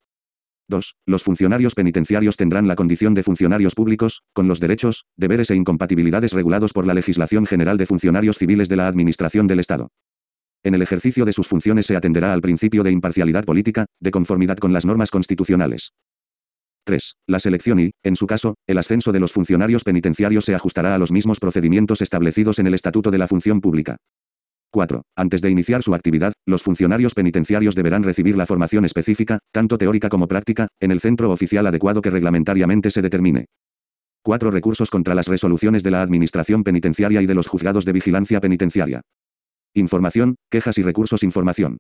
2. 0.70 0.96
Los 1.06 1.24
funcionarios 1.24 1.76
penitenciarios 1.76 2.38
tendrán 2.38 2.68
la 2.68 2.76
condición 2.76 3.14
de 3.14 3.24
funcionarios 3.24 3.76
públicos, 3.76 4.22
con 4.34 4.48
los 4.48 4.60
derechos, 4.60 5.06
deberes 5.18 5.50
e 5.50 5.56
incompatibilidades 5.56 6.34
regulados 6.34 6.74
por 6.74 6.86
la 6.86 6.94
legislación 6.94 7.46
general 7.46 7.78
de 7.78 7.88
funcionarios 7.88 8.38
civiles 8.38 8.70
de 8.70 8.76
la 8.76 8.88
Administración 8.88 9.48
del 9.48 9.60
Estado. 9.60 9.90
En 10.64 10.76
el 10.76 10.82
ejercicio 10.82 11.26
de 11.26 11.34
sus 11.34 11.48
funciones 11.48 11.86
se 11.86 11.96
atenderá 11.96 12.34
al 12.34 12.42
principio 12.42 12.84
de 12.84 12.92
imparcialidad 12.92 13.46
política, 13.46 13.86
de 14.00 14.12
conformidad 14.12 14.58
con 14.58 14.74
las 14.74 14.86
normas 14.86 15.10
constitucionales. 15.10 15.94
3. 16.90 17.18
La 17.28 17.38
selección 17.38 17.80
y, 17.80 17.92
en 18.02 18.16
su 18.16 18.26
caso, 18.26 18.56
el 18.66 18.80
ascenso 18.80 19.12
de 19.12 19.20
los 19.20 19.32
funcionarios 19.32 19.84
penitenciarios 19.84 20.46
se 20.46 20.56
ajustará 20.56 20.96
a 20.96 20.98
los 20.98 21.12
mismos 21.12 21.40
procedimientos 21.40 22.02
establecidos 22.02 22.58
en 22.58 22.66
el 22.66 22.74
Estatuto 22.74 23.12
de 23.12 23.20
la 23.20 23.28
Función 23.28 23.62
Pública. 23.62 23.98
4. 24.72 25.04
Antes 25.16 25.44
de 25.44 25.52
iniciar 25.52 25.84
su 25.84 25.94
actividad, 25.94 26.34
los 26.48 26.64
funcionarios 26.64 27.14
penitenciarios 27.14 27.76
deberán 27.76 28.02
recibir 28.02 28.36
la 28.36 28.48
formación 28.48 28.86
específica, 28.86 29.38
tanto 29.52 29.78
teórica 29.78 30.10
como 30.10 30.28
práctica, 30.28 30.68
en 30.80 30.90
el 30.90 31.00
centro 31.00 31.30
oficial 31.30 31.68
adecuado 31.68 32.02
que 32.02 32.10
reglamentariamente 32.10 32.90
se 32.90 33.04
determine. 33.04 33.46
4. 34.24 34.50
Recursos 34.50 34.90
contra 34.90 35.14
las 35.14 35.28
resoluciones 35.28 35.84
de 35.84 35.92
la 35.92 36.02
Administración 36.02 36.64
Penitenciaria 36.64 37.22
y 37.22 37.28
de 37.28 37.36
los 37.36 37.46
juzgados 37.46 37.86
de 37.86 37.94
vigilancia 37.94 38.42
penitenciaria. 38.42 39.02
Información, 39.76 40.38
quejas 40.50 40.80
y 40.80 40.82
recursos 40.82 41.22
información. 41.22 41.78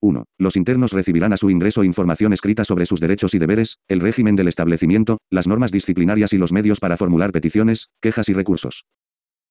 1. 0.00 0.24
Los 0.38 0.56
internos 0.56 0.92
recibirán 0.92 1.32
a 1.32 1.36
su 1.36 1.50
ingreso 1.50 1.84
información 1.84 2.32
escrita 2.32 2.64
sobre 2.64 2.86
sus 2.86 3.00
derechos 3.00 3.34
y 3.34 3.38
deberes, 3.38 3.78
el 3.88 4.00
régimen 4.00 4.36
del 4.36 4.48
establecimiento, 4.48 5.18
las 5.30 5.48
normas 5.48 5.72
disciplinarias 5.72 6.32
y 6.32 6.38
los 6.38 6.52
medios 6.52 6.80
para 6.80 6.96
formular 6.96 7.32
peticiones, 7.32 7.88
quejas 8.00 8.28
y 8.28 8.32
recursos. 8.32 8.84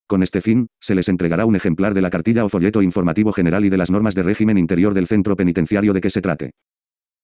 Con 0.06 0.22
este 0.22 0.40
fin, 0.40 0.68
se 0.80 0.94
les 0.94 1.08
entregará 1.10 1.44
un 1.44 1.54
ejemplar 1.54 1.92
de 1.92 2.00
la 2.00 2.08
cartilla 2.08 2.44
o 2.44 2.48
folleto 2.48 2.80
informativo 2.80 3.32
general 3.32 3.66
y 3.66 3.68
de 3.68 3.76
las 3.76 3.90
normas 3.90 4.14
de 4.14 4.22
régimen 4.22 4.56
interior 4.56 4.94
del 4.94 5.06
centro 5.06 5.36
penitenciario 5.36 5.92
de 5.92 6.00
que 6.00 6.08
se 6.08 6.22
trate. 6.22 6.52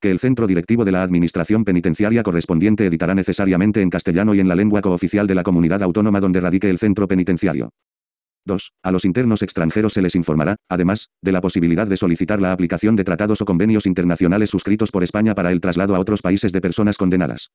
Que 0.00 0.10
el 0.10 0.18
centro 0.18 0.46
directivo 0.46 0.84
de 0.84 0.92
la 0.92 1.02
Administración 1.02 1.64
Penitenciaria 1.64 2.22
correspondiente 2.22 2.84
editará 2.84 3.14
necesariamente 3.14 3.80
en 3.80 3.88
castellano 3.88 4.34
y 4.34 4.40
en 4.40 4.48
la 4.48 4.54
lengua 4.54 4.82
cooficial 4.82 5.26
de 5.26 5.34
la 5.34 5.44
comunidad 5.44 5.82
autónoma 5.82 6.20
donde 6.20 6.42
radique 6.42 6.68
el 6.68 6.78
centro 6.78 7.08
penitenciario. 7.08 7.70
2. 8.44 8.72
A 8.82 8.90
los 8.90 9.04
internos 9.04 9.42
extranjeros 9.42 9.94
se 9.94 10.02
les 10.02 10.14
informará, 10.14 10.56
además, 10.68 11.08
de 11.22 11.32
la 11.32 11.40
posibilidad 11.40 11.86
de 11.86 11.96
solicitar 11.96 12.40
la 12.40 12.52
aplicación 12.52 12.96
de 12.96 13.04
tratados 13.04 13.40
o 13.40 13.44
convenios 13.44 13.86
internacionales 13.86 14.50
suscritos 14.50 14.90
por 14.90 15.02
España 15.02 15.34
para 15.34 15.50
el 15.52 15.60
traslado 15.60 15.94
a 15.96 15.98
otros 15.98 16.22
países 16.22 16.52
de 16.52 16.60
personas 16.60 16.96
condenadas. 16.96 17.50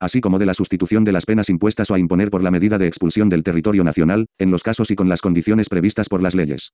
Así 0.00 0.20
como 0.20 0.38
de 0.38 0.46
la 0.46 0.54
sustitución 0.54 1.04
de 1.04 1.12
las 1.12 1.26
penas 1.26 1.48
impuestas 1.48 1.90
o 1.90 1.94
a 1.94 1.98
imponer 1.98 2.30
por 2.30 2.42
la 2.42 2.50
medida 2.50 2.78
de 2.78 2.88
expulsión 2.88 3.28
del 3.28 3.42
territorio 3.42 3.84
nacional, 3.84 4.26
en 4.38 4.50
los 4.50 4.62
casos 4.62 4.90
y 4.90 4.96
con 4.96 5.08
las 5.08 5.20
condiciones 5.20 5.68
previstas 5.68 6.08
por 6.08 6.22
las 6.22 6.34
leyes. 6.34 6.72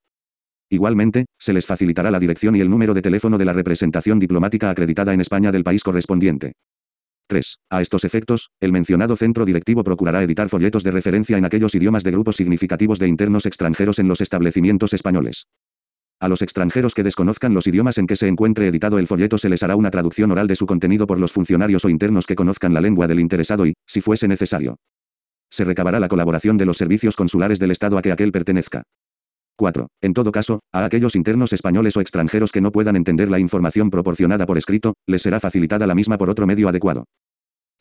Igualmente, 0.71 1.27
se 1.39 1.53
les 1.53 1.67
facilitará 1.67 2.11
la 2.11 2.21
dirección 2.21 2.55
y 2.57 2.61
el 2.61 2.71
número 2.71 2.93
de 2.95 3.03
teléfono 3.03 3.39
de 3.39 3.45
la 3.45 3.55
representación 3.55 4.19
diplomática 4.19 4.71
acreditada 4.71 5.15
en 5.15 5.21
España 5.21 5.51
del 5.53 5.65
país 5.65 5.83
correspondiente. 5.83 6.53
3. 7.29 7.59
A 7.71 7.81
estos 7.81 8.05
efectos, 8.05 8.51
el 8.61 8.73
mencionado 8.73 9.15
centro 9.15 9.45
directivo 9.45 9.85
procurará 9.85 10.23
editar 10.23 10.49
folletos 10.49 10.83
de 10.83 10.91
referencia 10.91 11.39
en 11.39 11.45
aquellos 11.45 11.75
idiomas 11.75 12.03
de 12.03 12.11
grupos 12.11 12.37
significativos 12.37 12.99
de 12.99 13.07
internos 13.07 13.47
extranjeros 13.47 14.01
en 14.01 14.09
los 14.09 14.21
establecimientos 14.21 14.93
españoles. 14.93 15.47
A 16.21 16.27
los 16.27 16.43
extranjeros 16.43 16.95
que 16.95 17.05
desconozcan 17.05 17.55
los 17.55 17.69
idiomas 17.69 17.99
en 17.99 18.09
que 18.09 18.17
se 18.17 18.27
encuentre 18.27 18.67
editado 18.67 18.99
el 18.99 19.07
folleto 19.07 19.39
se 19.39 19.49
les 19.49 19.63
hará 19.63 19.77
una 19.77 19.93
traducción 19.93 20.33
oral 20.33 20.49
de 20.49 20.57
su 20.57 20.67
contenido 20.67 21.07
por 21.07 21.21
los 21.21 21.33
funcionarios 21.33 21.85
o 21.85 21.89
internos 21.89 22.27
que 22.27 22.35
conozcan 22.35 22.75
la 22.75 22.81
lengua 22.81 23.07
del 23.07 23.21
interesado 23.21 23.67
y, 23.67 23.75
si 23.87 24.01
fuese 24.01 24.27
necesario, 24.27 24.77
se 25.51 25.65
recabará 25.65 26.01
la 26.01 26.09
colaboración 26.09 26.57
de 26.57 26.67
los 26.67 26.77
servicios 26.77 27.17
consulares 27.17 27.59
del 27.59 27.71
Estado 27.71 27.99
a 27.99 28.03
que 28.03 28.13
aquel 28.13 28.33
pertenezca. 28.33 28.83
4. 29.57 29.89
En 30.01 30.15
todo 30.15 30.31
caso, 30.31 30.61
a 30.73 30.85
aquellos 30.85 31.17
internos 31.17 31.53
españoles 31.53 31.97
o 31.97 32.01
extranjeros 32.01 32.53
que 32.53 32.61
no 32.61 32.71
puedan 32.71 32.95
entender 32.95 33.29
la 33.29 33.41
información 33.41 33.91
proporcionada 33.91 34.47
por 34.47 34.57
escrito, 34.57 34.95
les 35.07 35.23
será 35.23 35.41
facilitada 35.41 35.87
la 35.87 35.97
misma 35.97 36.17
por 36.17 36.31
otro 36.31 36.47
medio 36.47 36.69
adecuado. 36.69 37.07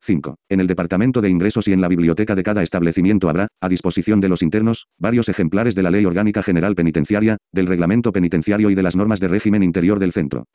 5. 0.07 0.37
En 0.47 0.61
el 0.61 0.67
Departamento 0.67 1.19
de 1.19 1.29
Ingresos 1.29 1.67
y 1.67 1.73
en 1.73 1.81
la 1.81 1.89
biblioteca 1.89 2.33
de 2.33 2.41
cada 2.41 2.63
establecimiento 2.63 3.29
habrá, 3.29 3.49
a 3.59 3.67
disposición 3.67 4.21
de 4.21 4.29
los 4.29 4.41
internos, 4.41 4.87
varios 4.97 5.27
ejemplares 5.27 5.75
de 5.75 5.83
la 5.83 5.91
Ley 5.91 6.05
Orgánica 6.05 6.41
General 6.41 6.75
Penitenciaria, 6.75 7.35
del 7.51 7.67
Reglamento 7.67 8.13
Penitenciario 8.13 8.69
y 8.69 8.75
de 8.75 8.83
las 8.83 8.95
normas 8.95 9.19
de 9.19 9.27
régimen 9.27 9.63
interior 9.63 9.99
del 9.99 10.13
centro. 10.13 10.45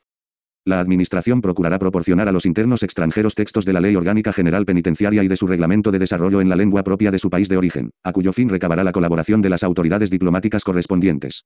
La 0.65 0.79
Administración 0.79 1.39
procurará 1.41 1.77
proporcionar 1.77 2.27
a 2.27 2.31
los 2.31 2.47
internos 2.47 2.81
extranjeros 2.81 3.35
textos 3.35 3.63
de 3.63 3.73
la 3.73 3.81
Ley 3.81 3.95
Orgánica 3.95 4.33
General 4.33 4.65
Penitenciaria 4.65 5.23
y 5.23 5.27
de 5.27 5.37
su 5.37 5.45
reglamento 5.45 5.91
de 5.91 5.99
desarrollo 5.99 6.41
en 6.41 6.49
la 6.49 6.55
lengua 6.55 6.83
propia 6.83 7.11
de 7.11 7.19
su 7.19 7.29
país 7.29 7.47
de 7.47 7.57
origen, 7.57 7.91
a 8.03 8.11
cuyo 8.11 8.33
fin 8.33 8.49
recabará 8.49 8.83
la 8.83 8.91
colaboración 8.91 9.41
de 9.41 9.49
las 9.49 9.63
autoridades 9.63 10.09
diplomáticas 10.09 10.63
correspondientes. 10.63 11.45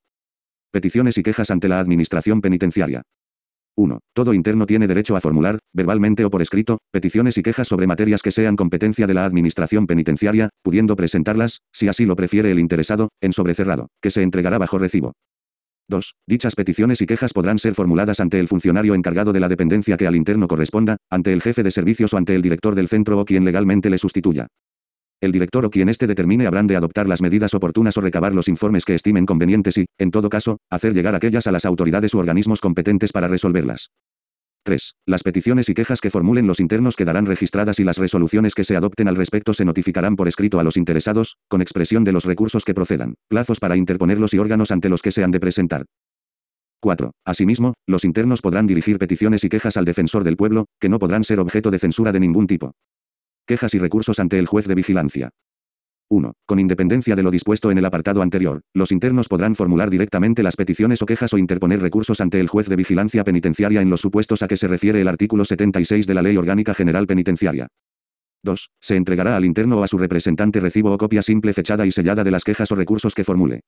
Peticiones 0.72 1.18
y 1.18 1.24
quejas 1.24 1.52
ante 1.52 1.68
la 1.68 1.80
Administración 1.80 2.40
Penitenciaria. 2.40 3.02
1. 3.78 4.00
Todo 4.14 4.34
interno 4.34 4.66
tiene 4.66 4.88
derecho 4.88 5.16
a 5.16 5.22
formular, 5.22 5.60
verbalmente 5.72 6.26
o 6.26 6.32
por 6.32 6.42
escrito, 6.42 6.80
peticiones 6.92 7.38
y 7.38 7.44
quejas 7.44 7.68
sobre 7.68 7.88
materias 7.88 8.22
que 8.22 8.32
sean 8.32 8.56
competencia 8.56 9.06
de 9.06 9.14
la 9.14 9.26
Administración 9.26 9.86
Penitenciaria, 9.86 10.50
pudiendo 10.64 10.96
presentarlas, 10.96 11.60
si 11.72 11.88
así 11.88 12.06
lo 12.06 12.16
prefiere 12.16 12.52
el 12.52 12.60
interesado, 12.60 13.10
en 13.22 13.34
sobrecerrado, 13.34 13.88
que 14.02 14.12
se 14.12 14.24
entregará 14.24 14.58
bajo 14.58 14.80
recibo. 14.80 15.14
2. 15.90 16.16
Dichas 16.28 16.56
peticiones 16.56 17.02
y 17.02 17.06
quejas 17.06 17.32
podrán 17.32 17.60
ser 17.60 17.76
formuladas 17.76 18.20
ante 18.20 18.40
el 18.40 18.48
funcionario 18.48 18.94
encargado 18.94 19.32
de 19.32 19.40
la 19.40 19.48
dependencia 19.48 19.96
que 19.96 20.08
al 20.08 20.16
interno 20.16 20.48
corresponda, 20.48 20.98
ante 21.10 21.32
el 21.32 21.42
jefe 21.42 21.64
de 21.64 21.72
servicios 21.72 22.14
o 22.14 22.18
ante 22.18 22.36
el 22.36 22.42
director 22.42 22.76
del 22.76 22.90
centro 22.90 23.20
o 23.20 23.26
quien 23.26 23.46
legalmente 23.46 23.90
le 23.90 23.98
sustituya. 23.98 24.48
El 25.20 25.32
director 25.32 25.66
o 25.66 25.72
quien 25.72 25.90
éste 25.90 26.06
determine 26.06 26.46
habrán 26.46 26.68
de 26.68 26.76
adoptar 26.76 27.08
las 27.08 27.24
medidas 27.24 27.56
oportunas 27.56 27.98
o 27.98 28.02
recabar 28.02 28.36
los 28.36 28.48
informes 28.48 28.86
que 28.86 28.94
estimen 28.94 29.26
convenientes 29.26 29.78
y, 29.80 29.88
en 29.98 30.12
todo 30.12 30.30
caso, 30.30 30.58
hacer 30.70 30.94
llegar 30.94 31.16
aquellas 31.16 31.48
a 31.48 31.52
las 31.52 31.66
autoridades 31.66 32.14
u 32.14 32.20
organismos 32.20 32.62
competentes 32.62 33.12
para 33.12 33.28
resolverlas. 33.28 33.90
3. 34.64 34.94
Las 35.08 35.24
peticiones 35.24 35.70
y 35.70 35.74
quejas 35.74 36.02
que 36.02 36.12
formulen 36.12 36.46
los 36.46 36.60
internos 36.60 36.96
quedarán 36.96 37.26
registradas 37.26 37.80
y 37.80 37.84
las 37.84 37.98
resoluciones 37.98 38.54
que 38.54 38.64
se 38.64 38.76
adopten 38.76 39.08
al 39.08 39.16
respecto 39.16 39.54
se 39.54 39.66
notificarán 39.66 40.16
por 40.16 40.28
escrito 40.28 40.60
a 40.60 40.64
los 40.64 40.78
interesados, 40.78 41.38
con 41.48 41.62
expresión 41.62 42.04
de 42.04 42.12
los 42.12 42.26
recursos 42.26 42.64
que 42.64 42.76
procedan, 42.76 43.16
plazos 43.28 43.60
para 43.60 43.76
interponerlos 43.76 44.36
y 44.36 44.40
órganos 44.40 44.70
ante 44.70 44.90
los 44.90 45.02
que 45.02 45.12
se 45.12 45.24
han 45.24 45.32
de 45.32 45.40
presentar. 45.40 45.86
4. 46.80 47.12
Asimismo, 47.26 47.74
los 47.88 48.06
internos 48.06 48.42
podrán 48.42 48.68
dirigir 48.68 49.00
peticiones 49.00 49.44
y 49.44 49.50
quejas 49.50 49.78
al 49.78 49.86
defensor 49.86 50.24
del 50.24 50.38
pueblo, 50.38 50.66
que 50.80 50.90
no 50.90 51.00
podrán 51.00 51.24
ser 51.24 51.40
objeto 51.40 51.72
de 51.72 51.80
censura 51.80 52.12
de 52.12 52.20
ningún 52.20 52.46
tipo. 52.46 52.74
Quejas 53.48 53.74
y 53.76 53.80
recursos 53.80 54.20
ante 54.20 54.40
el 54.40 54.46
juez 54.46 54.68
de 54.68 54.76
vigilancia. 54.76 55.30
1. 56.10 56.34
Con 56.46 56.60
independencia 56.60 57.16
de 57.16 57.24
lo 57.24 57.32
dispuesto 57.32 57.72
en 57.72 57.78
el 57.78 57.86
apartado 57.86 58.22
anterior, 58.22 58.60
los 58.74 58.92
internos 58.92 59.30
podrán 59.30 59.56
formular 59.56 59.90
directamente 59.90 60.44
las 60.44 60.58
peticiones 60.58 61.02
o 61.02 61.06
quejas 61.06 61.34
o 61.34 61.38
interponer 61.38 61.80
recursos 61.80 62.20
ante 62.20 62.42
el 62.42 62.50
juez 62.50 62.68
de 62.68 62.76
vigilancia 62.76 63.24
penitenciaria 63.24 63.82
en 63.82 63.90
los 63.90 64.02
supuestos 64.02 64.44
a 64.44 64.50
que 64.50 64.58
se 64.58 64.68
refiere 64.68 65.00
el 65.00 65.08
artículo 65.08 65.46
76 65.46 66.06
de 66.08 66.14
la 66.14 66.24
Ley 66.24 66.36
Orgánica 66.36 66.74
General 66.74 67.08
Penitenciaria. 67.08 67.70
2. 68.44 68.70
Se 68.82 68.98
entregará 68.98 69.38
al 69.38 69.46
interno 69.46 69.80
o 69.80 69.84
a 69.84 69.88
su 69.88 69.98
representante 69.98 70.60
recibo 70.60 70.92
o 70.92 70.98
copia 70.98 71.22
simple 71.22 71.54
fechada 71.54 71.86
y 71.86 71.92
sellada 71.92 72.26
de 72.26 72.32
las 72.32 72.44
quejas 72.44 72.70
o 72.74 72.76
recursos 72.76 73.16
que 73.16 73.24
formule. 73.24 73.62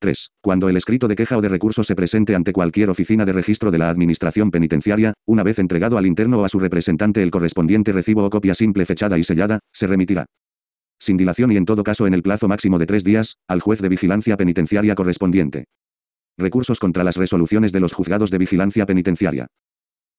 3. 0.00 0.30
Cuando 0.40 0.68
el 0.68 0.76
escrito 0.76 1.06
de 1.08 1.14
queja 1.14 1.36
o 1.36 1.40
de 1.40 1.48
recurso 1.48 1.84
se 1.84 1.94
presente 1.94 2.34
ante 2.34 2.52
cualquier 2.52 2.90
oficina 2.90 3.24
de 3.24 3.32
registro 3.32 3.70
de 3.70 3.78
la 3.78 3.90
Administración 3.90 4.50
Penitenciaria, 4.50 5.12
una 5.26 5.42
vez 5.42 5.58
entregado 5.58 5.98
al 5.98 6.06
interno 6.06 6.40
o 6.40 6.44
a 6.44 6.48
su 6.48 6.58
representante 6.58 7.22
el 7.22 7.30
correspondiente 7.30 7.92
recibo 7.92 8.24
o 8.24 8.30
copia 8.30 8.54
simple 8.54 8.86
fechada 8.86 9.18
y 9.18 9.24
sellada, 9.24 9.60
se 9.72 9.86
remitirá. 9.86 10.26
Sin 10.98 11.16
dilación 11.16 11.52
y 11.52 11.56
en 11.56 11.66
todo 11.66 11.84
caso 11.84 12.06
en 12.06 12.14
el 12.14 12.22
plazo 12.22 12.48
máximo 12.48 12.78
de 12.78 12.86
tres 12.86 13.04
días, 13.04 13.36
al 13.46 13.60
juez 13.60 13.80
de 13.80 13.88
vigilancia 13.88 14.36
penitenciaria 14.36 14.94
correspondiente. 14.94 15.64
Recursos 16.36 16.78
contra 16.78 17.04
las 17.04 17.16
resoluciones 17.16 17.72
de 17.72 17.80
los 17.80 17.92
juzgados 17.92 18.30
de 18.30 18.38
vigilancia 18.38 18.86
penitenciaria. 18.86 19.46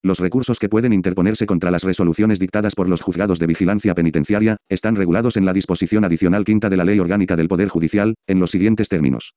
Los 0.03 0.19
recursos 0.19 0.57
que 0.57 0.69
pueden 0.69 0.93
interponerse 0.93 1.45
contra 1.45 1.69
las 1.69 1.83
resoluciones 1.83 2.39
dictadas 2.39 2.73
por 2.73 2.89
los 2.89 3.01
juzgados 3.01 3.37
de 3.37 3.47
vigilancia 3.47 3.93
penitenciaria, 3.93 4.57
están 4.69 4.95
regulados 4.95 5.37
en 5.37 5.45
la 5.45 5.53
disposición 5.53 6.05
adicional 6.05 6.43
quinta 6.43 6.69
de 6.69 6.77
la 6.77 6.85
Ley 6.85 6.99
Orgánica 6.99 7.35
del 7.35 7.47
Poder 7.47 7.69
Judicial, 7.69 8.15
en 8.27 8.39
los 8.39 8.49
siguientes 8.49 8.89
términos. 8.89 9.33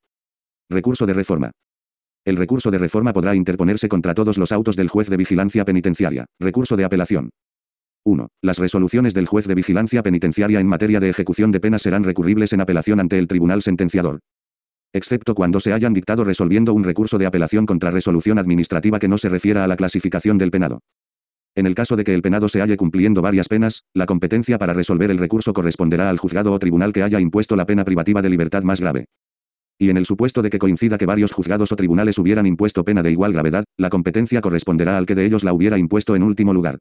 Recurso 0.70 1.04
de 1.04 1.12
reforma. 1.12 1.50
El 2.24 2.38
recurso 2.38 2.70
de 2.70 2.78
reforma 2.78 3.12
podrá 3.12 3.34
interponerse 3.34 3.86
contra 3.86 4.14
todos 4.14 4.38
los 4.38 4.50
autos 4.50 4.76
del 4.76 4.88
juez 4.88 5.10
de 5.10 5.18
vigilancia 5.18 5.62
penitenciaria. 5.66 6.24
Recurso 6.40 6.74
de 6.74 6.84
apelación. 6.84 7.28
1. 8.06 8.28
Las 8.40 8.58
resoluciones 8.58 9.12
del 9.12 9.26
juez 9.26 9.46
de 9.46 9.54
vigilancia 9.54 10.02
penitenciaria 10.02 10.60
en 10.60 10.66
materia 10.66 11.00
de 11.00 11.10
ejecución 11.10 11.52
de 11.52 11.60
penas 11.60 11.82
serán 11.82 12.02
recurribles 12.02 12.54
en 12.54 12.62
apelación 12.62 12.98
ante 12.98 13.18
el 13.18 13.28
tribunal 13.28 13.60
sentenciador. 13.60 14.20
Excepto 14.94 15.34
cuando 15.34 15.60
se 15.60 15.74
hayan 15.74 15.92
dictado 15.92 16.24
resolviendo 16.24 16.72
un 16.72 16.84
recurso 16.84 17.18
de 17.18 17.26
apelación 17.26 17.66
contra 17.66 17.90
resolución 17.90 18.38
administrativa 18.38 18.98
que 18.98 19.08
no 19.08 19.18
se 19.18 19.28
refiera 19.28 19.64
a 19.64 19.68
la 19.68 19.76
clasificación 19.76 20.38
del 20.38 20.50
penado. 20.50 20.80
En 21.54 21.66
el 21.66 21.74
caso 21.74 21.94
de 21.94 22.04
que 22.04 22.14
el 22.14 22.22
penado 22.22 22.48
se 22.48 22.62
halle 22.62 22.78
cumpliendo 22.78 23.20
varias 23.20 23.48
penas, 23.48 23.82
la 23.92 24.06
competencia 24.06 24.58
para 24.58 24.72
resolver 24.72 25.10
el 25.10 25.18
recurso 25.18 25.52
corresponderá 25.52 26.08
al 26.08 26.18
juzgado 26.18 26.54
o 26.54 26.58
tribunal 26.58 26.94
que 26.94 27.02
haya 27.02 27.20
impuesto 27.20 27.54
la 27.54 27.66
pena 27.66 27.84
privativa 27.84 28.22
de 28.22 28.30
libertad 28.30 28.62
más 28.62 28.80
grave. 28.80 29.04
Y 29.78 29.90
en 29.90 29.96
el 29.96 30.06
supuesto 30.06 30.42
de 30.42 30.50
que 30.50 30.58
coincida 30.58 30.98
que 30.98 31.06
varios 31.06 31.32
juzgados 31.32 31.72
o 31.72 31.76
tribunales 31.76 32.18
hubieran 32.18 32.46
impuesto 32.46 32.84
pena 32.84 33.02
de 33.02 33.10
igual 33.10 33.32
gravedad, 33.32 33.64
la 33.76 33.90
competencia 33.90 34.40
corresponderá 34.40 34.96
al 34.96 35.06
que 35.06 35.14
de 35.14 35.26
ellos 35.26 35.44
la 35.44 35.52
hubiera 35.52 35.78
impuesto 35.78 36.14
en 36.14 36.22
último 36.22 36.54
lugar. 36.54 36.78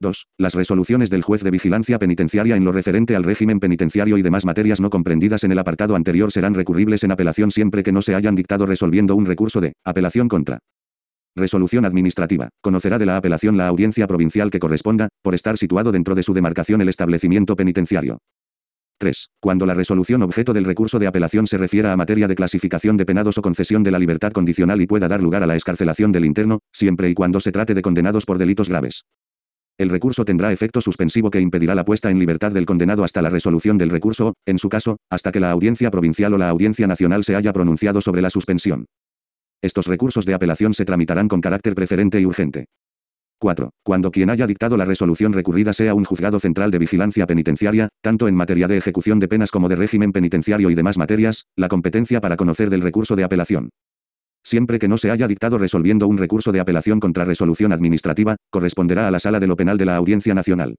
2. 0.00 0.26
Las 0.38 0.54
resoluciones 0.54 1.10
del 1.10 1.22
juez 1.22 1.42
de 1.42 1.50
vigilancia 1.50 1.98
penitenciaria 1.98 2.56
en 2.56 2.64
lo 2.64 2.72
referente 2.72 3.16
al 3.16 3.24
régimen 3.24 3.60
penitenciario 3.60 4.16
y 4.16 4.22
demás 4.22 4.46
materias 4.46 4.80
no 4.80 4.88
comprendidas 4.88 5.44
en 5.44 5.52
el 5.52 5.58
apartado 5.58 5.94
anterior 5.94 6.32
serán 6.32 6.54
recurribles 6.54 7.04
en 7.04 7.12
apelación 7.12 7.50
siempre 7.50 7.82
que 7.82 7.92
no 7.92 8.00
se 8.00 8.14
hayan 8.14 8.34
dictado 8.34 8.64
resolviendo 8.64 9.14
un 9.14 9.26
recurso 9.26 9.60
de 9.60 9.74
apelación 9.84 10.28
contra. 10.28 10.58
Resolución 11.36 11.84
administrativa. 11.84 12.48
Conocerá 12.62 12.98
de 12.98 13.06
la 13.06 13.16
apelación 13.16 13.56
la 13.56 13.68
audiencia 13.68 14.06
provincial 14.06 14.50
que 14.50 14.58
corresponda, 14.58 15.08
por 15.22 15.34
estar 15.34 15.58
situado 15.58 15.92
dentro 15.92 16.14
de 16.14 16.22
su 16.22 16.34
demarcación 16.34 16.80
el 16.80 16.88
establecimiento 16.88 17.54
penitenciario. 17.54 18.18
3. 19.00 19.30
Cuando 19.40 19.66
la 19.66 19.74
resolución 19.74 20.22
objeto 20.22 20.52
del 20.52 20.66
recurso 20.66 20.98
de 20.98 21.06
apelación 21.06 21.46
se 21.46 21.56
refiera 21.56 21.92
a 21.92 21.96
materia 21.96 22.28
de 22.28 22.34
clasificación 22.34 22.98
de 22.98 23.06
penados 23.06 23.38
o 23.38 23.42
concesión 23.42 23.82
de 23.82 23.90
la 23.90 23.98
libertad 23.98 24.30
condicional 24.30 24.80
y 24.82 24.86
pueda 24.86 25.08
dar 25.08 25.22
lugar 25.22 25.42
a 25.42 25.46
la 25.46 25.56
escarcelación 25.56 26.12
del 26.12 26.26
interno, 26.26 26.60
siempre 26.72 27.08
y 27.08 27.14
cuando 27.14 27.40
se 27.40 27.50
trate 27.50 27.74
de 27.74 27.82
condenados 27.82 28.26
por 28.26 28.36
delitos 28.38 28.68
graves. 28.68 29.04
El 29.78 29.88
recurso 29.88 30.26
tendrá 30.26 30.52
efecto 30.52 30.82
suspensivo 30.82 31.30
que 31.30 31.40
impedirá 31.40 31.74
la 31.74 31.86
puesta 31.86 32.10
en 32.10 32.18
libertad 32.18 32.52
del 32.52 32.66
condenado 32.66 33.02
hasta 33.02 33.22
la 33.22 33.30
resolución 33.30 33.78
del 33.78 33.88
recurso 33.88 34.28
o, 34.28 34.34
en 34.44 34.58
su 34.58 34.68
caso, 34.68 34.98
hasta 35.08 35.32
que 35.32 35.40
la 35.40 35.50
audiencia 35.50 35.90
provincial 35.90 36.34
o 36.34 36.38
la 36.38 36.50
audiencia 36.50 36.86
nacional 36.86 37.24
se 37.24 37.34
haya 37.34 37.54
pronunciado 37.54 38.02
sobre 38.02 38.20
la 38.20 38.28
suspensión. 38.28 38.84
Estos 39.62 39.86
recursos 39.86 40.26
de 40.26 40.34
apelación 40.34 40.74
se 40.74 40.84
tramitarán 40.84 41.28
con 41.28 41.40
carácter 41.40 41.74
preferente 41.74 42.20
y 42.20 42.26
urgente. 42.26 42.66
4. 43.40 43.70
Cuando 43.82 44.10
quien 44.10 44.28
haya 44.28 44.46
dictado 44.46 44.76
la 44.76 44.84
resolución 44.84 45.32
recurrida 45.32 45.72
sea 45.72 45.94
un 45.94 46.04
juzgado 46.04 46.38
central 46.38 46.70
de 46.70 46.78
vigilancia 46.78 47.26
penitenciaria, 47.26 47.88
tanto 48.02 48.28
en 48.28 48.34
materia 48.34 48.68
de 48.68 48.76
ejecución 48.76 49.18
de 49.18 49.28
penas 49.28 49.50
como 49.50 49.70
de 49.70 49.76
régimen 49.76 50.12
penitenciario 50.12 50.68
y 50.68 50.74
demás 50.74 50.98
materias, 50.98 51.46
la 51.56 51.68
competencia 51.68 52.20
para 52.20 52.36
conocer 52.36 52.68
del 52.68 52.82
recurso 52.82 53.16
de 53.16 53.24
apelación. 53.24 53.70
Siempre 54.44 54.78
que 54.78 54.88
no 54.88 54.98
se 54.98 55.10
haya 55.10 55.26
dictado 55.26 55.56
resolviendo 55.56 56.06
un 56.06 56.18
recurso 56.18 56.52
de 56.52 56.60
apelación 56.60 57.00
contra 57.00 57.24
resolución 57.24 57.72
administrativa, 57.72 58.36
corresponderá 58.50 59.08
a 59.08 59.10
la 59.10 59.18
sala 59.18 59.40
de 59.40 59.46
lo 59.46 59.56
penal 59.56 59.78
de 59.78 59.86
la 59.86 59.96
Audiencia 59.96 60.34
Nacional. 60.34 60.76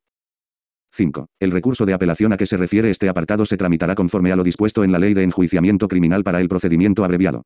5. 0.93 1.27
El 1.39 1.51
recurso 1.51 1.87
de 1.87 1.93
apelación 1.93 2.31
a 2.31 2.37
que 2.37 2.45
se 2.45 2.57
refiere 2.57 2.91
este 2.91 3.09
apartado 3.09 3.45
se 3.45 3.57
tramitará 3.57 3.95
conforme 3.95 4.31
a 4.31 4.35
lo 4.35 4.43
dispuesto 4.43 4.83
en 4.83 4.91
la 4.91 4.99
Ley 4.99 5.15
de 5.15 5.23
Enjuiciamiento 5.23 5.87
Criminal 5.87 6.23
para 6.23 6.41
el 6.41 6.49
procedimiento 6.49 7.03
abreviado. 7.03 7.43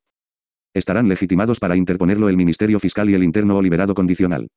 Estarán 0.74 1.08
legitimados 1.08 1.58
para 1.58 1.76
interponerlo 1.76 2.28
el 2.28 2.36
Ministerio 2.36 2.78
Fiscal 2.80 3.08
y 3.08 3.14
el 3.14 3.22
interno 3.22 3.56
o 3.56 3.62
liberado 3.62 3.94
condicional. 3.94 4.48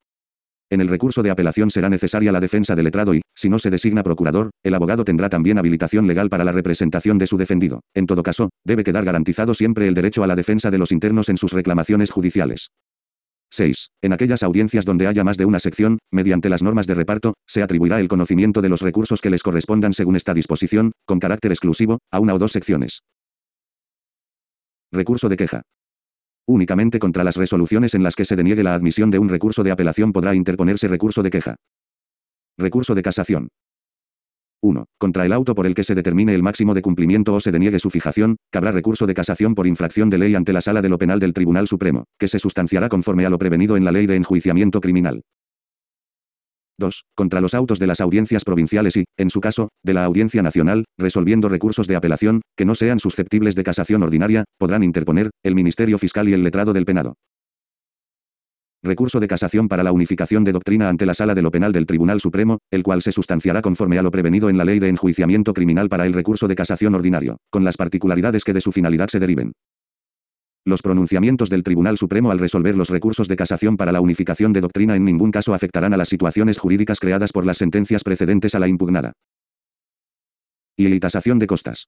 En 0.72 0.82
el 0.82 0.88
recurso 0.88 1.24
de 1.24 1.32
apelación 1.32 1.72
será 1.72 1.90
necesaria 1.90 2.32
la 2.32 2.40
defensa 2.40 2.76
del 2.76 2.86
letrado 2.86 3.16
y, 3.16 3.22
si 3.36 3.50
no 3.50 3.58
se 3.58 3.72
designa 3.72 4.04
procurador, 4.04 4.52
el 4.64 4.76
abogado 4.76 5.04
tendrá 5.04 5.28
también 5.28 5.58
habilitación 5.58 6.06
legal 6.06 6.30
para 6.30 6.44
la 6.44 6.52
representación 6.52 7.18
de 7.18 7.26
su 7.26 7.38
defendido. 7.38 7.82
En 7.96 8.06
todo 8.06 8.22
caso, 8.22 8.50
debe 8.64 8.84
quedar 8.84 9.04
garantizado 9.04 9.56
siempre 9.56 9.88
el 9.88 9.96
derecho 9.96 10.24
a 10.24 10.28
la 10.28 10.36
defensa 10.36 10.70
de 10.70 10.78
los 10.78 10.92
internos 10.92 11.30
en 11.30 11.38
sus 11.38 11.54
reclamaciones 11.54 12.12
judiciales. 12.12 12.70
6. 13.52 13.90
En 14.04 14.14
aquellas 14.14 14.44
audiencias 14.44 14.86
donde 14.86 15.08
haya 15.08 15.24
más 15.24 15.38
de 15.38 15.46
una 15.46 15.60
sección, 15.60 15.98
mediante 16.12 16.50
las 16.50 16.62
normas 16.62 16.86
de 16.86 16.94
reparto, 16.94 17.34
se 17.48 17.64
atribuirá 17.64 18.00
el 18.00 18.08
conocimiento 18.08 18.62
de 18.62 18.70
los 18.70 18.82
recursos 18.82 19.22
que 19.22 19.32
les 19.32 19.42
correspondan 19.42 19.94
según 19.94 20.16
esta 20.16 20.36
disposición, 20.36 20.92
con 21.06 21.20
carácter 21.20 21.52
exclusivo, 21.52 21.98
a 22.12 22.20
una 22.20 22.36
o 22.36 22.38
dos 22.38 22.52
secciones. 22.52 23.00
Recurso 24.92 25.30
de 25.30 25.38
queja. 25.38 25.64
Únicamente 26.50 26.98
contra 26.98 27.24
las 27.24 27.38
resoluciones 27.38 27.94
en 27.94 28.02
las 28.02 28.16
que 28.16 28.26
se 28.26 28.36
deniegue 28.36 28.64
la 28.64 28.74
admisión 28.74 29.12
de 29.12 29.20
un 29.20 29.30
recurso 29.30 29.62
de 29.62 29.70
apelación 29.70 30.12
podrá 30.12 30.34
interponerse 30.34 30.88
recurso 30.88 31.22
de 31.22 31.30
queja. 31.30 31.58
Recurso 32.58 32.96
de 32.96 33.04
casación. 33.04 33.50
1. 34.64 34.86
Contra 34.98 35.28
el 35.28 35.34
auto 35.34 35.54
por 35.54 35.68
el 35.68 35.76
que 35.76 35.84
se 35.84 35.94
determine 35.94 36.34
el 36.34 36.42
máximo 36.42 36.74
de 36.74 36.82
cumplimiento 36.82 37.36
o 37.36 37.40
se 37.40 37.52
deniegue 37.52 37.78
su 37.78 37.92
fijación, 37.92 38.38
cabrá 38.52 38.72
recurso 38.72 39.06
de 39.06 39.14
casación 39.14 39.54
por 39.54 39.68
infracción 39.68 40.10
de 40.10 40.18
ley 40.18 40.34
ante 40.34 40.52
la 40.52 40.62
Sala 40.62 40.82
de 40.82 40.90
lo 40.90 40.98
Penal 40.98 41.20
del 41.20 41.34
Tribunal 41.34 41.68
Supremo, 41.68 42.06
que 42.18 42.28
se 42.28 42.40
sustanciará 42.40 42.90
conforme 42.90 43.28
a 43.28 43.30
lo 43.30 43.38
prevenido 43.38 43.78
en 43.78 43.86
la 43.86 43.92
Ley 43.92 44.08
de 44.08 44.16
Enjuiciamiento 44.16 44.82
Criminal. 44.82 45.22
2. 46.80 47.04
Contra 47.16 47.42
los 47.42 47.54
autos 47.54 47.78
de 47.78 47.88
las 47.88 48.02
audiencias 48.02 48.44
provinciales 48.44 48.96
y, 48.98 49.06
en 49.18 49.30
su 49.30 49.42
caso, 49.42 49.70
de 49.84 49.94
la 49.94 50.06
Audiencia 50.06 50.42
Nacional, 50.42 50.86
resolviendo 50.98 51.50
recursos 51.50 51.88
de 51.88 51.96
apelación, 51.96 52.42
que 52.58 52.66
no 52.66 52.74
sean 52.74 53.00
susceptibles 53.00 53.56
de 53.56 53.64
casación 53.64 54.02
ordinaria, 54.02 54.46
podrán 54.58 54.84
interponer, 54.84 55.30
el 55.44 55.56
Ministerio 55.56 56.00
Fiscal 56.00 56.28
y 56.30 56.34
el 56.34 56.44
letrado 56.44 56.74
del 56.74 56.86
penado. 56.86 57.14
Recurso 58.82 59.20
de 59.20 59.28
casación 59.28 59.68
para 59.68 59.84
la 59.84 59.92
unificación 59.92 60.46
de 60.46 60.54
doctrina 60.54 60.88
ante 60.88 61.06
la 61.06 61.14
Sala 61.14 61.36
de 61.36 61.42
lo 61.42 61.52
Penal 61.52 61.74
del 61.74 61.86
Tribunal 61.86 62.22
Supremo, 62.22 62.60
el 62.72 62.82
cual 62.82 63.02
se 63.02 63.12
sustanciará 63.12 63.62
conforme 63.62 64.00
a 64.00 64.02
lo 64.02 64.10
prevenido 64.10 64.50
en 64.50 64.58
la 64.58 64.64
Ley 64.64 64.80
de 64.80 64.88
Enjuiciamiento 64.88 65.54
Criminal 65.54 65.90
para 65.90 66.06
el 66.06 66.14
recurso 66.14 66.48
de 66.48 66.56
casación 66.56 66.96
ordinario, 66.96 67.38
con 67.52 67.66
las 67.66 67.76
particularidades 67.76 68.46
que 68.46 68.54
de 68.54 68.62
su 68.62 68.72
finalidad 68.72 69.10
se 69.10 69.20
deriven. 69.20 69.52
Los 70.70 70.84
pronunciamientos 70.84 71.50
del 71.50 71.64
Tribunal 71.64 71.98
Supremo 71.98 72.30
al 72.30 72.38
resolver 72.38 72.76
los 72.76 72.92
recursos 72.92 73.28
de 73.28 73.36
casación 73.36 73.76
para 73.76 73.92
la 73.92 74.02
unificación 74.02 74.54
de 74.54 74.62
doctrina 74.62 74.96
en 74.96 75.04
ningún 75.04 75.32
caso 75.32 75.56
afectarán 75.56 75.96
a 75.96 75.98
las 75.98 76.10
situaciones 76.10 76.60
jurídicas 76.60 77.00
creadas 77.00 77.32
por 77.32 77.44
las 77.44 77.58
sentencias 77.58 78.04
precedentes 78.04 78.54
a 78.54 78.60
la 78.60 78.68
impugnada. 78.68 79.14
Y 80.78 81.00
tasación 81.00 81.40
de 81.40 81.48
costas. 81.48 81.88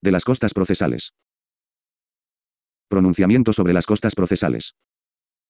De 0.00 0.12
las 0.12 0.24
costas 0.24 0.54
procesales. 0.54 1.12
Pronunciamiento 2.88 3.52
sobre 3.52 3.74
las 3.74 3.84
costas 3.84 4.14
procesales. 4.14 4.74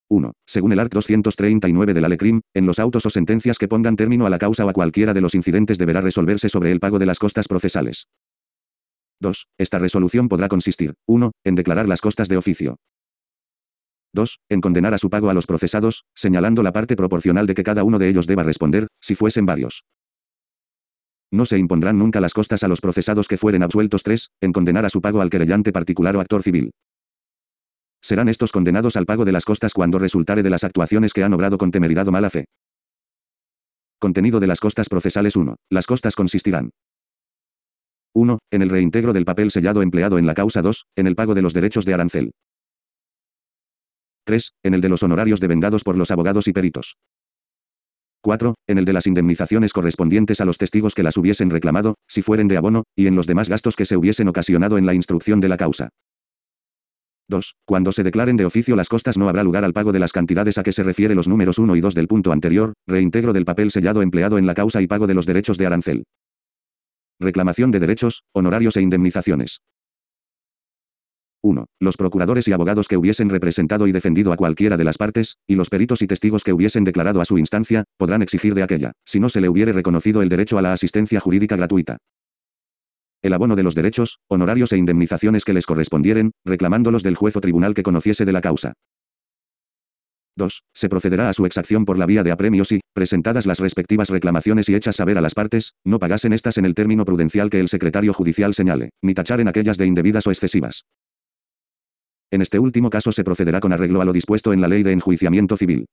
1. 0.09 0.33
Según 0.45 0.73
el 0.73 0.79
art. 0.79 0.91
239 0.91 1.93
de 1.93 2.01
la 2.01 2.09
LECRIM, 2.09 2.41
en 2.53 2.65
los 2.65 2.79
autos 2.79 3.05
o 3.05 3.09
sentencias 3.09 3.57
que 3.57 3.69
pongan 3.69 3.95
término 3.95 4.25
a 4.25 4.29
la 4.29 4.39
causa 4.39 4.65
o 4.65 4.69
a 4.69 4.73
cualquiera 4.73 5.13
de 5.13 5.21
los 5.21 5.35
incidentes 5.35 5.77
deberá 5.77 6.01
resolverse 6.01 6.49
sobre 6.49 6.73
el 6.73 6.81
pago 6.81 6.99
de 6.99 7.05
las 7.05 7.17
costas 7.17 7.47
procesales. 7.47 8.09
2. 9.23 9.47
Esta 9.57 9.79
resolución 9.79 10.29
podrá 10.29 10.47
consistir, 10.47 10.93
1. 11.07 11.31
En 11.43 11.55
declarar 11.55 11.87
las 11.87 12.01
costas 12.01 12.29
de 12.29 12.37
oficio. 12.37 12.75
2. 14.13 14.41
En 14.49 14.61
condenar 14.61 14.93
a 14.93 14.99
su 14.99 15.09
pago 15.09 15.31
a 15.31 15.33
los 15.33 15.47
procesados, 15.47 16.03
señalando 16.13 16.61
la 16.61 16.71
parte 16.71 16.95
proporcional 16.95 17.47
de 17.47 17.55
que 17.55 17.63
cada 17.63 17.83
uno 17.83 17.97
de 17.97 18.09
ellos 18.09 18.27
deba 18.27 18.43
responder, 18.43 18.87
si 19.01 19.15
fuesen 19.15 19.47
varios. 19.47 19.83
No 21.31 21.47
se 21.47 21.57
impondrán 21.57 21.97
nunca 21.97 22.21
las 22.21 22.35
costas 22.35 22.61
a 22.61 22.67
los 22.67 22.79
procesados 22.79 23.27
que 23.27 23.37
fueren 23.37 23.63
absueltos 23.63 24.03
3, 24.03 24.29
en 24.41 24.53
condenar 24.53 24.85
a 24.85 24.91
su 24.91 25.01
pago 25.01 25.19
al 25.19 25.31
querellante 25.31 25.71
particular 25.71 26.15
o 26.15 26.19
actor 26.19 26.43
civil. 26.43 26.69
Serán 28.03 28.29
estos 28.29 28.51
condenados 28.51 28.97
al 28.97 29.07
pago 29.07 29.25
de 29.25 29.31
las 29.31 29.45
costas 29.45 29.73
cuando 29.73 29.97
resultare 29.97 30.43
de 30.43 30.51
las 30.51 30.63
actuaciones 30.63 31.13
que 31.13 31.23
han 31.23 31.33
obrado 31.33 31.57
con 31.57 31.71
temeridad 31.71 32.07
o 32.07 32.11
mala 32.11 32.29
fe. 32.29 32.45
Contenido 33.97 34.39
de 34.39 34.47
las 34.47 34.59
costas 34.59 34.89
procesales 34.89 35.35
1. 35.37 35.55
Las 35.71 35.87
costas 35.87 36.15
consistirán 36.15 36.71
1. 38.15 38.37
En 38.51 38.61
el 38.61 38.69
reintegro 38.69 39.11
del 39.11 39.25
papel 39.25 39.49
sellado 39.49 39.81
empleado 39.81 40.19
en 40.19 40.27
la 40.27 40.35
causa 40.35 40.61
2. 40.61 40.85
En 40.95 41.07
el 41.07 41.15
pago 41.15 41.33
de 41.33 41.41
los 41.41 41.53
derechos 41.53 41.83
de 41.85 41.95
arancel. 41.95 42.31
3. 44.25 44.51
En 44.63 44.73
el 44.75 44.81
de 44.81 44.89
los 44.89 45.01
honorarios 45.01 45.39
devengados 45.39 45.83
por 45.83 45.97
los 45.97 46.11
abogados 46.11 46.47
y 46.47 46.53
peritos. 46.53 46.95
4. 48.21 48.53
En 48.67 48.77
el 48.77 48.85
de 48.85 48.93
las 48.93 49.07
indemnizaciones 49.07 49.73
correspondientes 49.73 50.39
a 50.41 50.45
los 50.45 50.57
testigos 50.57 50.93
que 50.93 51.03
las 51.03 51.17
hubiesen 51.17 51.49
reclamado, 51.49 51.95
si 52.07 52.21
fueren 52.21 52.47
de 52.47 52.57
abono, 52.57 52.83
y 52.95 53.07
en 53.07 53.15
los 53.15 53.27
demás 53.27 53.49
gastos 53.49 53.75
que 53.75 53.85
se 53.85 53.97
hubiesen 53.97 54.27
ocasionado 54.27 54.77
en 54.77 54.85
la 54.85 54.93
instrucción 54.93 55.41
de 55.41 55.49
la 55.49 55.57
causa. 55.57 55.89
2. 57.29 57.55
Cuando 57.65 57.91
se 57.91 58.03
declaren 58.03 58.37
de 58.37 58.45
oficio 58.45 58.75
las 58.75 58.89
costas 58.89 59.17
no 59.17 59.27
habrá 59.27 59.43
lugar 59.43 59.65
al 59.65 59.73
pago 59.73 59.91
de 59.91 59.99
las 59.99 60.11
cantidades 60.11 60.57
a 60.57 60.63
que 60.63 60.71
se 60.71 60.83
refiere 60.83 61.15
los 61.15 61.27
números 61.27 61.57
1 61.57 61.75
y 61.75 61.81
2 61.81 61.95
del 61.95 62.07
punto 62.07 62.31
anterior, 62.31 62.73
reintegro 62.87 63.33
del 63.33 63.45
papel 63.45 63.71
sellado 63.71 64.01
empleado 64.01 64.37
en 64.37 64.45
la 64.45 64.53
causa 64.53 64.81
y 64.81 64.87
pago 64.87 65.07
de 65.07 65.15
los 65.15 65.25
derechos 65.25 65.57
de 65.57 65.65
arancel. 65.65 66.03
Reclamación 67.19 67.71
de 67.71 67.79
derechos, 67.79 68.23
honorarios 68.33 68.77
e 68.77 68.81
indemnizaciones. 68.81 69.61
1. 71.41 71.65
Los 71.79 71.97
procuradores 71.97 72.47
y 72.47 72.53
abogados 72.53 72.87
que 72.87 72.97
hubiesen 72.97 73.29
representado 73.29 73.87
y 73.87 73.91
defendido 73.91 74.31
a 74.31 74.37
cualquiera 74.37 74.77
de 74.77 74.85
las 74.85 74.97
partes, 74.97 75.35
y 75.45 75.55
los 75.55 75.69
peritos 75.69 76.01
y 76.01 76.07
testigos 76.07 76.43
que 76.43 76.53
hubiesen 76.53 76.83
declarado 76.83 77.19
a 77.21 77.25
su 77.25 77.37
instancia, 77.37 77.83
podrán 77.97 78.21
exigir 78.21 78.55
de 78.55 78.63
aquella, 78.63 78.93
si 79.05 79.19
no 79.19 79.29
se 79.29 79.41
le 79.41 79.49
hubiere 79.49 79.73
reconocido 79.73 80.21
el 80.21 80.29
derecho 80.29 80.57
a 80.57 80.61
la 80.61 80.73
asistencia 80.73 81.19
jurídica 81.19 81.55
gratuita 81.55 81.97
el 83.23 83.31
abono 83.31 83.55
de 83.55 83.63
los 83.63 83.73
derechos, 83.73 84.19
honorarios 84.27 84.73
e 84.73 84.77
indemnizaciones 84.77 85.45
que 85.45 85.53
les 85.53 85.65
correspondieren, 85.65 86.33
reclamándolos 86.45 87.03
del 87.03 87.15
juez 87.15 87.37
o 87.37 87.41
tribunal 87.41 87.73
que 87.73 87.81
conociese 87.81 88.25
de 88.25 88.33
la 88.33 88.41
causa. 88.41 88.73
2. 90.35 90.63
Se 90.73 90.89
procederá 90.89 91.29
a 91.29 91.33
su 91.33 91.45
exacción 91.45 91.85
por 91.85 91.97
la 91.97 92.05
vía 92.05 92.23
de 92.23 92.31
apremio 92.31 92.65
si, 92.65 92.81
presentadas 92.93 93.45
las 93.45 93.59
respectivas 93.59 94.09
reclamaciones 94.09 94.69
y 94.69 94.75
hechas 94.75 94.95
saber 94.95 95.17
a 95.17 95.21
las 95.21 95.35
partes, 95.35 95.73
no 95.85 95.99
pagasen 95.99 96.33
éstas 96.33 96.57
en 96.57 96.65
el 96.65 96.73
término 96.73 97.05
prudencial 97.05 97.49
que 97.49 97.59
el 97.59 97.69
secretario 97.69 98.13
judicial 98.13 98.53
señale, 98.53 98.89
ni 99.01 99.13
tacharen 99.13 99.47
aquellas 99.47 99.77
de 99.77 99.85
indebidas 99.85 100.27
o 100.27 100.31
excesivas. 100.31 100.85
En 102.31 102.41
este 102.41 102.57
último 102.57 102.89
caso 102.89 103.11
se 103.11 103.23
procederá 103.23 103.59
con 103.59 103.73
arreglo 103.73 104.01
a 104.01 104.05
lo 104.05 104.13
dispuesto 104.13 104.53
en 104.53 104.61
la 104.61 104.67
ley 104.67 104.81
de 104.81 104.91
enjuiciamiento 104.91 105.55
civil. 105.55 105.85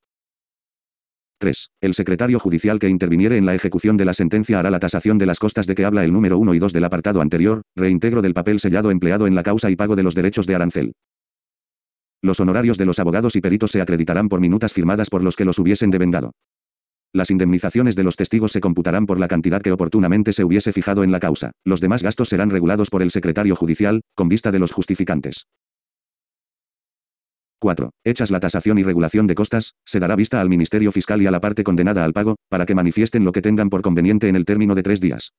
3. 1.38 1.70
El 1.80 1.94
secretario 1.94 2.38
judicial 2.38 2.78
que 2.78 2.88
interviniere 2.88 3.38
en 3.38 3.46
la 3.46 3.54
ejecución 3.54 3.96
de 3.96 4.04
la 4.04 4.14
sentencia 4.14 4.58
hará 4.58 4.70
la 4.70 4.78
tasación 4.78 5.16
de 5.16 5.26
las 5.26 5.38
costas 5.38 5.66
de 5.66 5.74
que 5.74 5.86
habla 5.86 6.04
el 6.04 6.12
número 6.12 6.38
1 6.38 6.54
y 6.54 6.58
2 6.58 6.72
del 6.72 6.84
apartado 6.84 7.22
anterior, 7.22 7.62
reintegro 7.74 8.20
del 8.20 8.34
papel 8.34 8.60
sellado 8.60 8.90
empleado 8.90 9.26
en 9.26 9.34
la 9.34 9.42
causa 9.42 9.70
y 9.70 9.76
pago 9.76 9.96
de 9.96 10.02
los 10.02 10.14
derechos 10.14 10.46
de 10.46 10.54
arancel. 10.54 10.92
Los 12.22 12.40
honorarios 12.40 12.76
de 12.76 12.84
los 12.84 12.98
abogados 12.98 13.36
y 13.36 13.40
peritos 13.40 13.70
se 13.70 13.80
acreditarán 13.80 14.28
por 14.28 14.40
minutas 14.40 14.72
firmadas 14.72 15.08
por 15.08 15.22
los 15.22 15.36
que 15.36 15.44
los 15.44 15.58
hubiesen 15.58 15.90
devengado. 15.90 16.32
Las 17.12 17.30
indemnizaciones 17.30 17.96
de 17.96 18.04
los 18.04 18.16
testigos 18.16 18.52
se 18.52 18.60
computarán 18.60 19.06
por 19.06 19.18
la 19.18 19.26
cantidad 19.26 19.62
que 19.62 19.72
oportunamente 19.72 20.32
se 20.32 20.44
hubiese 20.44 20.72
fijado 20.72 21.02
en 21.02 21.10
la 21.10 21.18
causa. 21.18 21.52
Los 21.64 21.80
demás 21.80 22.02
gastos 22.02 22.28
serán 22.28 22.50
regulados 22.50 22.90
por 22.90 23.02
el 23.02 23.10
secretario 23.10 23.56
judicial, 23.56 24.02
con 24.14 24.28
vista 24.28 24.52
de 24.52 24.60
los 24.60 24.70
justificantes. 24.70 25.46
4. 27.58 27.90
Hechas 28.04 28.30
la 28.30 28.40
tasación 28.40 28.78
y 28.78 28.82
regulación 28.82 29.26
de 29.26 29.34
costas, 29.34 29.74
se 29.84 30.00
dará 30.00 30.14
vista 30.14 30.40
al 30.40 30.48
Ministerio 30.48 30.92
Fiscal 30.92 31.20
y 31.20 31.26
a 31.26 31.30
la 31.30 31.40
parte 31.40 31.64
condenada 31.64 32.04
al 32.04 32.12
pago, 32.12 32.36
para 32.48 32.64
que 32.64 32.74
manifiesten 32.74 33.24
lo 33.24 33.32
que 33.32 33.42
tengan 33.42 33.70
por 33.70 33.82
conveniente 33.82 34.28
en 34.28 34.36
el 34.36 34.44
término 34.44 34.74
de 34.74 34.82
tres 34.82 35.00
días. 35.00 35.32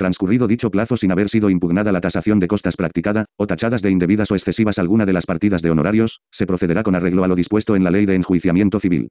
Transcurrido 0.00 0.48
dicho 0.48 0.70
plazo 0.70 0.96
sin 0.96 1.12
haber 1.12 1.28
sido 1.28 1.50
impugnada 1.50 1.92
la 1.92 2.00
tasación 2.00 2.40
de 2.40 2.46
costas 2.46 2.74
practicada, 2.74 3.26
o 3.36 3.46
tachadas 3.46 3.82
de 3.82 3.90
indebidas 3.90 4.30
o 4.30 4.34
excesivas 4.34 4.78
alguna 4.78 5.04
de 5.04 5.12
las 5.12 5.26
partidas 5.26 5.60
de 5.60 5.70
honorarios, 5.70 6.22
se 6.32 6.46
procederá 6.46 6.82
con 6.82 6.94
arreglo 6.94 7.22
a 7.22 7.28
lo 7.28 7.34
dispuesto 7.34 7.76
en 7.76 7.84
la 7.84 7.90
Ley 7.90 8.06
de 8.06 8.14
Enjuiciamiento 8.14 8.80
Civil. 8.80 9.10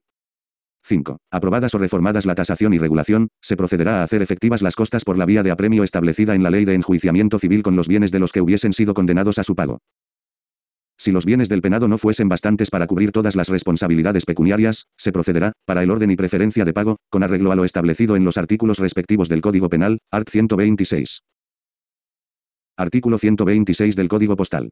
5. 0.82 1.18
Aprobadas 1.30 1.76
o 1.76 1.78
reformadas 1.78 2.26
la 2.26 2.34
tasación 2.34 2.74
y 2.74 2.78
regulación, 2.78 3.28
se 3.40 3.56
procederá 3.56 4.00
a 4.00 4.02
hacer 4.02 4.20
efectivas 4.20 4.62
las 4.62 4.74
costas 4.74 5.04
por 5.04 5.16
la 5.16 5.26
vía 5.26 5.44
de 5.44 5.52
apremio 5.52 5.84
establecida 5.84 6.34
en 6.34 6.42
la 6.42 6.50
Ley 6.50 6.64
de 6.64 6.74
Enjuiciamiento 6.74 7.38
Civil 7.38 7.62
con 7.62 7.76
los 7.76 7.86
bienes 7.86 8.10
de 8.10 8.18
los 8.18 8.32
que 8.32 8.40
hubiesen 8.40 8.72
sido 8.72 8.92
condenados 8.92 9.38
a 9.38 9.44
su 9.44 9.54
pago. 9.54 9.78
Si 11.00 11.12
los 11.12 11.24
bienes 11.24 11.48
del 11.48 11.62
penado 11.62 11.88
no 11.88 11.96
fuesen 11.96 12.28
bastantes 12.28 12.68
para 12.68 12.86
cubrir 12.86 13.10
todas 13.10 13.34
las 13.34 13.48
responsabilidades 13.48 14.26
pecuniarias, 14.26 14.84
se 14.98 15.12
procederá, 15.12 15.52
para 15.64 15.82
el 15.82 15.90
orden 15.90 16.10
y 16.10 16.16
preferencia 16.16 16.66
de 16.66 16.74
pago, 16.74 16.98
con 17.08 17.22
arreglo 17.22 17.52
a 17.52 17.56
lo 17.56 17.64
establecido 17.64 18.16
en 18.16 18.24
los 18.26 18.36
artículos 18.36 18.78
respectivos 18.78 19.30
del 19.30 19.40
Código 19.40 19.70
Penal, 19.70 20.00
art. 20.12 20.28
126. 20.28 21.22
Artículo 22.76 23.16
126 23.16 23.96
del 23.96 24.08
Código 24.08 24.36
Postal. 24.36 24.68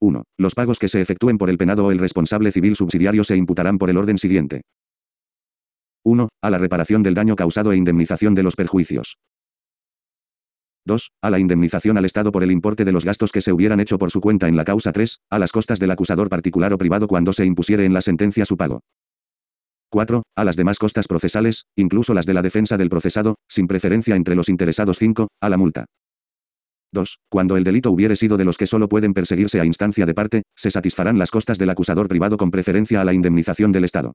1. 0.00 0.24
Los 0.36 0.56
pagos 0.56 0.80
que 0.80 0.88
se 0.88 1.00
efectúen 1.00 1.38
por 1.38 1.48
el 1.48 1.58
penado 1.58 1.86
o 1.86 1.92
el 1.92 2.00
responsable 2.00 2.50
civil 2.50 2.74
subsidiario 2.74 3.22
se 3.22 3.36
imputarán 3.36 3.78
por 3.78 3.90
el 3.90 3.98
orden 3.98 4.18
siguiente. 4.18 4.62
1. 6.04 6.28
A 6.42 6.50
la 6.50 6.58
reparación 6.58 7.04
del 7.04 7.14
daño 7.14 7.36
causado 7.36 7.70
e 7.70 7.76
indemnización 7.76 8.34
de 8.34 8.42
los 8.42 8.56
perjuicios. 8.56 9.16
2. 10.88 11.12
A 11.22 11.30
la 11.30 11.38
indemnización 11.38 11.96
al 11.96 12.04
Estado 12.04 12.32
por 12.32 12.42
el 12.42 12.50
importe 12.50 12.84
de 12.84 12.90
los 12.90 13.04
gastos 13.04 13.30
que 13.30 13.40
se 13.40 13.52
hubieran 13.52 13.78
hecho 13.78 13.98
por 13.98 14.10
su 14.10 14.20
cuenta 14.20 14.48
en 14.48 14.56
la 14.56 14.64
causa 14.64 14.90
3. 14.90 15.20
A 15.30 15.38
las 15.38 15.52
costas 15.52 15.78
del 15.78 15.92
acusador 15.92 16.28
particular 16.28 16.72
o 16.72 16.78
privado 16.78 17.06
cuando 17.06 17.32
se 17.32 17.44
impusiere 17.44 17.84
en 17.84 17.92
la 17.92 18.00
sentencia 18.00 18.44
su 18.44 18.56
pago. 18.56 18.80
4. 19.90 20.22
A 20.34 20.44
las 20.44 20.56
demás 20.56 20.78
costas 20.78 21.06
procesales, 21.06 21.66
incluso 21.76 22.12
las 22.12 22.26
de 22.26 22.34
la 22.34 22.42
defensa 22.42 22.76
del 22.76 22.90
procesado, 22.90 23.36
sin 23.48 23.68
preferencia 23.68 24.16
entre 24.16 24.34
los 24.34 24.48
interesados 24.48 24.98
5. 24.98 25.28
A 25.40 25.48
la 25.48 25.56
multa. 25.56 25.86
2. 26.92 27.18
Cuando 27.28 27.56
el 27.56 27.64
delito 27.64 27.90
hubiere 27.90 28.16
sido 28.16 28.36
de 28.36 28.44
los 28.44 28.56
que 28.56 28.66
solo 28.66 28.88
pueden 28.88 29.14
perseguirse 29.14 29.60
a 29.60 29.64
instancia 29.64 30.06
de 30.06 30.14
parte, 30.14 30.42
se 30.56 30.70
satisfarán 30.70 31.18
las 31.18 31.30
costas 31.30 31.58
del 31.58 31.70
acusador 31.70 32.08
privado 32.08 32.36
con 32.36 32.50
preferencia 32.50 33.00
a 33.00 33.04
la 33.04 33.12
indemnización 33.12 33.72
del 33.72 33.84
Estado 33.84 34.14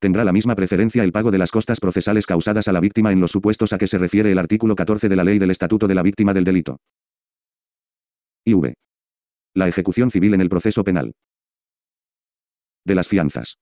tendrá 0.00 0.24
la 0.24 0.32
misma 0.32 0.56
preferencia 0.56 1.04
el 1.04 1.12
pago 1.12 1.30
de 1.30 1.38
las 1.38 1.52
costas 1.52 1.78
procesales 1.78 2.26
causadas 2.26 2.66
a 2.66 2.72
la 2.72 2.80
víctima 2.80 3.12
en 3.12 3.20
los 3.20 3.30
supuestos 3.30 3.72
a 3.72 3.78
que 3.78 3.86
se 3.86 3.98
refiere 3.98 4.32
el 4.32 4.38
artículo 4.38 4.74
14 4.74 5.08
de 5.08 5.16
la 5.16 5.22
Ley 5.22 5.38
del 5.38 5.52
Estatuto 5.52 5.86
de 5.86 5.94
la 5.94 6.02
Víctima 6.02 6.34
del 6.34 6.44
Delito. 6.44 6.78
IV. 8.44 8.74
La 9.54 9.68
ejecución 9.68 10.10
civil 10.10 10.34
en 10.34 10.40
el 10.40 10.48
proceso 10.48 10.82
penal. 10.82 11.12
De 12.84 12.94
las 12.94 13.08
fianzas. 13.08 13.58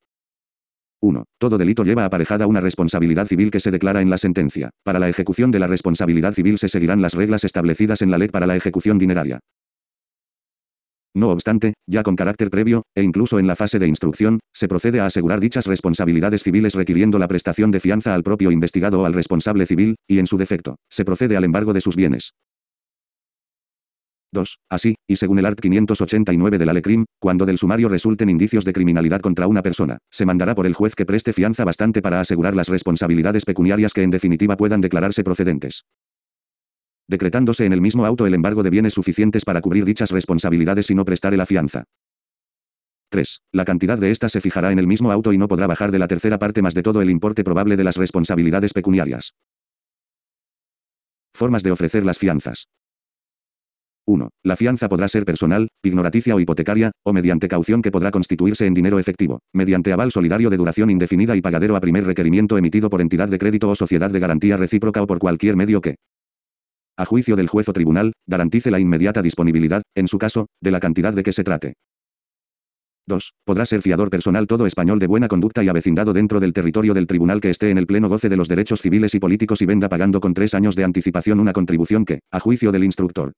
1. 1.01 1.25
Todo 1.39 1.59
delito 1.59 1.85
lleva 1.85 2.05
aparejada 2.05 2.47
una 2.47 2.61
responsabilidad 2.61 3.27
civil 3.27 3.51
que 3.51 3.61
se 3.61 3.71
declara 3.71 4.01
en 4.01 4.11
la 4.11 4.19
sentencia. 4.19 4.71
Para 4.85 4.99
la 4.99 5.09
ejecución 5.09 5.51
de 5.51 5.59
la 5.59 5.67
responsabilidad 5.67 6.33
civil 6.33 6.59
se 6.59 6.69
seguirán 6.69 7.03
las 7.03 7.15
reglas 7.15 7.45
establecidas 7.45 8.03
en 8.03 8.11
la 8.11 8.19
ley 8.19 8.29
para 8.29 8.47
la 8.47 8.57
ejecución 8.57 8.99
dineraria. 8.99 9.41
No 11.19 11.31
obstante, 11.31 11.75
ya 11.89 12.05
con 12.05 12.15
carácter 12.15 12.49
previo, 12.49 12.85
e 12.95 13.03
incluso 13.03 13.41
en 13.41 13.49
la 13.49 13.57
fase 13.57 13.81
de 13.81 13.89
instrucción, 13.89 14.39
se 14.55 14.69
procede 14.69 15.01
a 15.01 15.07
asegurar 15.07 15.41
dichas 15.41 15.67
responsabilidades 15.67 16.45
civiles 16.45 16.77
requiriendo 16.77 17.19
la 17.19 17.27
prestación 17.27 17.73
de 17.73 17.81
fianza 17.81 18.15
al 18.15 18.23
propio 18.23 18.53
investigado 18.53 19.01
o 19.01 19.05
al 19.05 19.15
responsable 19.15 19.67
civil, 19.67 19.97
y 20.07 20.21
en 20.21 20.29
su 20.29 20.39
defecto, 20.39 20.77
se 20.89 21.05
procede 21.05 21.37
al 21.37 21.43
embargo 21.43 21.73
de 21.73 21.81
sus 21.81 21.97
bienes. 21.97 22.35
2. 24.31 24.59
Así, 24.71 24.95
y 25.09 25.17
según 25.17 25.41
el 25.41 25.47
art. 25.47 25.59
589 25.59 26.57
de 26.57 26.67
la 26.67 26.73
LECRIM, 26.73 27.05
cuando 27.19 27.47
del 27.47 27.59
sumario 27.59 27.89
resulten 27.89 28.31
indicios 28.31 28.65
de 28.65 28.73
criminalidad 28.73 29.21
contra 29.21 29.49
una 29.49 29.63
persona, 29.63 29.99
se 30.13 30.25
mandará 30.25 30.55
por 30.55 30.67
el 30.67 30.75
juez 30.75 30.95
que 30.95 31.05
preste 31.05 31.33
fianza 31.33 31.65
bastante 31.65 32.01
para 32.01 32.21
asegurar 32.21 32.55
las 32.55 32.69
responsabilidades 32.69 33.45
pecuniarias 33.45 33.93
que 33.93 34.05
en 34.05 34.11
definitiva 34.11 34.57
puedan 34.57 34.81
declararse 34.81 35.25
procedentes 35.25 35.83
decretándose 37.09 37.65
en 37.65 37.73
el 37.73 37.81
mismo 37.81 38.07
auto 38.07 38.27
el 38.27 38.35
embargo 38.35 38.63
de 38.63 38.71
bienes 38.71 38.93
suficientes 38.93 39.45
para 39.45 39.61
cubrir 39.61 39.85
dichas 39.85 40.11
responsabilidades 40.11 40.91
y 40.91 40.95
no 40.95 41.05
prestare 41.05 41.37
la 41.37 41.47
fianza. 41.47 41.85
3. 43.11 43.41
La 43.53 43.65
cantidad 43.65 43.99
de 43.99 44.11
ésta 44.11 44.29
se 44.29 44.41
fijará 44.41 44.71
en 44.71 44.79
el 44.79 44.87
mismo 44.87 45.11
auto 45.11 45.33
y 45.33 45.39
no 45.39 45.49
podrá 45.49 45.67
bajar 45.67 45.91
de 45.91 45.99
la 45.99 46.09
tercera 46.09 46.39
parte 46.39 46.61
más 46.61 46.75
de 46.75 46.83
todo 46.83 47.01
el 47.01 47.09
importe 47.09 47.43
probable 47.43 47.77
de 47.77 47.85
las 47.85 47.97
responsabilidades 47.97 48.75
pecuniarias. 48.75 49.33
Formas 51.33 51.63
de 51.63 51.71
ofrecer 51.71 52.05
las 52.05 52.19
fianzas. 52.19 52.69
1. 54.07 54.31
La 54.43 54.57
fianza 54.57 54.89
podrá 54.89 55.07
ser 55.09 55.25
personal, 55.25 55.69
ignoraticia 55.83 56.35
o 56.35 56.41
hipotecaria, 56.41 56.93
o 57.05 57.13
mediante 57.13 57.49
caución 57.49 57.83
que 57.83 57.91
podrá 57.91 58.11
constituirse 58.11 58.67
en 58.67 58.73
dinero 58.73 58.99
efectivo, 58.99 59.41
mediante 59.53 59.93
aval 59.93 60.11
solidario 60.11 60.49
de 60.49 60.57
duración 60.57 60.91
indefinida 60.91 61.37
y 61.37 61.43
pagadero 61.43 61.77
a 61.77 61.81
primer 61.81 62.05
requerimiento 62.05 62.57
emitido 62.57 62.89
por 62.89 63.03
entidad 63.03 63.29
de 63.29 63.39
crédito 63.39 63.69
o 63.69 63.75
sociedad 63.75 64.11
de 64.11 64.19
garantía 64.19 64.57
recíproca 64.57 65.03
o 65.03 65.07
por 65.07 65.19
cualquier 65.19 65.57
medio 65.57 65.83
que, 65.83 65.97
a 66.99 67.07
juicio 67.07 67.37
del 67.37 67.49
juez 67.49 67.69
o 67.69 67.73
tribunal, 67.73 68.13
garantice 68.27 68.71
la 68.71 68.81
inmediata 68.81 69.23
disponibilidad, 69.23 69.83
en 69.95 70.09
su 70.09 70.19
caso, 70.19 70.49
de 70.61 70.71
la 70.73 70.81
cantidad 70.81 71.15
de 71.15 71.23
que 71.23 71.33
se 71.33 71.45
trate. 71.45 71.75
2. 73.07 73.33
Podrá 73.47 73.65
ser 73.65 73.81
fiador 73.81 74.11
personal 74.11 74.47
todo 74.47 74.67
español 74.67 74.99
de 74.99 75.07
buena 75.07 75.29
conducta 75.29 75.65
y 75.65 75.69
avecindado 75.69 76.13
dentro 76.13 76.41
del 76.41 76.53
territorio 76.53 76.93
del 76.93 77.07
tribunal 77.07 77.41
que 77.41 77.51
esté 77.51 77.71
en 77.71 77.79
el 77.79 77.87
pleno 77.87 78.09
goce 78.09 78.29
de 78.29 78.37
los 78.37 78.49
derechos 78.49 78.83
civiles 78.83 79.15
y 79.15 79.19
políticos 79.19 79.63
y 79.63 79.67
venda 79.67 79.89
pagando 79.89 80.21
con 80.21 80.35
tres 80.35 80.53
años 80.53 80.77
de 80.77 80.85
anticipación 80.85 81.41
una 81.41 81.55
contribución 81.55 82.05
que, 82.05 82.19
a 82.31 82.41
juicio 82.41 82.71
del 82.71 82.85
instructor, 82.85 83.33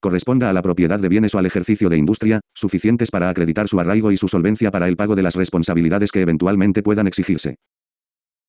corresponda 0.00 0.48
a 0.48 0.52
la 0.52 0.62
propiedad 0.62 1.00
de 1.00 1.08
bienes 1.08 1.34
o 1.34 1.38
al 1.38 1.46
ejercicio 1.46 1.88
de 1.88 1.96
industria, 1.96 2.40
suficientes 2.54 3.10
para 3.10 3.28
acreditar 3.28 3.66
su 3.66 3.80
arraigo 3.80 4.12
y 4.12 4.16
su 4.16 4.28
solvencia 4.28 4.70
para 4.70 4.88
el 4.88 4.96
pago 4.96 5.16
de 5.16 5.22
las 5.22 5.34
responsabilidades 5.34 6.12
que 6.12 6.22
eventualmente 6.22 6.82
puedan 6.82 7.08
exigirse. 7.08 7.56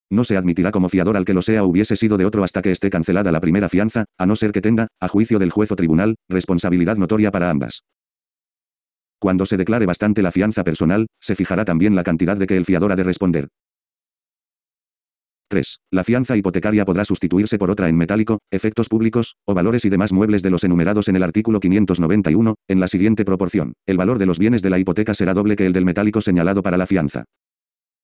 No 0.09 0.23
se 0.23 0.37
admitirá 0.37 0.71
como 0.71 0.89
fiador 0.89 1.17
al 1.17 1.25
que 1.25 1.33
lo 1.33 1.41
sea 1.41 1.63
hubiese 1.63 1.95
sido 1.95 2.17
de 2.17 2.25
otro 2.25 2.43
hasta 2.43 2.61
que 2.61 2.71
esté 2.71 2.89
cancelada 2.89 3.31
la 3.31 3.41
primera 3.41 3.69
fianza, 3.69 4.05
a 4.17 4.25
no 4.25 4.35
ser 4.35 4.51
que 4.51 4.61
tenga, 4.61 4.87
a 4.99 5.07
juicio 5.07 5.37
del 5.39 5.51
juez 5.51 5.71
o 5.71 5.75
tribunal, 5.75 6.15
responsabilidad 6.29 6.97
notoria 6.97 7.31
para 7.31 7.49
ambas. 7.49 7.83
Cuando 9.19 9.45
se 9.45 9.57
declare 9.57 9.85
bastante 9.85 10.21
la 10.21 10.31
fianza 10.31 10.63
personal, 10.63 11.07
se 11.19 11.35
fijará 11.35 11.65
también 11.65 11.95
la 11.95 12.03
cantidad 12.03 12.37
de 12.37 12.47
que 12.47 12.55
el 12.55 12.65
fiador 12.65 12.91
ha 12.91 12.95
de 12.95 13.03
responder. 13.03 13.47
3. 15.49 15.79
La 15.91 16.03
fianza 16.03 16.35
hipotecaria 16.35 16.85
podrá 16.85 17.05
sustituirse 17.05 17.57
por 17.57 17.71
otra 17.71 17.87
en 17.87 17.97
metálico, 17.97 18.39
efectos 18.51 18.89
públicos, 18.89 19.37
o 19.45 19.53
valores 19.53 19.85
y 19.85 19.89
demás 19.89 20.11
muebles 20.11 20.43
de 20.43 20.49
los 20.49 20.63
enumerados 20.63 21.07
en 21.07 21.15
el 21.15 21.23
artículo 21.23 21.59
591, 21.59 22.55
en 22.67 22.79
la 22.79 22.87
siguiente 22.87 23.23
proporción. 23.25 23.73
El 23.85 23.97
valor 23.97 24.19
de 24.19 24.25
los 24.25 24.39
bienes 24.39 24.61
de 24.61 24.69
la 24.69 24.79
hipoteca 24.79 25.13
será 25.13 25.33
doble 25.33 25.55
que 25.55 25.65
el 25.65 25.73
del 25.73 25.85
metálico 25.85 26.21
señalado 26.21 26.61
para 26.61 26.77
la 26.77 26.85
fianza. 26.85 27.23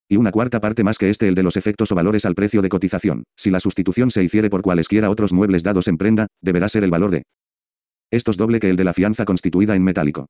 Y 0.10 0.18
una 0.18 0.32
cuarta 0.32 0.60
parte 0.60 0.84
más 0.84 0.97
que 0.97 1.10
este 1.10 1.28
el 1.28 1.36
de 1.36 1.43
los 1.43 1.58
efectos 1.58 1.91
o 1.91 1.95
valores 1.95 2.26
al 2.26 2.36
precio 2.36 2.62
de 2.62 2.70
cotización. 2.70 3.24
Si 3.38 3.49
la 3.49 3.60
sustitución 3.60 4.12
se 4.12 4.24
hiciere 4.24 4.49
por 4.49 4.62
cualesquiera 4.62 5.10
otros 5.10 5.34
muebles 5.34 5.64
dados 5.64 5.88
en 5.88 5.97
prenda, 5.97 6.28
deberá 6.41 6.70
ser 6.70 6.84
el 6.84 6.91
valor 6.91 7.12
de 7.12 7.24
estos 8.12 8.38
doble 8.38 8.60
que 8.60 8.70
el 8.70 8.76
de 8.76 8.84
la 8.84 8.93
fianza 8.93 9.26
constituida 9.26 9.76
en 9.76 9.84
metálico. 9.84 10.28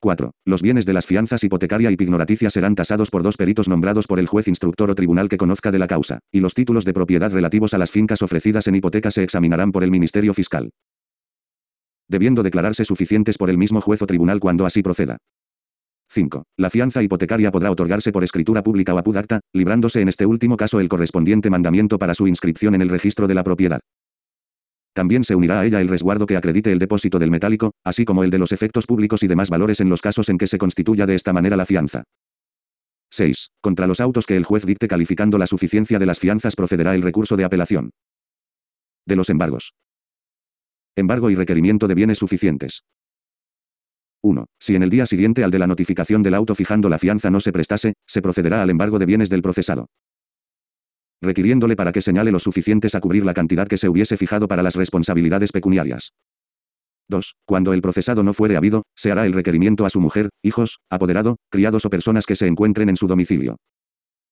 4. 0.00 0.30
Los 0.44 0.62
bienes 0.62 0.86
de 0.86 0.92
las 0.92 1.06
fianzas 1.06 1.42
hipotecaria 1.42 1.90
y 1.90 1.96
pignoraticia 1.96 2.50
serán 2.50 2.76
tasados 2.76 3.10
por 3.10 3.22
dos 3.22 3.36
peritos 3.36 3.68
nombrados 3.68 4.06
por 4.06 4.20
el 4.20 4.28
juez 4.28 4.46
instructor 4.46 4.90
o 4.90 4.94
tribunal 4.94 5.28
que 5.28 5.38
conozca 5.38 5.72
de 5.72 5.78
la 5.80 5.88
causa, 5.88 6.20
y 6.30 6.40
los 6.40 6.54
títulos 6.54 6.84
de 6.84 6.94
propiedad 6.94 7.32
relativos 7.32 7.74
a 7.74 7.78
las 7.78 7.90
fincas 7.90 8.22
ofrecidas 8.22 8.68
en 8.68 8.76
hipoteca 8.76 9.10
se 9.10 9.24
examinarán 9.24 9.72
por 9.72 9.82
el 9.82 9.90
Ministerio 9.90 10.34
Fiscal. 10.34 10.70
Debiendo 12.06 12.42
declararse 12.42 12.84
suficientes 12.84 13.38
por 13.38 13.50
el 13.50 13.58
mismo 13.58 13.80
juez 13.80 14.00
o 14.00 14.06
tribunal 14.06 14.38
cuando 14.38 14.66
así 14.66 14.82
proceda. 14.82 15.18
5. 16.10 16.44
La 16.56 16.70
fianza 16.70 17.02
hipotecaria 17.02 17.50
podrá 17.50 17.70
otorgarse 17.70 18.12
por 18.12 18.24
escritura 18.24 18.62
pública 18.62 18.94
o 18.94 18.98
apudacta, 18.98 19.40
librándose 19.52 20.00
en 20.00 20.08
este 20.08 20.24
último 20.26 20.56
caso 20.56 20.80
el 20.80 20.88
correspondiente 20.88 21.50
mandamiento 21.50 21.98
para 21.98 22.14
su 22.14 22.26
inscripción 22.26 22.74
en 22.74 22.82
el 22.82 22.88
registro 22.88 23.26
de 23.26 23.34
la 23.34 23.44
propiedad. 23.44 23.80
También 24.94 25.22
se 25.22 25.34
unirá 25.34 25.60
a 25.60 25.66
ella 25.66 25.80
el 25.80 25.88
resguardo 25.88 26.26
que 26.26 26.36
acredite 26.36 26.72
el 26.72 26.78
depósito 26.78 27.18
del 27.18 27.30
metálico, 27.30 27.72
así 27.84 28.04
como 28.04 28.24
el 28.24 28.30
de 28.30 28.38
los 28.38 28.52
efectos 28.52 28.86
públicos 28.86 29.22
y 29.22 29.28
demás 29.28 29.50
valores 29.50 29.80
en 29.80 29.90
los 29.90 30.02
casos 30.02 30.28
en 30.28 30.38
que 30.38 30.46
se 30.46 30.58
constituya 30.58 31.06
de 31.06 31.14
esta 31.14 31.32
manera 31.32 31.56
la 31.56 31.66
fianza. 31.66 32.04
6. 33.10 33.50
Contra 33.60 33.86
los 33.86 34.00
autos 34.00 34.26
que 34.26 34.36
el 34.36 34.44
juez 34.44 34.66
dicte 34.66 34.88
calificando 34.88 35.38
la 35.38 35.46
suficiencia 35.46 35.98
de 35.98 36.06
las 36.06 36.18
fianzas 36.18 36.56
procederá 36.56 36.94
el 36.94 37.02
recurso 37.02 37.36
de 37.36 37.44
apelación. 37.44 37.90
De 39.06 39.16
los 39.16 39.30
embargos. 39.30 39.72
Embargo 40.96 41.30
y 41.30 41.36
requerimiento 41.36 41.86
de 41.86 41.94
bienes 41.94 42.18
suficientes. 42.18 42.82
1. 44.22 44.46
Si 44.58 44.74
en 44.74 44.82
el 44.82 44.90
día 44.90 45.06
siguiente 45.06 45.44
al 45.44 45.50
de 45.50 45.58
la 45.58 45.66
notificación 45.66 46.22
del 46.22 46.34
auto 46.34 46.54
fijando 46.54 46.88
la 46.88 46.98
fianza 46.98 47.30
no 47.30 47.40
se 47.40 47.52
prestase, 47.52 47.94
se 48.06 48.22
procederá 48.22 48.62
al 48.62 48.70
embargo 48.70 48.98
de 48.98 49.06
bienes 49.06 49.30
del 49.30 49.42
procesado 49.42 49.86
requiriéndole 51.20 51.76
para 51.76 51.92
que 51.92 52.02
señale 52.02 52.30
los 52.30 52.42
suficientes 52.42 52.94
a 52.94 53.00
cubrir 53.00 53.24
la 53.24 53.34
cantidad 53.34 53.66
que 53.66 53.78
se 53.78 53.88
hubiese 53.88 54.16
fijado 54.16 54.48
para 54.48 54.62
las 54.62 54.76
responsabilidades 54.76 55.52
pecuniarias. 55.52 56.12
2. 57.08 57.36
Cuando 57.46 57.72
el 57.72 57.80
procesado 57.80 58.22
no 58.22 58.34
fuere 58.34 58.56
habido, 58.56 58.82
se 58.94 59.10
hará 59.10 59.24
el 59.26 59.32
requerimiento 59.32 59.86
a 59.86 59.90
su 59.90 60.00
mujer, 60.00 60.28
hijos, 60.42 60.78
apoderado, 60.90 61.36
criados 61.50 61.84
o 61.86 61.90
personas 61.90 62.26
que 62.26 62.36
se 62.36 62.46
encuentren 62.46 62.88
en 62.90 62.96
su 62.96 63.06
domicilio. 63.06 63.56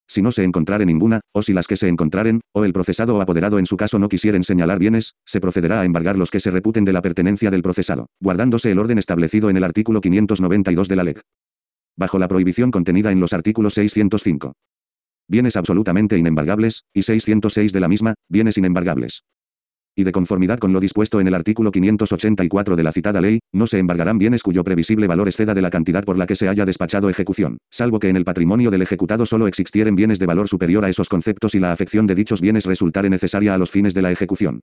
Si 0.08 0.22
no 0.22 0.32
se 0.32 0.44
encontrare 0.44 0.86
ninguna, 0.86 1.20
o 1.32 1.42
si 1.42 1.52
las 1.52 1.66
que 1.66 1.76
se 1.76 1.88
encontraren, 1.88 2.40
o 2.52 2.64
el 2.64 2.72
procesado 2.72 3.16
o 3.16 3.20
apoderado 3.20 3.58
en 3.58 3.66
su 3.66 3.76
caso 3.76 3.98
no 3.98 4.08
quisieren 4.08 4.44
señalar 4.44 4.78
bienes, 4.78 5.14
se 5.24 5.40
procederá 5.40 5.80
a 5.80 5.84
embargar 5.84 6.16
los 6.16 6.30
que 6.30 6.40
se 6.40 6.50
reputen 6.50 6.84
de 6.84 6.92
la 6.92 7.02
pertenencia 7.02 7.50
del 7.50 7.62
procesado, 7.62 8.06
guardándose 8.20 8.70
el 8.70 8.78
orden 8.78 8.98
establecido 8.98 9.50
en 9.50 9.56
el 9.56 9.64
artículo 9.64 10.00
592 10.00 10.88
de 10.88 10.96
la 10.96 11.04
LEC. 11.04 11.20
Bajo 11.96 12.18
la 12.18 12.28
prohibición 12.28 12.70
contenida 12.70 13.10
en 13.10 13.20
los 13.20 13.32
artículos 13.32 13.74
605 13.74 14.52
bienes 15.28 15.56
absolutamente 15.56 16.16
inembargables, 16.16 16.84
y 16.92 17.02
606 17.02 17.72
de 17.72 17.80
la 17.80 17.88
misma, 17.88 18.14
bienes 18.28 18.58
inembargables. 18.58 19.24
Y 19.98 20.04
de 20.04 20.12
conformidad 20.12 20.58
con 20.58 20.74
lo 20.74 20.80
dispuesto 20.80 21.20
en 21.20 21.26
el 21.26 21.34
artículo 21.34 21.72
584 21.72 22.76
de 22.76 22.82
la 22.82 22.92
citada 22.92 23.22
ley, 23.22 23.38
no 23.54 23.66
se 23.66 23.78
embargarán 23.78 24.18
bienes 24.18 24.42
cuyo 24.42 24.62
previsible 24.62 25.06
valor 25.06 25.26
exceda 25.26 25.54
de 25.54 25.62
la 25.62 25.70
cantidad 25.70 26.04
por 26.04 26.18
la 26.18 26.26
que 26.26 26.36
se 26.36 26.50
haya 26.50 26.66
despachado 26.66 27.08
ejecución, 27.08 27.56
salvo 27.70 27.98
que 27.98 28.10
en 28.10 28.16
el 28.16 28.24
patrimonio 28.26 28.70
del 28.70 28.82
ejecutado 28.82 29.24
solo 29.24 29.46
existieren 29.46 29.96
bienes 29.96 30.18
de 30.18 30.26
valor 30.26 30.48
superior 30.48 30.84
a 30.84 30.90
esos 30.90 31.08
conceptos 31.08 31.54
y 31.54 31.60
la 31.60 31.72
afección 31.72 32.06
de 32.06 32.14
dichos 32.14 32.42
bienes 32.42 32.66
resultare 32.66 33.08
necesaria 33.08 33.54
a 33.54 33.58
los 33.58 33.70
fines 33.70 33.94
de 33.94 34.02
la 34.02 34.12
ejecución. 34.12 34.60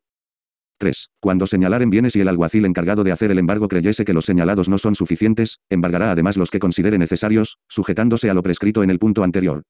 3. 0.78 1.10
Cuando 1.20 1.48
señalaren 1.48 1.90
bienes 1.90 2.16
y 2.16 2.22
el 2.22 2.28
alguacil 2.28 2.66
encargado 2.66 3.04
de 3.04 3.12
hacer 3.12 3.32
el 3.32 3.40
embargo 3.40 3.68
creyese 3.68 4.06
que 4.06 4.14
los 4.14 4.26
señalados 4.26 4.70
no 4.70 4.78
son 4.78 4.94
suficientes, 4.94 5.62
embargará 5.68 6.12
además 6.12 6.38
los 6.38 6.52
que 6.52 6.60
considere 6.60 7.00
necesarios, 7.00 7.58
sujetándose 7.68 8.30
a 8.30 8.36
lo 8.36 8.44
prescrito 8.44 8.84
en 8.84 8.92
el 8.92 9.00
punto 9.00 9.24
anterior. 9.24 9.64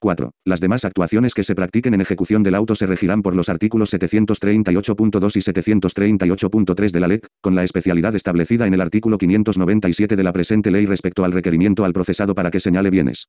4. 0.00 0.32
Las 0.44 0.60
demás 0.60 0.84
actuaciones 0.84 1.34
que 1.34 1.44
se 1.44 1.54
practiquen 1.54 1.94
en 1.94 2.00
ejecución 2.00 2.42
del 2.42 2.54
auto 2.54 2.74
se 2.74 2.86
regirán 2.86 3.22
por 3.22 3.36
los 3.36 3.48
artículos 3.48 3.92
738.2 3.92 5.36
y 5.36 5.40
738.3 5.40 6.90
de 6.90 7.00
la 7.00 7.08
LEC, 7.08 7.26
con 7.40 7.54
la 7.54 7.62
especialidad 7.62 8.14
establecida 8.16 8.66
en 8.66 8.74
el 8.74 8.80
artículo 8.80 9.18
597 9.18 10.16
de 10.16 10.24
la 10.24 10.32
presente 10.32 10.70
ley 10.70 10.86
respecto 10.86 11.24
al 11.24 11.32
requerimiento 11.32 11.84
al 11.84 11.92
procesado 11.92 12.34
para 12.34 12.50
que 12.50 12.60
señale 12.60 12.90
bienes. 12.90 13.28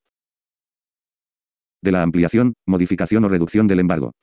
De 1.83 1.91
la 1.91 2.03
ampliación, 2.03 2.53
modificación 2.65 3.25
o 3.25 3.29
reducción 3.29 3.67
del 3.67 3.79
embargo. 3.79 4.13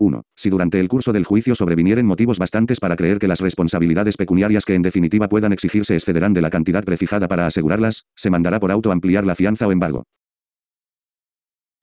1. 0.00 0.22
Si 0.36 0.48
durante 0.48 0.78
el 0.78 0.88
curso 0.88 1.12
del 1.12 1.24
juicio 1.24 1.54
sobrevinieren 1.54 2.06
motivos 2.06 2.38
bastantes 2.38 2.78
para 2.78 2.96
creer 2.96 3.18
que 3.18 3.28
las 3.28 3.40
responsabilidades 3.40 4.16
pecuniarias 4.16 4.64
que 4.64 4.74
en 4.74 4.82
definitiva 4.82 5.28
puedan 5.28 5.52
exigirse 5.52 5.94
excederán 5.94 6.32
de 6.32 6.40
la 6.40 6.50
cantidad 6.50 6.84
prefijada 6.84 7.26
para 7.26 7.46
asegurarlas, 7.46 8.04
se 8.14 8.30
mandará 8.30 8.60
por 8.60 8.70
auto 8.70 8.92
ampliar 8.92 9.26
la 9.26 9.34
fianza 9.34 9.66
o 9.66 9.72
embargo. 9.72 10.04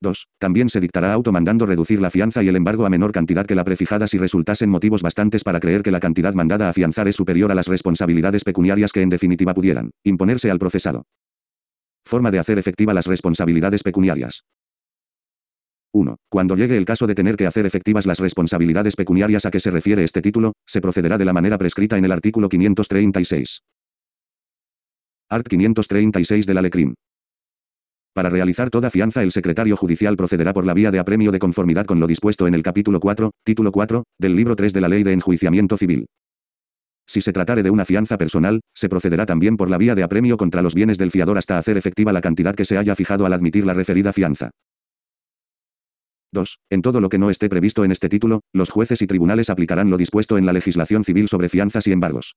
2. 0.02 0.28
También 0.40 0.70
se 0.70 0.80
dictará 0.80 1.14
auto 1.14 1.32
mandando 1.32 1.66
reducir 1.66 2.02
la 2.02 2.10
fianza 2.10 2.44
y 2.44 2.48
el 2.48 2.56
embargo 2.56 2.86
a 2.86 2.90
menor 2.90 3.12
cantidad 3.12 3.46
que 3.46 3.56
la 3.56 3.64
prefijada 3.64 4.08
si 4.08 4.18
resultasen 4.18 4.70
motivos 4.70 5.02
bastantes 5.02 5.44
para 5.44 5.60
creer 5.60 5.84
que 5.84 5.92
la 5.92 6.00
cantidad 6.00 6.34
mandada 6.34 6.70
a 6.70 6.74
fianzar 6.74 7.08
es 7.08 7.16
superior 7.16 7.52
a 7.52 7.56
las 7.56 7.68
responsabilidades 7.68 8.44
pecuniarias 8.44 8.92
que 8.92 9.02
en 9.02 9.10
definitiva 9.10 9.54
pudieran 9.54 9.92
imponerse 10.04 10.52
al 10.52 10.60
procesado. 10.60 11.06
Forma 12.06 12.32
de 12.32 12.40
hacer 12.40 12.60
efectiva 12.60 12.94
las 12.94 13.08
responsabilidades 13.08 13.82
pecuniarias. 13.82 14.44
1. 15.96 16.18
Cuando 16.30 16.56
llegue 16.56 16.78
el 16.78 16.86
caso 16.86 17.08
de 17.08 17.16
tener 17.16 17.38
que 17.38 17.48
hacer 17.48 17.66
efectivas 17.66 18.06
las 18.06 18.20
responsabilidades 18.20 18.96
pecuniarias 18.96 19.46
a 19.46 19.52
que 19.52 19.62
se 19.62 19.72
refiere 19.72 20.04
este 20.04 20.22
título, 20.22 20.54
se 20.68 20.82
procederá 20.82 21.18
de 21.18 21.26
la 21.26 21.34
manera 21.34 21.58
prescrita 21.58 21.98
en 21.98 22.04
el 22.04 22.12
artículo 22.12 22.50
536. 22.50 23.62
Art 25.30 25.48
536 25.48 26.46
de 26.46 26.54
la 26.54 26.62
LECRIM. 26.62 26.96
Para 28.16 28.30
realizar 28.30 28.70
toda 28.70 28.90
fianza 28.90 29.24
el 29.24 29.34
secretario 29.34 29.76
judicial 29.76 30.16
procederá 30.16 30.54
por 30.54 30.66
la 30.66 30.74
vía 30.74 30.90
de 30.90 31.00
apremio 31.00 31.34
de 31.34 31.40
conformidad 31.40 31.86
con 31.86 32.00
lo 32.00 32.08
dispuesto 32.08 32.48
en 32.48 32.56
el 32.56 32.64
capítulo 32.64 33.02
4, 33.02 33.32
título 33.44 33.74
4, 33.74 34.06
del 34.18 34.38
libro 34.38 34.56
3 34.56 34.72
de 34.72 34.80
la 34.80 34.88
Ley 34.88 35.04
de 35.04 35.12
Enjuiciamiento 35.12 35.76
Civil. 35.76 36.06
Si 37.06 37.20
se 37.20 37.34
tratare 37.34 37.62
de 37.62 37.72
una 37.72 37.84
fianza 37.84 38.18
personal, 38.18 38.62
se 38.74 38.88
procederá 38.88 39.26
también 39.26 39.58
por 39.58 39.70
la 39.70 39.78
vía 39.78 39.96
de 39.96 40.04
apremio 40.04 40.38
contra 40.38 40.62
los 40.62 40.74
bienes 40.74 40.98
del 40.98 41.12
fiador 41.12 41.38
hasta 41.38 41.58
hacer 41.58 41.76
efectiva 41.76 42.14
la 42.14 42.22
cantidad 42.22 42.56
que 42.56 42.64
se 42.64 42.78
haya 42.78 42.96
fijado 42.96 43.26
al 43.26 43.34
admitir 43.34 43.66
la 43.66 43.74
referida 43.74 44.14
fianza. 44.14 44.52
2. 46.32 46.58
En 46.70 46.82
todo 46.82 47.02
lo 47.02 47.10
que 47.10 47.18
no 47.18 47.30
esté 47.30 47.50
previsto 47.50 47.84
en 47.84 47.92
este 47.92 48.08
título, 48.08 48.40
los 48.54 48.70
jueces 48.70 49.02
y 49.02 49.08
tribunales 49.08 49.50
aplicarán 49.50 49.90
lo 49.90 49.98
dispuesto 49.98 50.38
en 50.38 50.46
la 50.46 50.54
legislación 50.54 51.04
civil 51.04 51.28
sobre 51.28 51.50
fianzas 51.50 51.86
y 51.88 51.92
embargos. 51.92 52.36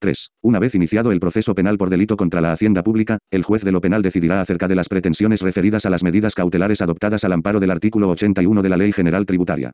3. 0.00 0.30
Una 0.42 0.58
vez 0.58 0.74
iniciado 0.74 1.12
el 1.12 1.20
proceso 1.20 1.54
penal 1.54 1.78
por 1.78 1.90
delito 1.90 2.16
contra 2.16 2.40
la 2.40 2.52
hacienda 2.52 2.82
pública, 2.82 3.18
el 3.30 3.42
juez 3.42 3.62
de 3.64 3.72
lo 3.72 3.80
penal 3.80 4.02
decidirá 4.02 4.40
acerca 4.40 4.68
de 4.68 4.74
las 4.74 4.88
pretensiones 4.88 5.40
referidas 5.40 5.86
a 5.86 5.90
las 5.90 6.02
medidas 6.02 6.34
cautelares 6.34 6.82
adoptadas 6.82 7.24
al 7.24 7.32
amparo 7.32 7.60
del 7.60 7.70
artículo 7.70 8.08
81 8.10 8.62
de 8.62 8.68
la 8.68 8.76
Ley 8.76 8.92
General 8.92 9.26
Tributaria. 9.26 9.72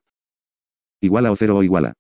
Iguala 1.01 1.33
o 1.33 1.37
cero 1.37 1.57
o 1.57 1.63
iguala. 1.63 1.95